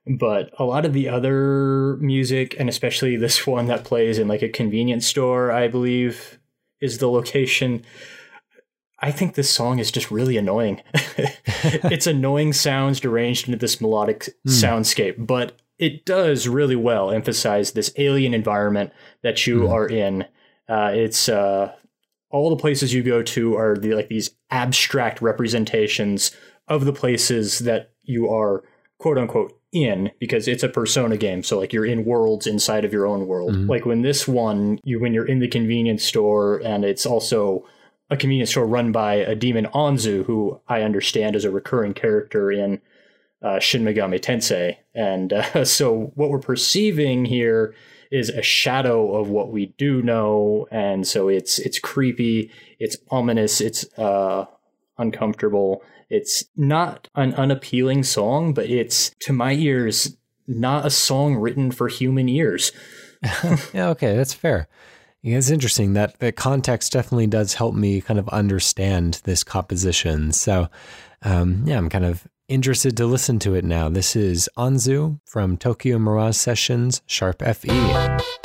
but 0.08 0.52
a 0.60 0.64
lot 0.64 0.86
of 0.86 0.94
the 0.94 1.10
other 1.10 1.98
music 1.98 2.56
and 2.60 2.70
especially 2.70 3.18
this 3.18 3.48
one 3.48 3.66
that 3.66 3.84
plays 3.84 4.20
in 4.20 4.28
like 4.28 4.44
a 4.44 4.48
convenience 4.48 5.08
store 5.08 5.52
i 5.52 5.68
believe 5.68 6.38
is 6.80 7.00
the 7.00 7.10
location 7.10 7.84
I 9.00 9.12
think 9.12 9.36
this 9.36 9.50
song 9.50 9.80
is 9.80 9.92
just 9.92 10.10
really 10.10 10.38
annoying. 10.38 10.82
it's 10.94 12.08
annoying 12.16 12.54
sounds 12.54 13.00
deranged 13.00 13.48
into 13.48 13.58
this 13.58 13.82
melodic 13.82 14.22
mm. 14.22 14.32
soundscape, 14.46 15.28
but 15.28 15.60
it 15.78 16.06
does 16.06 16.48
really 16.48 16.76
well 16.76 17.12
emphasize 17.12 17.72
this 17.72 17.92
alien 17.98 18.34
environment 18.34 18.92
that 19.24 19.46
you 19.46 19.62
mm. 19.62 19.72
are 19.72 19.88
in. 19.88 20.24
Uh, 20.68 20.92
it's 20.94 21.30
uh, 21.30 21.74
all 22.30 22.50
the 22.50 22.56
places 22.56 22.94
you 22.94 23.04
go 23.04 23.22
to 23.22 23.56
are 23.56 23.78
the, 23.78 23.94
like 23.94 24.08
these 24.08 24.32
abstract 24.50 25.22
representations 25.22 26.32
of 26.68 26.86
the 26.86 26.94
places 26.94 27.60
that 27.60 27.92
you 28.04 28.30
are 28.30 28.64
quote 29.00 29.18
unquote 29.18 29.60
in 29.72 30.10
because 30.20 30.48
it's 30.48 30.64
a 30.64 30.70
persona 30.70 31.18
game 31.18 31.44
so 31.44 31.60
like 31.60 31.74
you're 31.74 31.86
in 31.86 32.06
worlds 32.06 32.48
inside 32.48 32.86
of 32.86 32.94
your 32.94 33.06
own 33.06 33.28
world 33.28 33.52
mm-hmm. 33.52 33.70
like 33.70 33.86
when 33.86 34.04
this 34.04 34.26
one 34.26 34.80
you 34.86 35.00
when 35.00 35.14
you're 35.14 35.28
in 35.28 35.40
the 35.40 35.48
convenience 35.50 36.02
store 36.02 36.62
and 36.64 36.86
it's 36.86 37.06
also 37.06 37.66
a 38.10 38.18
convenience 38.18 38.52
store 38.52 38.68
run 38.68 38.92
by 38.92 39.16
a 39.16 39.36
demon 39.36 39.66
Anzu, 39.74 40.26
who 40.26 40.60
I 40.68 40.82
understand 40.82 41.36
is 41.36 41.46
a 41.46 41.52
recurring 41.52 41.94
character 41.94 42.52
in 42.52 42.82
uh, 43.46 43.60
Shin 43.60 43.84
Megami 43.84 44.20
Tensei. 44.20 44.78
And 44.96 45.32
uh, 45.32 45.64
so 45.66 46.12
what 46.16 46.30
we're 46.30 46.40
perceiving 46.40 47.26
here 47.26 47.76
is 48.12 48.30
a 48.30 48.42
shadow 48.42 49.16
of 49.16 49.30
what 49.30 49.52
we 49.52 49.68
do 49.78 50.02
know, 50.02 50.68
and 50.72 51.08
so 51.08 51.28
it's 51.28 51.60
it's 51.60 51.80
creepy, 51.80 52.52
it's 52.80 52.98
ominous, 53.10 53.62
it's 53.62 53.86
uh, 53.98 54.46
uncomfortable. 54.98 55.82
It's 56.10 56.46
not 56.56 57.10
an 57.16 57.34
unappealing 57.34 58.04
song, 58.04 58.54
but 58.54 58.70
it's 58.70 59.12
to 59.22 59.34
my 59.34 59.54
ears 59.54 60.16
not 60.48 60.86
a 60.86 60.92
song 60.92 61.36
written 61.36 61.72
for 61.72 61.88
human 61.88 62.30
ears. 62.30 62.72
yeah, 63.74 63.90
okay, 63.90 64.16
that's 64.16 64.34
fair. 64.34 64.68
Yeah, 65.24 65.38
it's 65.38 65.50
interesting 65.50 65.94
that 65.94 66.20
the 66.20 66.32
context 66.32 66.94
definitely 66.94 67.26
does 67.26 67.56
help 67.56 67.74
me 67.74 68.00
kind 68.02 68.20
of 68.20 68.30
understand 68.30 69.22
this 69.24 69.44
composition. 69.44 70.32
So, 70.32 70.70
um, 71.24 71.64
yeah, 71.66 71.78
I'm 71.78 71.90
kind 71.90 72.06
of 72.06 72.28
interested 72.48 72.96
to 72.98 73.06
listen 73.06 73.40
to 73.40 73.56
it 73.56 73.66
now. 73.66 73.90
This 73.90 74.16
is 74.16 74.50
Anzu 74.58 75.20
from 75.26 75.58
Tokyo 75.58 75.98
Mirage 75.98 76.38
Sessions 76.38 77.02
Sharp 77.08 77.42
FE. 77.42 78.45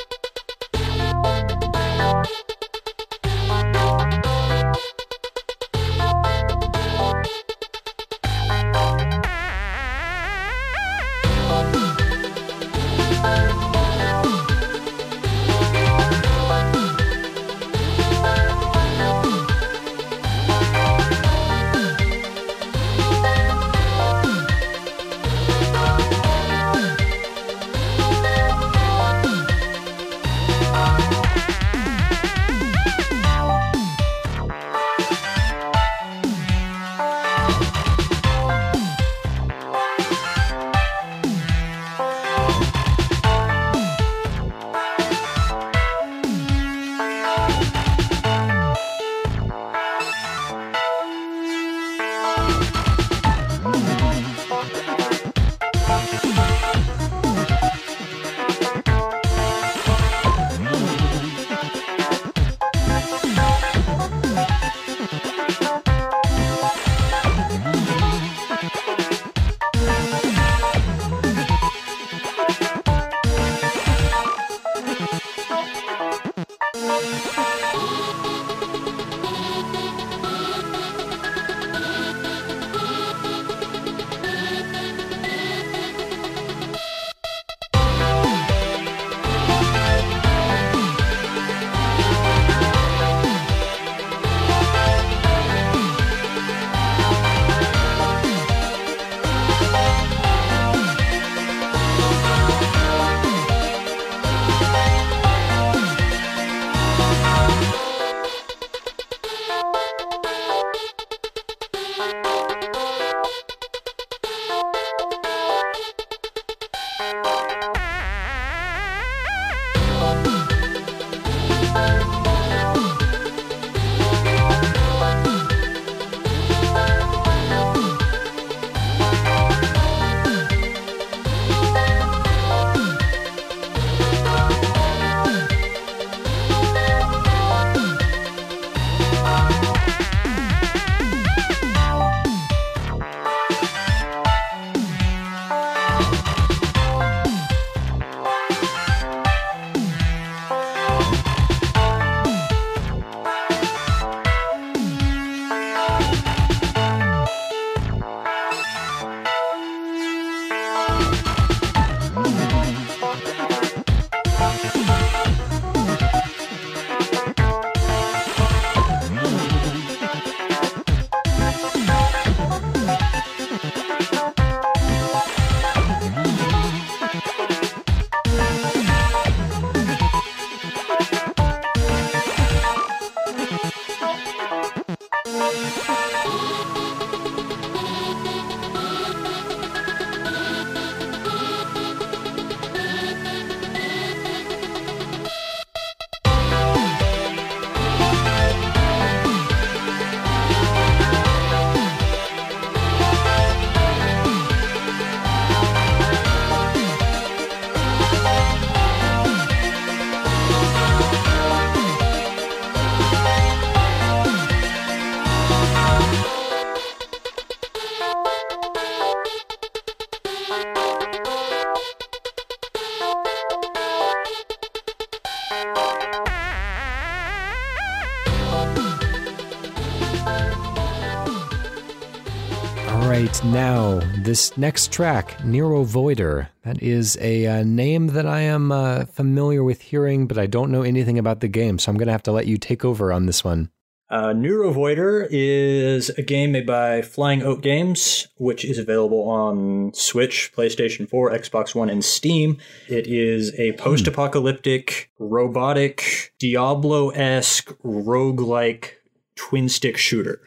Right, 233.11 233.45
now 233.47 233.99
this 234.19 234.57
next 234.57 234.93
track, 234.93 235.37
Neurovoider. 235.39 236.47
That 236.63 236.81
is 236.81 237.19
a 237.21 237.45
uh, 237.45 237.65
name 237.65 238.07
that 238.07 238.25
I 238.25 238.43
am 238.43 238.71
uh, 238.71 239.07
familiar 239.07 239.65
with 239.65 239.81
hearing, 239.81 240.29
but 240.29 240.39
I 240.39 240.47
don't 240.47 240.71
know 240.71 240.83
anything 240.83 241.19
about 241.19 241.41
the 241.41 241.49
game, 241.49 241.81
so 241.81 241.91
I'm 241.91 241.99
going 241.99 242.07
to 242.07 242.13
have 242.13 242.23
to 242.23 242.31
let 242.31 242.47
you 242.47 242.57
take 242.57 242.85
over 242.85 243.13
on 243.13 243.27
this 243.27 243.43
one. 243.43 243.73
Uh, 244.09 244.29
Neurovoider 244.29 245.27
is 245.29 246.11
a 246.11 246.23
game 246.23 246.53
made 246.53 246.67
by 246.67 247.03
Flying 247.03 247.43
Oak 247.43 247.63
Games, 247.63 248.29
which 248.37 248.65
is 248.65 248.79
available 248.79 249.29
on 249.29 249.93
Switch, 249.93 250.53
PlayStation 250.55 251.09
4, 251.09 251.33
Xbox 251.33 251.75
One, 251.75 251.91
and 251.91 252.05
Steam. 252.05 252.59
It 252.87 253.09
is 253.09 253.53
a 253.59 253.73
post 253.73 254.07
apocalyptic, 254.07 255.11
robotic, 255.19 256.33
Diablo 256.39 257.11
esque, 257.11 257.77
roguelike 257.83 258.93
twin 259.35 259.69
stick 259.69 259.97
shooter. 259.97 260.41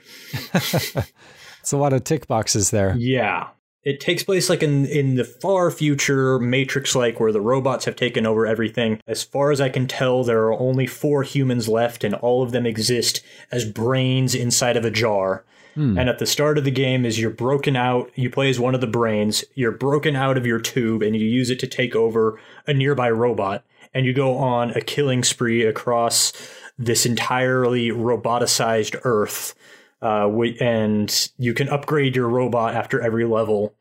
It's 1.63 1.71
a 1.71 1.77
lot 1.77 1.93
of 1.93 2.03
tick 2.03 2.27
boxes 2.27 2.71
there. 2.71 2.93
Yeah. 2.97 3.47
It 3.83 4.01
takes 4.01 4.21
place 4.21 4.49
like 4.49 4.61
in 4.61 4.85
in 4.85 5.15
the 5.15 5.23
far 5.23 5.71
future, 5.71 6.37
Matrix 6.37 6.93
like, 6.93 7.21
where 7.21 7.31
the 7.31 7.39
robots 7.39 7.85
have 7.85 7.95
taken 7.95 8.25
over 8.25 8.45
everything. 8.45 8.99
As 9.07 9.23
far 9.23 9.49
as 9.49 9.61
I 9.61 9.69
can 9.69 9.87
tell, 9.87 10.25
there 10.25 10.43
are 10.43 10.59
only 10.59 10.85
four 10.85 11.23
humans 11.23 11.69
left, 11.69 12.03
and 12.03 12.15
all 12.15 12.43
of 12.43 12.51
them 12.51 12.65
exist 12.65 13.23
as 13.49 13.63
brains 13.63 14.35
inside 14.35 14.75
of 14.75 14.83
a 14.83 14.91
jar. 14.91 15.45
Hmm. 15.75 15.97
And 15.97 16.09
at 16.09 16.19
the 16.19 16.25
start 16.25 16.57
of 16.57 16.65
the 16.65 16.71
game, 16.71 17.05
is 17.05 17.17
you're 17.17 17.29
broken 17.29 17.77
out, 17.77 18.11
you 18.15 18.29
play 18.29 18.49
as 18.49 18.59
one 18.59 18.75
of 18.75 18.81
the 18.81 18.87
brains. 18.87 19.45
You're 19.55 19.71
broken 19.71 20.17
out 20.17 20.37
of 20.37 20.45
your 20.45 20.59
tube, 20.59 21.01
and 21.01 21.15
you 21.15 21.25
use 21.25 21.49
it 21.49 21.61
to 21.61 21.67
take 21.67 21.95
over 21.95 22.37
a 22.67 22.73
nearby 22.73 23.09
robot, 23.09 23.63
and 23.93 24.05
you 24.05 24.11
go 24.11 24.35
on 24.35 24.71
a 24.71 24.81
killing 24.81 25.23
spree 25.23 25.63
across 25.63 26.33
this 26.77 27.05
entirely 27.05 27.87
roboticized 27.87 28.99
Earth 29.05 29.55
uh, 30.03 30.23
wi- 30.27 30.57
and 30.59 31.31
you 31.37 31.53
can 31.53 31.69
upgrade 31.69 32.15
your 32.15 32.27
robot 32.29 32.75
after 32.75 33.01
every 33.01 33.25
level 33.25 33.73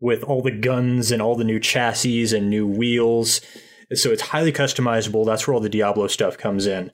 with 0.00 0.22
all 0.24 0.42
the 0.42 0.50
guns 0.50 1.10
and 1.10 1.22
all 1.22 1.34
the 1.36 1.44
new 1.44 1.58
chassis 1.60 2.36
and 2.36 2.50
new 2.50 2.66
wheels. 2.66 3.40
So 3.94 4.10
it's 4.10 4.20
highly 4.22 4.52
customizable. 4.52 5.24
That's 5.24 5.46
where 5.46 5.54
all 5.54 5.60
the 5.60 5.68
Diablo 5.70 6.08
stuff 6.08 6.36
comes 6.36 6.66
in. 6.66 6.92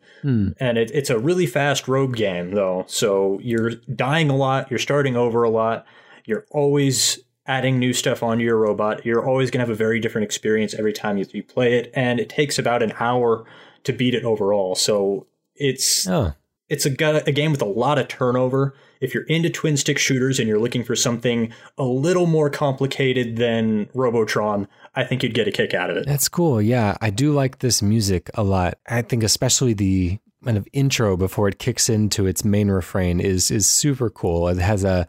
And 0.60 0.78
it, 0.78 0.90
it's 0.92 1.10
a 1.10 1.18
really 1.18 1.46
fast 1.46 1.88
rogue 1.88 2.14
game, 2.16 2.52
though. 2.52 2.84
So 2.86 3.40
you're 3.42 3.70
dying 3.94 4.30
a 4.30 4.36
lot, 4.36 4.70
you're 4.70 4.78
starting 4.78 5.16
over 5.16 5.42
a 5.42 5.50
lot, 5.50 5.84
you're 6.24 6.46
always 6.52 7.18
adding 7.46 7.78
new 7.78 7.92
stuff 7.92 8.22
onto 8.22 8.44
your 8.44 8.56
robot. 8.56 9.04
You're 9.04 9.26
always 9.26 9.50
going 9.50 9.58
to 9.58 9.66
have 9.66 9.74
a 9.74 9.74
very 9.74 10.00
different 10.00 10.24
experience 10.24 10.72
every 10.72 10.92
time 10.92 11.18
you, 11.18 11.26
you 11.32 11.42
play 11.42 11.74
it. 11.78 11.90
And 11.94 12.20
it 12.20 12.28
takes 12.30 12.58
about 12.58 12.82
an 12.82 12.92
hour 12.98 13.44
to 13.82 13.92
beat 13.92 14.14
it 14.14 14.24
overall. 14.24 14.74
So 14.76 15.26
it's 15.56 16.06
Oh, 16.08 16.32
it's 16.68 16.86
a, 16.86 17.22
a 17.26 17.32
game 17.32 17.50
with 17.50 17.62
a 17.62 17.66
lot 17.66 17.98
of 17.98 18.08
turnover. 18.08 18.74
If 19.00 19.14
you're 19.14 19.24
into 19.24 19.50
twin 19.50 19.76
stick 19.76 19.98
shooters 19.98 20.38
and 20.38 20.48
you're 20.48 20.58
looking 20.58 20.84
for 20.84 20.96
something 20.96 21.52
a 21.76 21.84
little 21.84 22.26
more 22.26 22.48
complicated 22.48 23.36
than 23.36 23.88
Robotron, 23.94 24.66
I 24.94 25.04
think 25.04 25.22
you'd 25.22 25.34
get 25.34 25.48
a 25.48 25.52
kick 25.52 25.74
out 25.74 25.90
of 25.90 25.96
it. 25.96 26.06
that's 26.06 26.28
cool. 26.28 26.62
Yeah, 26.62 26.96
I 27.00 27.10
do 27.10 27.32
like 27.32 27.58
this 27.58 27.82
music 27.82 28.30
a 28.34 28.42
lot. 28.42 28.78
I 28.88 29.02
think 29.02 29.22
especially 29.22 29.74
the 29.74 30.18
kind 30.44 30.56
of 30.56 30.68
intro 30.72 31.16
before 31.16 31.48
it 31.48 31.58
kicks 31.58 31.88
into 31.88 32.26
its 32.26 32.44
main 32.44 32.68
refrain 32.68 33.20
is 33.20 33.50
is 33.50 33.66
super 33.66 34.10
cool. 34.10 34.48
It 34.48 34.58
has 34.58 34.84
a 34.84 35.06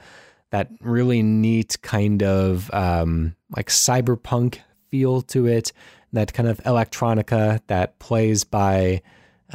that 0.51 0.69
really 0.81 1.21
neat 1.23 1.81
kind 1.81 2.23
of 2.23 2.73
um, 2.73 3.35
like 3.55 3.67
cyberpunk 3.67 4.59
feel 4.89 5.21
to 5.23 5.47
it. 5.47 5.71
That 6.13 6.33
kind 6.33 6.47
of 6.47 6.59
electronica 6.59 7.61
that 7.67 7.99
plays 7.99 8.43
by 8.43 9.01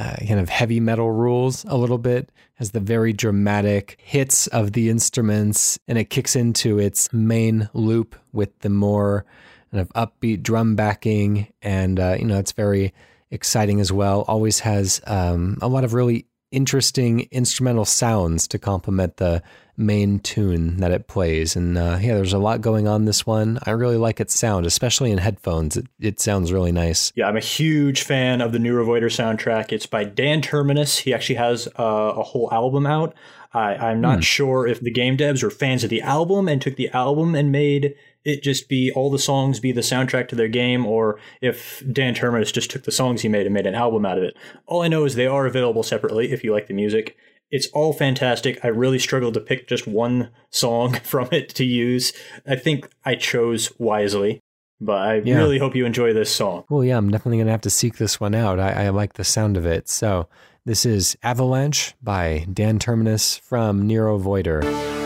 uh, 0.00 0.16
kind 0.26 0.40
of 0.40 0.48
heavy 0.48 0.80
metal 0.80 1.10
rules 1.10 1.62
a 1.66 1.76
little 1.76 1.98
bit. 1.98 2.32
Has 2.54 2.70
the 2.70 2.80
very 2.80 3.12
dramatic 3.12 3.98
hits 4.02 4.46
of 4.46 4.72
the 4.72 4.88
instruments, 4.88 5.78
and 5.86 5.98
it 5.98 6.08
kicks 6.08 6.34
into 6.34 6.78
its 6.78 7.12
main 7.12 7.68
loop 7.74 8.16
with 8.32 8.58
the 8.60 8.70
more 8.70 9.26
kind 9.70 9.82
of 9.82 9.88
upbeat 9.90 10.42
drum 10.42 10.74
backing, 10.74 11.52
and 11.60 12.00
uh, 12.00 12.16
you 12.18 12.24
know 12.24 12.38
it's 12.38 12.52
very 12.52 12.94
exciting 13.30 13.78
as 13.78 13.92
well. 13.92 14.22
Always 14.22 14.60
has 14.60 15.02
um, 15.06 15.58
a 15.60 15.68
lot 15.68 15.84
of 15.84 15.92
really 15.92 16.26
interesting 16.50 17.28
instrumental 17.30 17.84
sounds 17.84 18.48
to 18.48 18.58
complement 18.58 19.18
the 19.18 19.42
main 19.80 20.20
tune 20.20 20.76
that 20.76 20.92
it 20.92 21.08
plays. 21.08 21.56
And 21.56 21.76
uh, 21.76 21.98
yeah, 22.00 22.14
there's 22.14 22.32
a 22.32 22.38
lot 22.38 22.60
going 22.60 22.86
on 22.86 23.06
this 23.06 23.26
one. 23.26 23.58
I 23.64 23.70
really 23.70 23.96
like 23.96 24.20
its 24.20 24.38
sound, 24.38 24.66
especially 24.66 25.10
in 25.10 25.18
headphones. 25.18 25.76
It, 25.76 25.86
it 25.98 26.20
sounds 26.20 26.52
really 26.52 26.72
nice. 26.72 27.12
Yeah, 27.16 27.26
I'm 27.26 27.36
a 27.36 27.40
huge 27.40 28.02
fan 28.02 28.40
of 28.40 28.52
the 28.52 28.58
Neurovoider 28.58 29.04
soundtrack. 29.04 29.72
It's 29.72 29.86
by 29.86 30.04
Dan 30.04 30.42
Terminus. 30.42 30.98
He 30.98 31.12
actually 31.12 31.36
has 31.36 31.66
uh, 31.78 32.12
a 32.16 32.22
whole 32.22 32.48
album 32.52 32.86
out. 32.86 33.14
I, 33.52 33.74
I'm 33.74 34.00
not 34.00 34.22
sure 34.22 34.66
if 34.66 34.80
the 34.80 34.92
game 34.92 35.16
devs 35.16 35.42
were 35.42 35.50
fans 35.50 35.82
of 35.82 35.90
the 35.90 36.02
album 36.02 36.46
and 36.46 36.62
took 36.62 36.76
the 36.76 36.90
album 36.90 37.34
and 37.34 37.50
made 37.50 37.96
it 38.24 38.42
just 38.42 38.68
be 38.68 38.92
all 38.94 39.10
the 39.10 39.18
songs 39.18 39.60
be 39.60 39.72
the 39.72 39.80
soundtrack 39.80 40.28
to 40.28 40.36
their 40.36 40.48
game, 40.48 40.86
or 40.86 41.18
if 41.40 41.82
Dan 41.90 42.14
Terminus 42.14 42.52
just 42.52 42.70
took 42.70 42.84
the 42.84 42.92
songs 42.92 43.22
he 43.22 43.28
made 43.28 43.46
and 43.46 43.54
made 43.54 43.66
an 43.66 43.74
album 43.74 44.04
out 44.04 44.18
of 44.18 44.24
it. 44.24 44.36
All 44.66 44.82
I 44.82 44.88
know 44.88 45.04
is 45.04 45.14
they 45.14 45.26
are 45.26 45.46
available 45.46 45.82
separately 45.82 46.30
if 46.30 46.44
you 46.44 46.52
like 46.52 46.66
the 46.66 46.74
music. 46.74 47.16
It's 47.50 47.66
all 47.68 47.92
fantastic. 47.92 48.64
I 48.64 48.68
really 48.68 48.98
struggled 48.98 49.34
to 49.34 49.40
pick 49.40 49.66
just 49.68 49.86
one 49.86 50.30
song 50.50 50.94
from 51.02 51.28
it 51.32 51.48
to 51.56 51.64
use. 51.64 52.12
I 52.46 52.56
think 52.56 52.88
I 53.04 53.14
chose 53.16 53.72
wisely, 53.78 54.40
but 54.80 54.98
I 54.98 55.14
Yeah. 55.24 55.36
really 55.38 55.58
hope 55.58 55.74
you 55.74 55.84
enjoy 55.86 56.12
this 56.12 56.34
song. 56.34 56.64
Well, 56.70 56.84
yeah, 56.84 56.96
I'm 56.96 57.10
definitely 57.10 57.38
going 57.38 57.46
to 57.46 57.52
have 57.52 57.60
to 57.62 57.70
seek 57.70 57.96
this 57.96 58.20
one 58.20 58.34
out. 58.34 58.60
I, 58.60 58.86
I 58.86 58.88
like 58.90 59.14
the 59.14 59.24
sound 59.24 59.56
of 59.56 59.66
it. 59.66 59.88
So 59.88 60.28
this 60.64 60.84
is 60.86 61.16
Avalanche 61.22 61.94
by 62.02 62.46
Dan 62.52 62.78
Terminus 62.78 63.36
from 63.38 63.88
Neurovoider. 63.88 64.99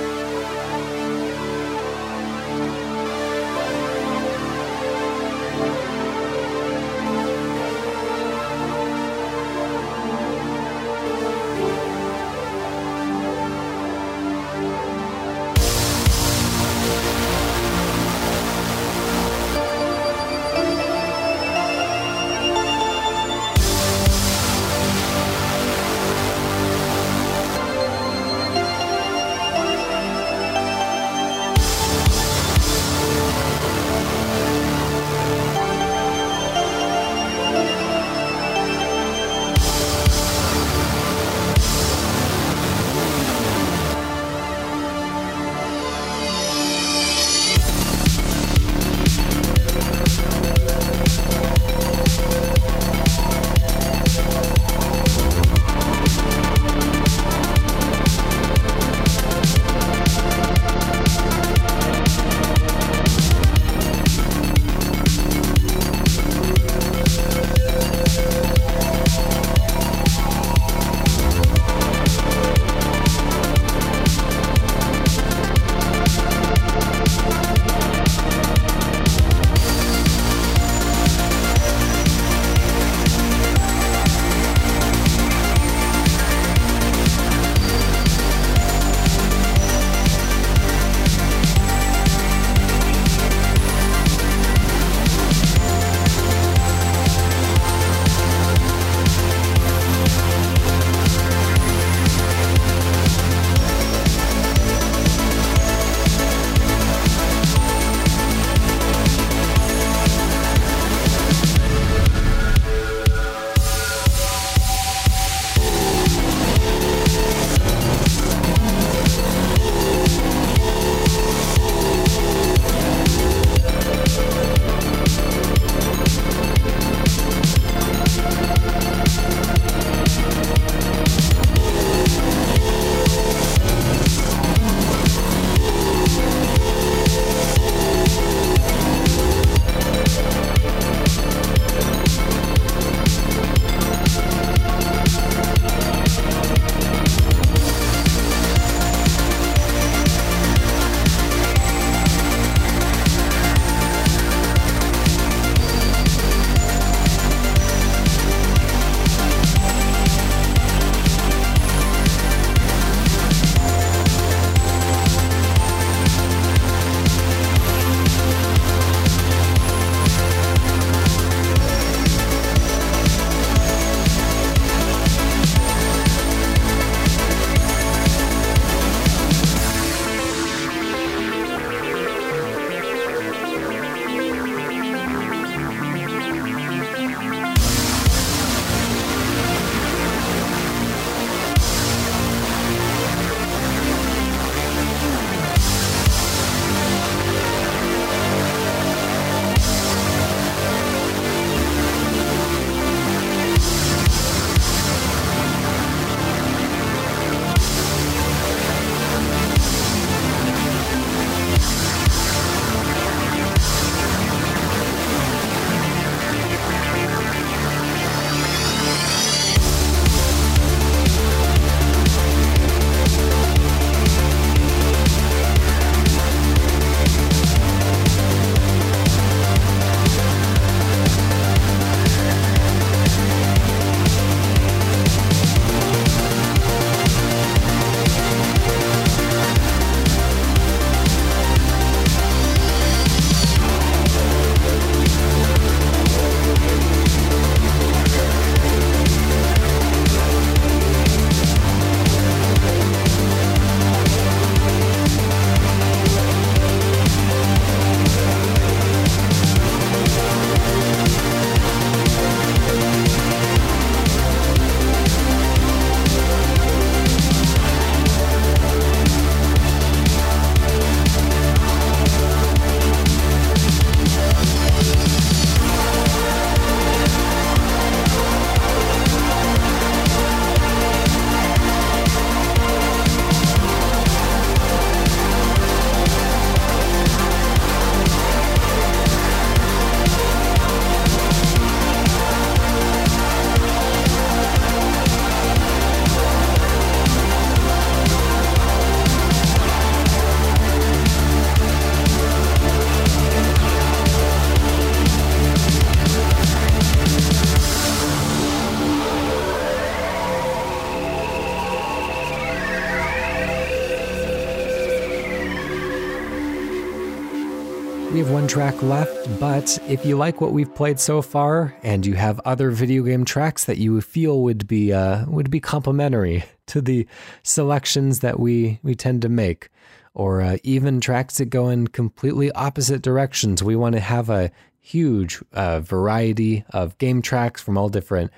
Left, 318.84 319.40
but 319.40 319.78
if 319.88 320.04
you 320.04 320.16
like 320.16 320.40
what 320.40 320.52
we've 320.52 320.74
played 320.74 321.00
so 321.00 321.22
far 321.22 321.74
and 321.82 322.04
you 322.04 322.14
have 322.14 322.40
other 322.44 322.70
video 322.70 323.02
game 323.02 323.24
tracks 323.24 323.64
that 323.64 323.78
you 323.78 324.00
feel 324.00 324.42
would 324.42 324.66
be 324.66 324.92
uh, 324.92 325.24
would 325.26 325.50
be 325.50 325.60
complementary 325.60 326.44
to 326.66 326.80
the 326.80 327.06
selections 327.42 328.20
that 328.20 328.38
we 328.38 328.78
we 328.82 328.94
tend 328.94 329.22
to 329.22 329.28
make, 329.28 329.70
or 330.12 330.40
uh, 330.40 330.58
even 330.62 331.00
tracks 331.00 331.38
that 331.38 331.46
go 331.46 331.68
in 331.68 331.86
completely 331.88 332.52
opposite 332.52 333.02
directions, 333.02 333.62
we 333.62 333.76
want 333.76 333.94
to 333.94 334.00
have 334.00 334.28
a 334.28 334.50
huge 334.80 335.42
uh, 335.54 335.80
variety 335.80 336.64
of 336.70 336.98
game 336.98 337.22
tracks 337.22 337.62
from 337.62 337.78
all 337.78 337.88
different 337.88 338.30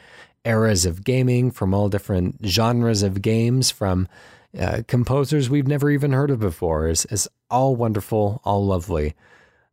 eras 0.45 0.87
of 0.87 1.03
gaming, 1.03 1.51
from 1.51 1.75
all 1.75 1.89
different 1.89 2.39
genres 2.47 3.03
of 3.03 3.21
games, 3.21 3.71
from 3.71 4.07
uh, 4.59 4.83
composers 4.87 5.51
we've 5.51 5.67
never 5.67 5.91
even 5.91 6.13
heard 6.13 6.31
of 6.31 6.39
before. 6.39 6.89
is 6.89 7.05
is 7.07 7.29
all 7.51 7.75
wonderful, 7.75 8.41
all 8.45 8.65
lovely. 8.65 9.15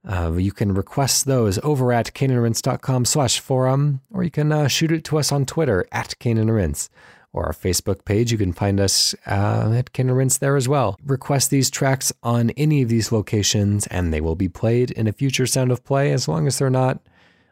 Uh, 0.05 0.34
you 0.34 0.51
can 0.51 0.73
request 0.73 1.25
those 1.25 1.57
over 1.63 1.93
at 1.93 2.13
caneandrinse.com 2.13 3.05
slash 3.05 3.39
forum, 3.39 4.01
or 4.11 4.23
you 4.23 4.31
can 4.31 4.51
uh, 4.51 4.67
shoot 4.67 4.91
it 4.91 5.03
to 5.05 5.17
us 5.17 5.31
on 5.31 5.45
Twitter 5.45 5.85
at 5.91 6.15
caneandrinse, 6.19 6.89
or 7.31 7.45
our 7.45 7.53
Facebook 7.53 8.03
page. 8.03 8.31
You 8.31 8.38
can 8.38 8.51
find 8.51 8.80
us 8.81 9.15
uh, 9.25 9.73
at 9.73 9.93
caneandrinse 9.93 10.39
there 10.39 10.57
as 10.57 10.67
well. 10.67 10.97
Request 11.05 11.49
these 11.49 11.69
tracks 11.69 12.11
on 12.21 12.49
any 12.51 12.81
of 12.81 12.89
these 12.89 13.11
locations, 13.13 13.88
and 13.88 14.13
they 14.13 14.19
will 14.19 14.35
be 14.35 14.49
played 14.49 14.91
in 14.91 15.07
a 15.07 15.13
future 15.13 15.47
Sound 15.47 15.71
of 15.71 15.85
Play 15.85 16.11
as 16.11 16.27
long 16.27 16.47
as 16.47 16.59
they're 16.59 16.69
not 16.69 16.99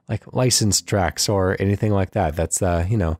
like 0.09 0.33
licensed 0.33 0.87
tracks 0.87 1.29
or 1.29 1.55
anything 1.59 1.93
like 1.93 2.11
that. 2.11 2.35
That's, 2.35 2.61
uh, 2.61 2.85
you 2.89 2.97
know, 2.97 3.17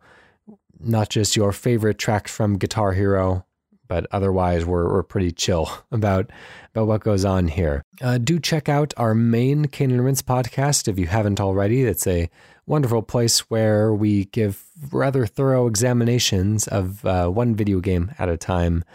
not 0.78 1.10
just 1.10 1.38
your 1.38 1.54
favorite 1.54 1.98
track 1.98 2.28
from 2.28 2.58
Guitar 2.58 2.92
Hero 2.92 3.46
but 3.92 4.08
otherwise 4.12 4.64
we're, 4.64 4.90
we're 4.90 5.04
pretty 5.04 5.34
chill 5.34 5.70
about 5.92 6.30
about 6.74 6.88
what 6.88 7.04
goes 7.04 7.26
on 7.26 7.50
here. 7.50 7.84
Uh, 8.02 8.18
do 8.18 8.40
check 8.40 8.70
out 8.70 8.94
our 8.96 9.14
main 9.14 9.66
Cane 9.66 9.92
and 9.92 10.06
Rinse 10.06 10.22
podcast 10.22 10.88
if 10.88 10.98
you 10.98 11.08
haven't 11.08 11.42
already. 11.42 11.84
It's 11.84 12.08
a 12.08 12.30
wonderful 12.66 13.02
place 13.02 13.42
where 13.50 13.94
we 13.94 14.26
give 14.26 14.64
rather 14.94 15.26
thorough 15.26 15.68
examinations 15.68 16.70
of 16.70 17.04
uh, 17.04 17.28
one 17.28 17.54
video 17.54 17.82
game 17.82 18.14
at 18.18 18.30
a 18.30 18.38
time. 18.38 18.86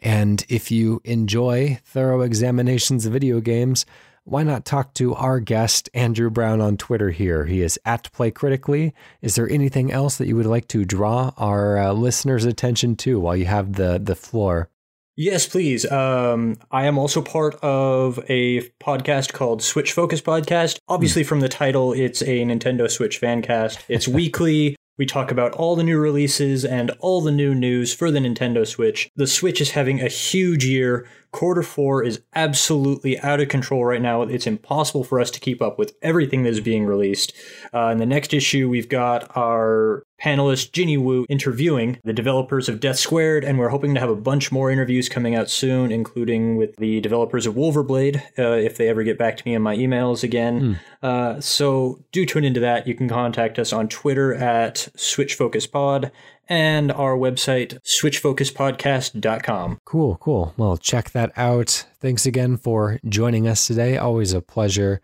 And 0.00 0.44
if 0.50 0.70
you 0.70 1.00
enjoy 1.04 1.80
thorough 1.86 2.20
examinations 2.20 3.06
of 3.06 3.14
video 3.14 3.40
games, 3.40 3.86
why 4.24 4.42
not 4.42 4.64
talk 4.64 4.94
to 4.94 5.14
our 5.14 5.40
guest, 5.40 5.90
Andrew 5.94 6.30
Brown, 6.30 6.60
on 6.60 6.76
Twitter 6.76 7.10
here? 7.10 7.46
He 7.46 7.60
is 7.60 7.78
at 7.84 8.10
Play 8.12 8.30
Critically. 8.30 8.94
Is 9.20 9.34
there 9.34 9.50
anything 9.50 9.90
else 9.90 10.16
that 10.16 10.28
you 10.28 10.36
would 10.36 10.46
like 10.46 10.68
to 10.68 10.84
draw 10.84 11.32
our 11.36 11.76
uh, 11.76 11.92
listeners' 11.92 12.44
attention 12.44 12.94
to 12.96 13.18
while 13.18 13.36
you 13.36 13.46
have 13.46 13.74
the, 13.74 13.98
the 14.02 14.14
floor? 14.14 14.68
Yes, 15.16 15.46
please. 15.46 15.90
Um, 15.90 16.56
I 16.70 16.86
am 16.86 16.98
also 16.98 17.20
part 17.20 17.56
of 17.56 18.18
a 18.30 18.62
podcast 18.82 19.32
called 19.32 19.62
Switch 19.62 19.92
Focus 19.92 20.22
Podcast. 20.22 20.78
Obviously, 20.88 21.22
mm. 21.22 21.26
from 21.26 21.40
the 21.40 21.48
title, 21.48 21.92
it's 21.92 22.22
a 22.22 22.44
Nintendo 22.44 22.90
Switch 22.90 23.18
fan 23.18 23.42
cast. 23.42 23.84
It's 23.88 24.08
weekly. 24.08 24.76
We 24.98 25.06
talk 25.06 25.30
about 25.30 25.52
all 25.52 25.74
the 25.74 25.82
new 25.82 25.98
releases 25.98 26.64
and 26.64 26.90
all 27.00 27.22
the 27.22 27.32
new 27.32 27.54
news 27.54 27.94
for 27.94 28.10
the 28.10 28.20
Nintendo 28.20 28.66
Switch. 28.66 29.10
The 29.16 29.26
Switch 29.26 29.60
is 29.60 29.72
having 29.72 30.00
a 30.00 30.08
huge 30.08 30.64
year. 30.64 31.06
Quarter 31.32 31.62
four 31.62 32.04
is 32.04 32.20
absolutely 32.34 33.18
out 33.20 33.40
of 33.40 33.48
control 33.48 33.86
right 33.86 34.02
now. 34.02 34.20
It's 34.20 34.46
impossible 34.46 35.02
for 35.02 35.18
us 35.18 35.30
to 35.30 35.40
keep 35.40 35.62
up 35.62 35.78
with 35.78 35.96
everything 36.02 36.42
that 36.42 36.50
is 36.50 36.60
being 36.60 36.84
released. 36.84 37.32
Uh, 37.72 37.86
in 37.86 37.96
the 37.96 38.06
next 38.06 38.34
issue, 38.34 38.68
we've 38.68 38.88
got 38.88 39.34
our 39.34 40.04
panelist 40.22 40.72
Ginny 40.72 40.96
Wu 40.96 41.26
interviewing 41.28 41.98
the 42.04 42.12
developers 42.12 42.68
of 42.68 42.80
Death 42.80 42.98
Squared, 42.98 43.44
and 43.44 43.58
we're 43.58 43.70
hoping 43.70 43.94
to 43.94 44.00
have 44.00 44.10
a 44.10 44.14
bunch 44.14 44.52
more 44.52 44.70
interviews 44.70 45.08
coming 45.08 45.34
out 45.34 45.50
soon, 45.50 45.90
including 45.90 46.56
with 46.56 46.76
the 46.76 47.00
developers 47.00 47.46
of 47.46 47.54
Wulverblade, 47.54 48.22
uh, 48.38 48.52
if 48.52 48.76
they 48.76 48.88
ever 48.88 49.02
get 49.02 49.18
back 49.18 49.36
to 49.38 49.42
me 49.46 49.54
in 49.54 49.62
my 49.62 49.76
emails 49.76 50.22
again. 50.22 50.78
Mm. 51.02 51.08
Uh, 51.08 51.40
so 51.40 52.04
do 52.12 52.24
tune 52.26 52.44
into 52.44 52.60
that. 52.60 52.86
You 52.86 52.94
can 52.94 53.08
contact 53.08 53.58
us 53.58 53.72
on 53.72 53.88
Twitter 53.88 54.34
at 54.34 54.88
Switch 54.96 55.34
Focus 55.34 55.66
Pod 55.66 56.12
and 56.48 56.92
our 56.92 57.16
website, 57.16 57.78
switchfocuspodcast.com. 57.84 59.78
Cool, 59.84 60.16
cool. 60.16 60.54
Well, 60.56 60.76
check 60.76 61.10
that 61.10 61.32
out. 61.36 61.86
Thanks 62.00 62.26
again 62.26 62.56
for 62.56 62.98
joining 63.08 63.46
us 63.46 63.66
today. 63.66 63.96
Always 63.96 64.32
a 64.32 64.40
pleasure. 64.40 65.00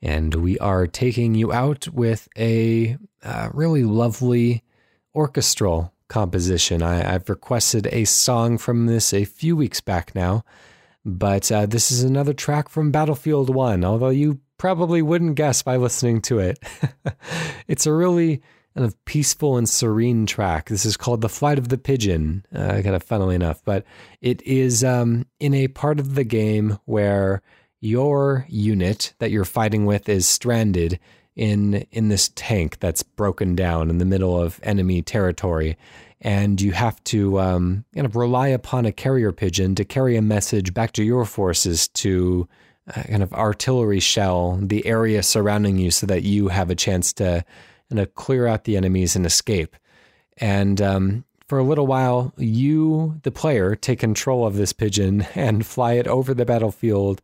And 0.00 0.34
we 0.34 0.58
are 0.58 0.86
taking 0.86 1.34
you 1.34 1.52
out 1.52 1.88
with 1.88 2.28
a 2.38 2.96
uh, 3.22 3.48
really 3.52 3.82
lovely 3.82 4.62
orchestral 5.14 5.92
composition. 6.08 6.82
I, 6.82 6.96
have 6.96 7.28
requested 7.28 7.88
a 7.90 8.04
song 8.04 8.58
from 8.58 8.86
this 8.86 9.12
a 9.12 9.24
few 9.24 9.56
weeks 9.56 9.80
back 9.80 10.14
now, 10.14 10.44
but 11.04 11.50
uh, 11.50 11.66
this 11.66 11.90
is 11.90 12.02
another 12.02 12.32
track 12.32 12.68
from 12.68 12.90
Battlefield 12.90 13.54
1, 13.54 13.84
although 13.84 14.08
you 14.08 14.40
probably 14.58 15.02
wouldn't 15.02 15.36
guess 15.36 15.62
by 15.62 15.76
listening 15.76 16.20
to 16.22 16.38
it. 16.38 16.58
it's 17.68 17.86
a 17.86 17.92
really 17.92 18.42
kind 18.74 18.86
of 18.86 19.04
peaceful 19.04 19.56
and 19.56 19.68
serene 19.68 20.26
track. 20.26 20.68
This 20.68 20.84
is 20.84 20.96
called 20.96 21.20
The 21.20 21.28
Flight 21.28 21.58
of 21.58 21.68
the 21.68 21.78
Pigeon, 21.78 22.44
uh, 22.54 22.80
kind 22.82 22.94
of 22.94 23.02
funnily 23.02 23.34
enough, 23.34 23.62
but 23.64 23.84
it 24.20 24.42
is 24.42 24.84
um, 24.84 25.26
in 25.40 25.54
a 25.54 25.68
part 25.68 25.98
of 25.98 26.14
the 26.14 26.24
game 26.24 26.78
where 26.84 27.42
your 27.80 28.46
unit 28.48 29.14
that 29.18 29.30
you're 29.30 29.44
fighting 29.44 29.86
with 29.86 30.08
is 30.08 30.26
stranded 30.26 30.98
in 31.36 31.86
in 31.92 32.08
this 32.08 32.30
tank 32.34 32.78
that's 32.80 33.02
broken 33.02 33.54
down 33.54 33.88
in 33.88 33.98
the 33.98 34.04
middle 34.04 34.38
of 34.38 34.58
enemy 34.64 35.00
territory 35.00 35.76
and 36.20 36.60
you 36.60 36.72
have 36.72 37.02
to 37.04 37.38
um, 37.38 37.84
kind 37.94 38.04
of 38.04 38.16
rely 38.16 38.48
upon 38.48 38.84
a 38.84 38.92
carrier 38.92 39.30
pigeon 39.30 39.76
to 39.76 39.84
carry 39.84 40.16
a 40.16 40.22
message 40.22 40.74
back 40.74 40.90
to 40.92 41.04
your 41.04 41.24
forces 41.24 41.86
to 41.86 42.48
uh, 42.88 43.02
kind 43.04 43.22
of 43.22 43.32
artillery 43.32 44.00
shell 44.00 44.58
the 44.60 44.84
area 44.84 45.22
surrounding 45.22 45.78
you 45.78 45.92
so 45.92 46.06
that 46.06 46.24
you 46.24 46.48
have 46.48 46.70
a 46.70 46.74
chance 46.74 47.12
to 47.12 47.44
kind 47.90 48.00
of 48.00 48.14
clear 48.14 48.46
out 48.46 48.64
the 48.64 48.76
enemies 48.76 49.16
and 49.16 49.26
escape 49.26 49.76
and 50.38 50.80
um, 50.80 51.24
for 51.48 51.58
a 51.58 51.64
little 51.64 51.86
while 51.86 52.32
you 52.36 53.18
the 53.22 53.30
player 53.30 53.74
take 53.74 54.00
control 54.00 54.46
of 54.46 54.56
this 54.56 54.72
pigeon 54.72 55.22
and 55.34 55.66
fly 55.66 55.94
it 55.94 56.06
over 56.06 56.34
the 56.34 56.44
battlefield 56.44 57.20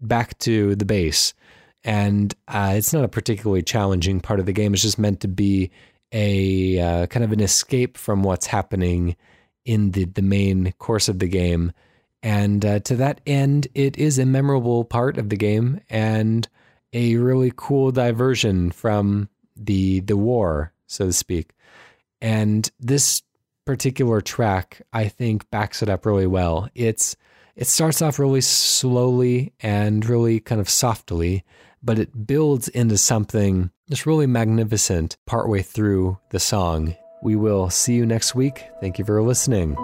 back 0.00 0.38
to 0.38 0.74
the 0.74 0.84
base. 0.84 1.34
And 1.82 2.34
uh, 2.48 2.74
it's 2.76 2.92
not 2.92 3.04
a 3.04 3.08
particularly 3.08 3.62
challenging 3.62 4.20
part 4.20 4.40
of 4.40 4.46
the 4.46 4.52
game. 4.52 4.74
It's 4.74 4.82
just 4.82 4.98
meant 4.98 5.20
to 5.20 5.28
be 5.28 5.70
a 6.12 6.78
uh, 6.78 7.06
kind 7.06 7.24
of 7.24 7.32
an 7.32 7.40
escape 7.40 7.96
from 7.96 8.22
what's 8.22 8.46
happening 8.46 9.16
in 9.64 9.92
the, 9.92 10.04
the 10.04 10.22
main 10.22 10.72
course 10.72 11.08
of 11.08 11.20
the 11.20 11.28
game. 11.28 11.72
And 12.22 12.64
uh, 12.66 12.80
to 12.80 12.96
that 12.96 13.22
end, 13.26 13.68
it 13.74 13.96
is 13.96 14.18
a 14.18 14.26
memorable 14.26 14.84
part 14.84 15.16
of 15.16 15.30
the 15.30 15.36
game 15.36 15.80
and 15.88 16.46
a 16.92 17.16
really 17.16 17.52
cool 17.56 17.92
diversion 17.92 18.72
from 18.72 19.30
the 19.60 20.00
the 20.00 20.16
war, 20.16 20.72
so 20.86 21.06
to 21.06 21.12
speak. 21.12 21.52
And 22.20 22.70
this 22.80 23.22
particular 23.64 24.20
track, 24.20 24.82
I 24.92 25.08
think, 25.08 25.48
backs 25.50 25.82
it 25.82 25.88
up 25.88 26.04
really 26.06 26.26
well. 26.26 26.68
It's 26.74 27.16
it 27.56 27.66
starts 27.66 28.02
off 28.02 28.18
really 28.18 28.40
slowly 28.40 29.52
and 29.60 30.04
really 30.04 30.40
kind 30.40 30.60
of 30.60 30.68
softly, 30.68 31.44
but 31.82 31.98
it 31.98 32.26
builds 32.26 32.68
into 32.68 32.98
something 32.98 33.70
just 33.88 34.06
really 34.06 34.26
magnificent 34.26 35.16
partway 35.26 35.62
through 35.62 36.18
the 36.30 36.40
song. 36.40 36.96
We 37.22 37.36
will 37.36 37.68
see 37.70 37.94
you 37.94 38.06
next 38.06 38.34
week. 38.34 38.64
Thank 38.80 38.98
you 38.98 39.04
for 39.04 39.20
listening. 39.22 39.76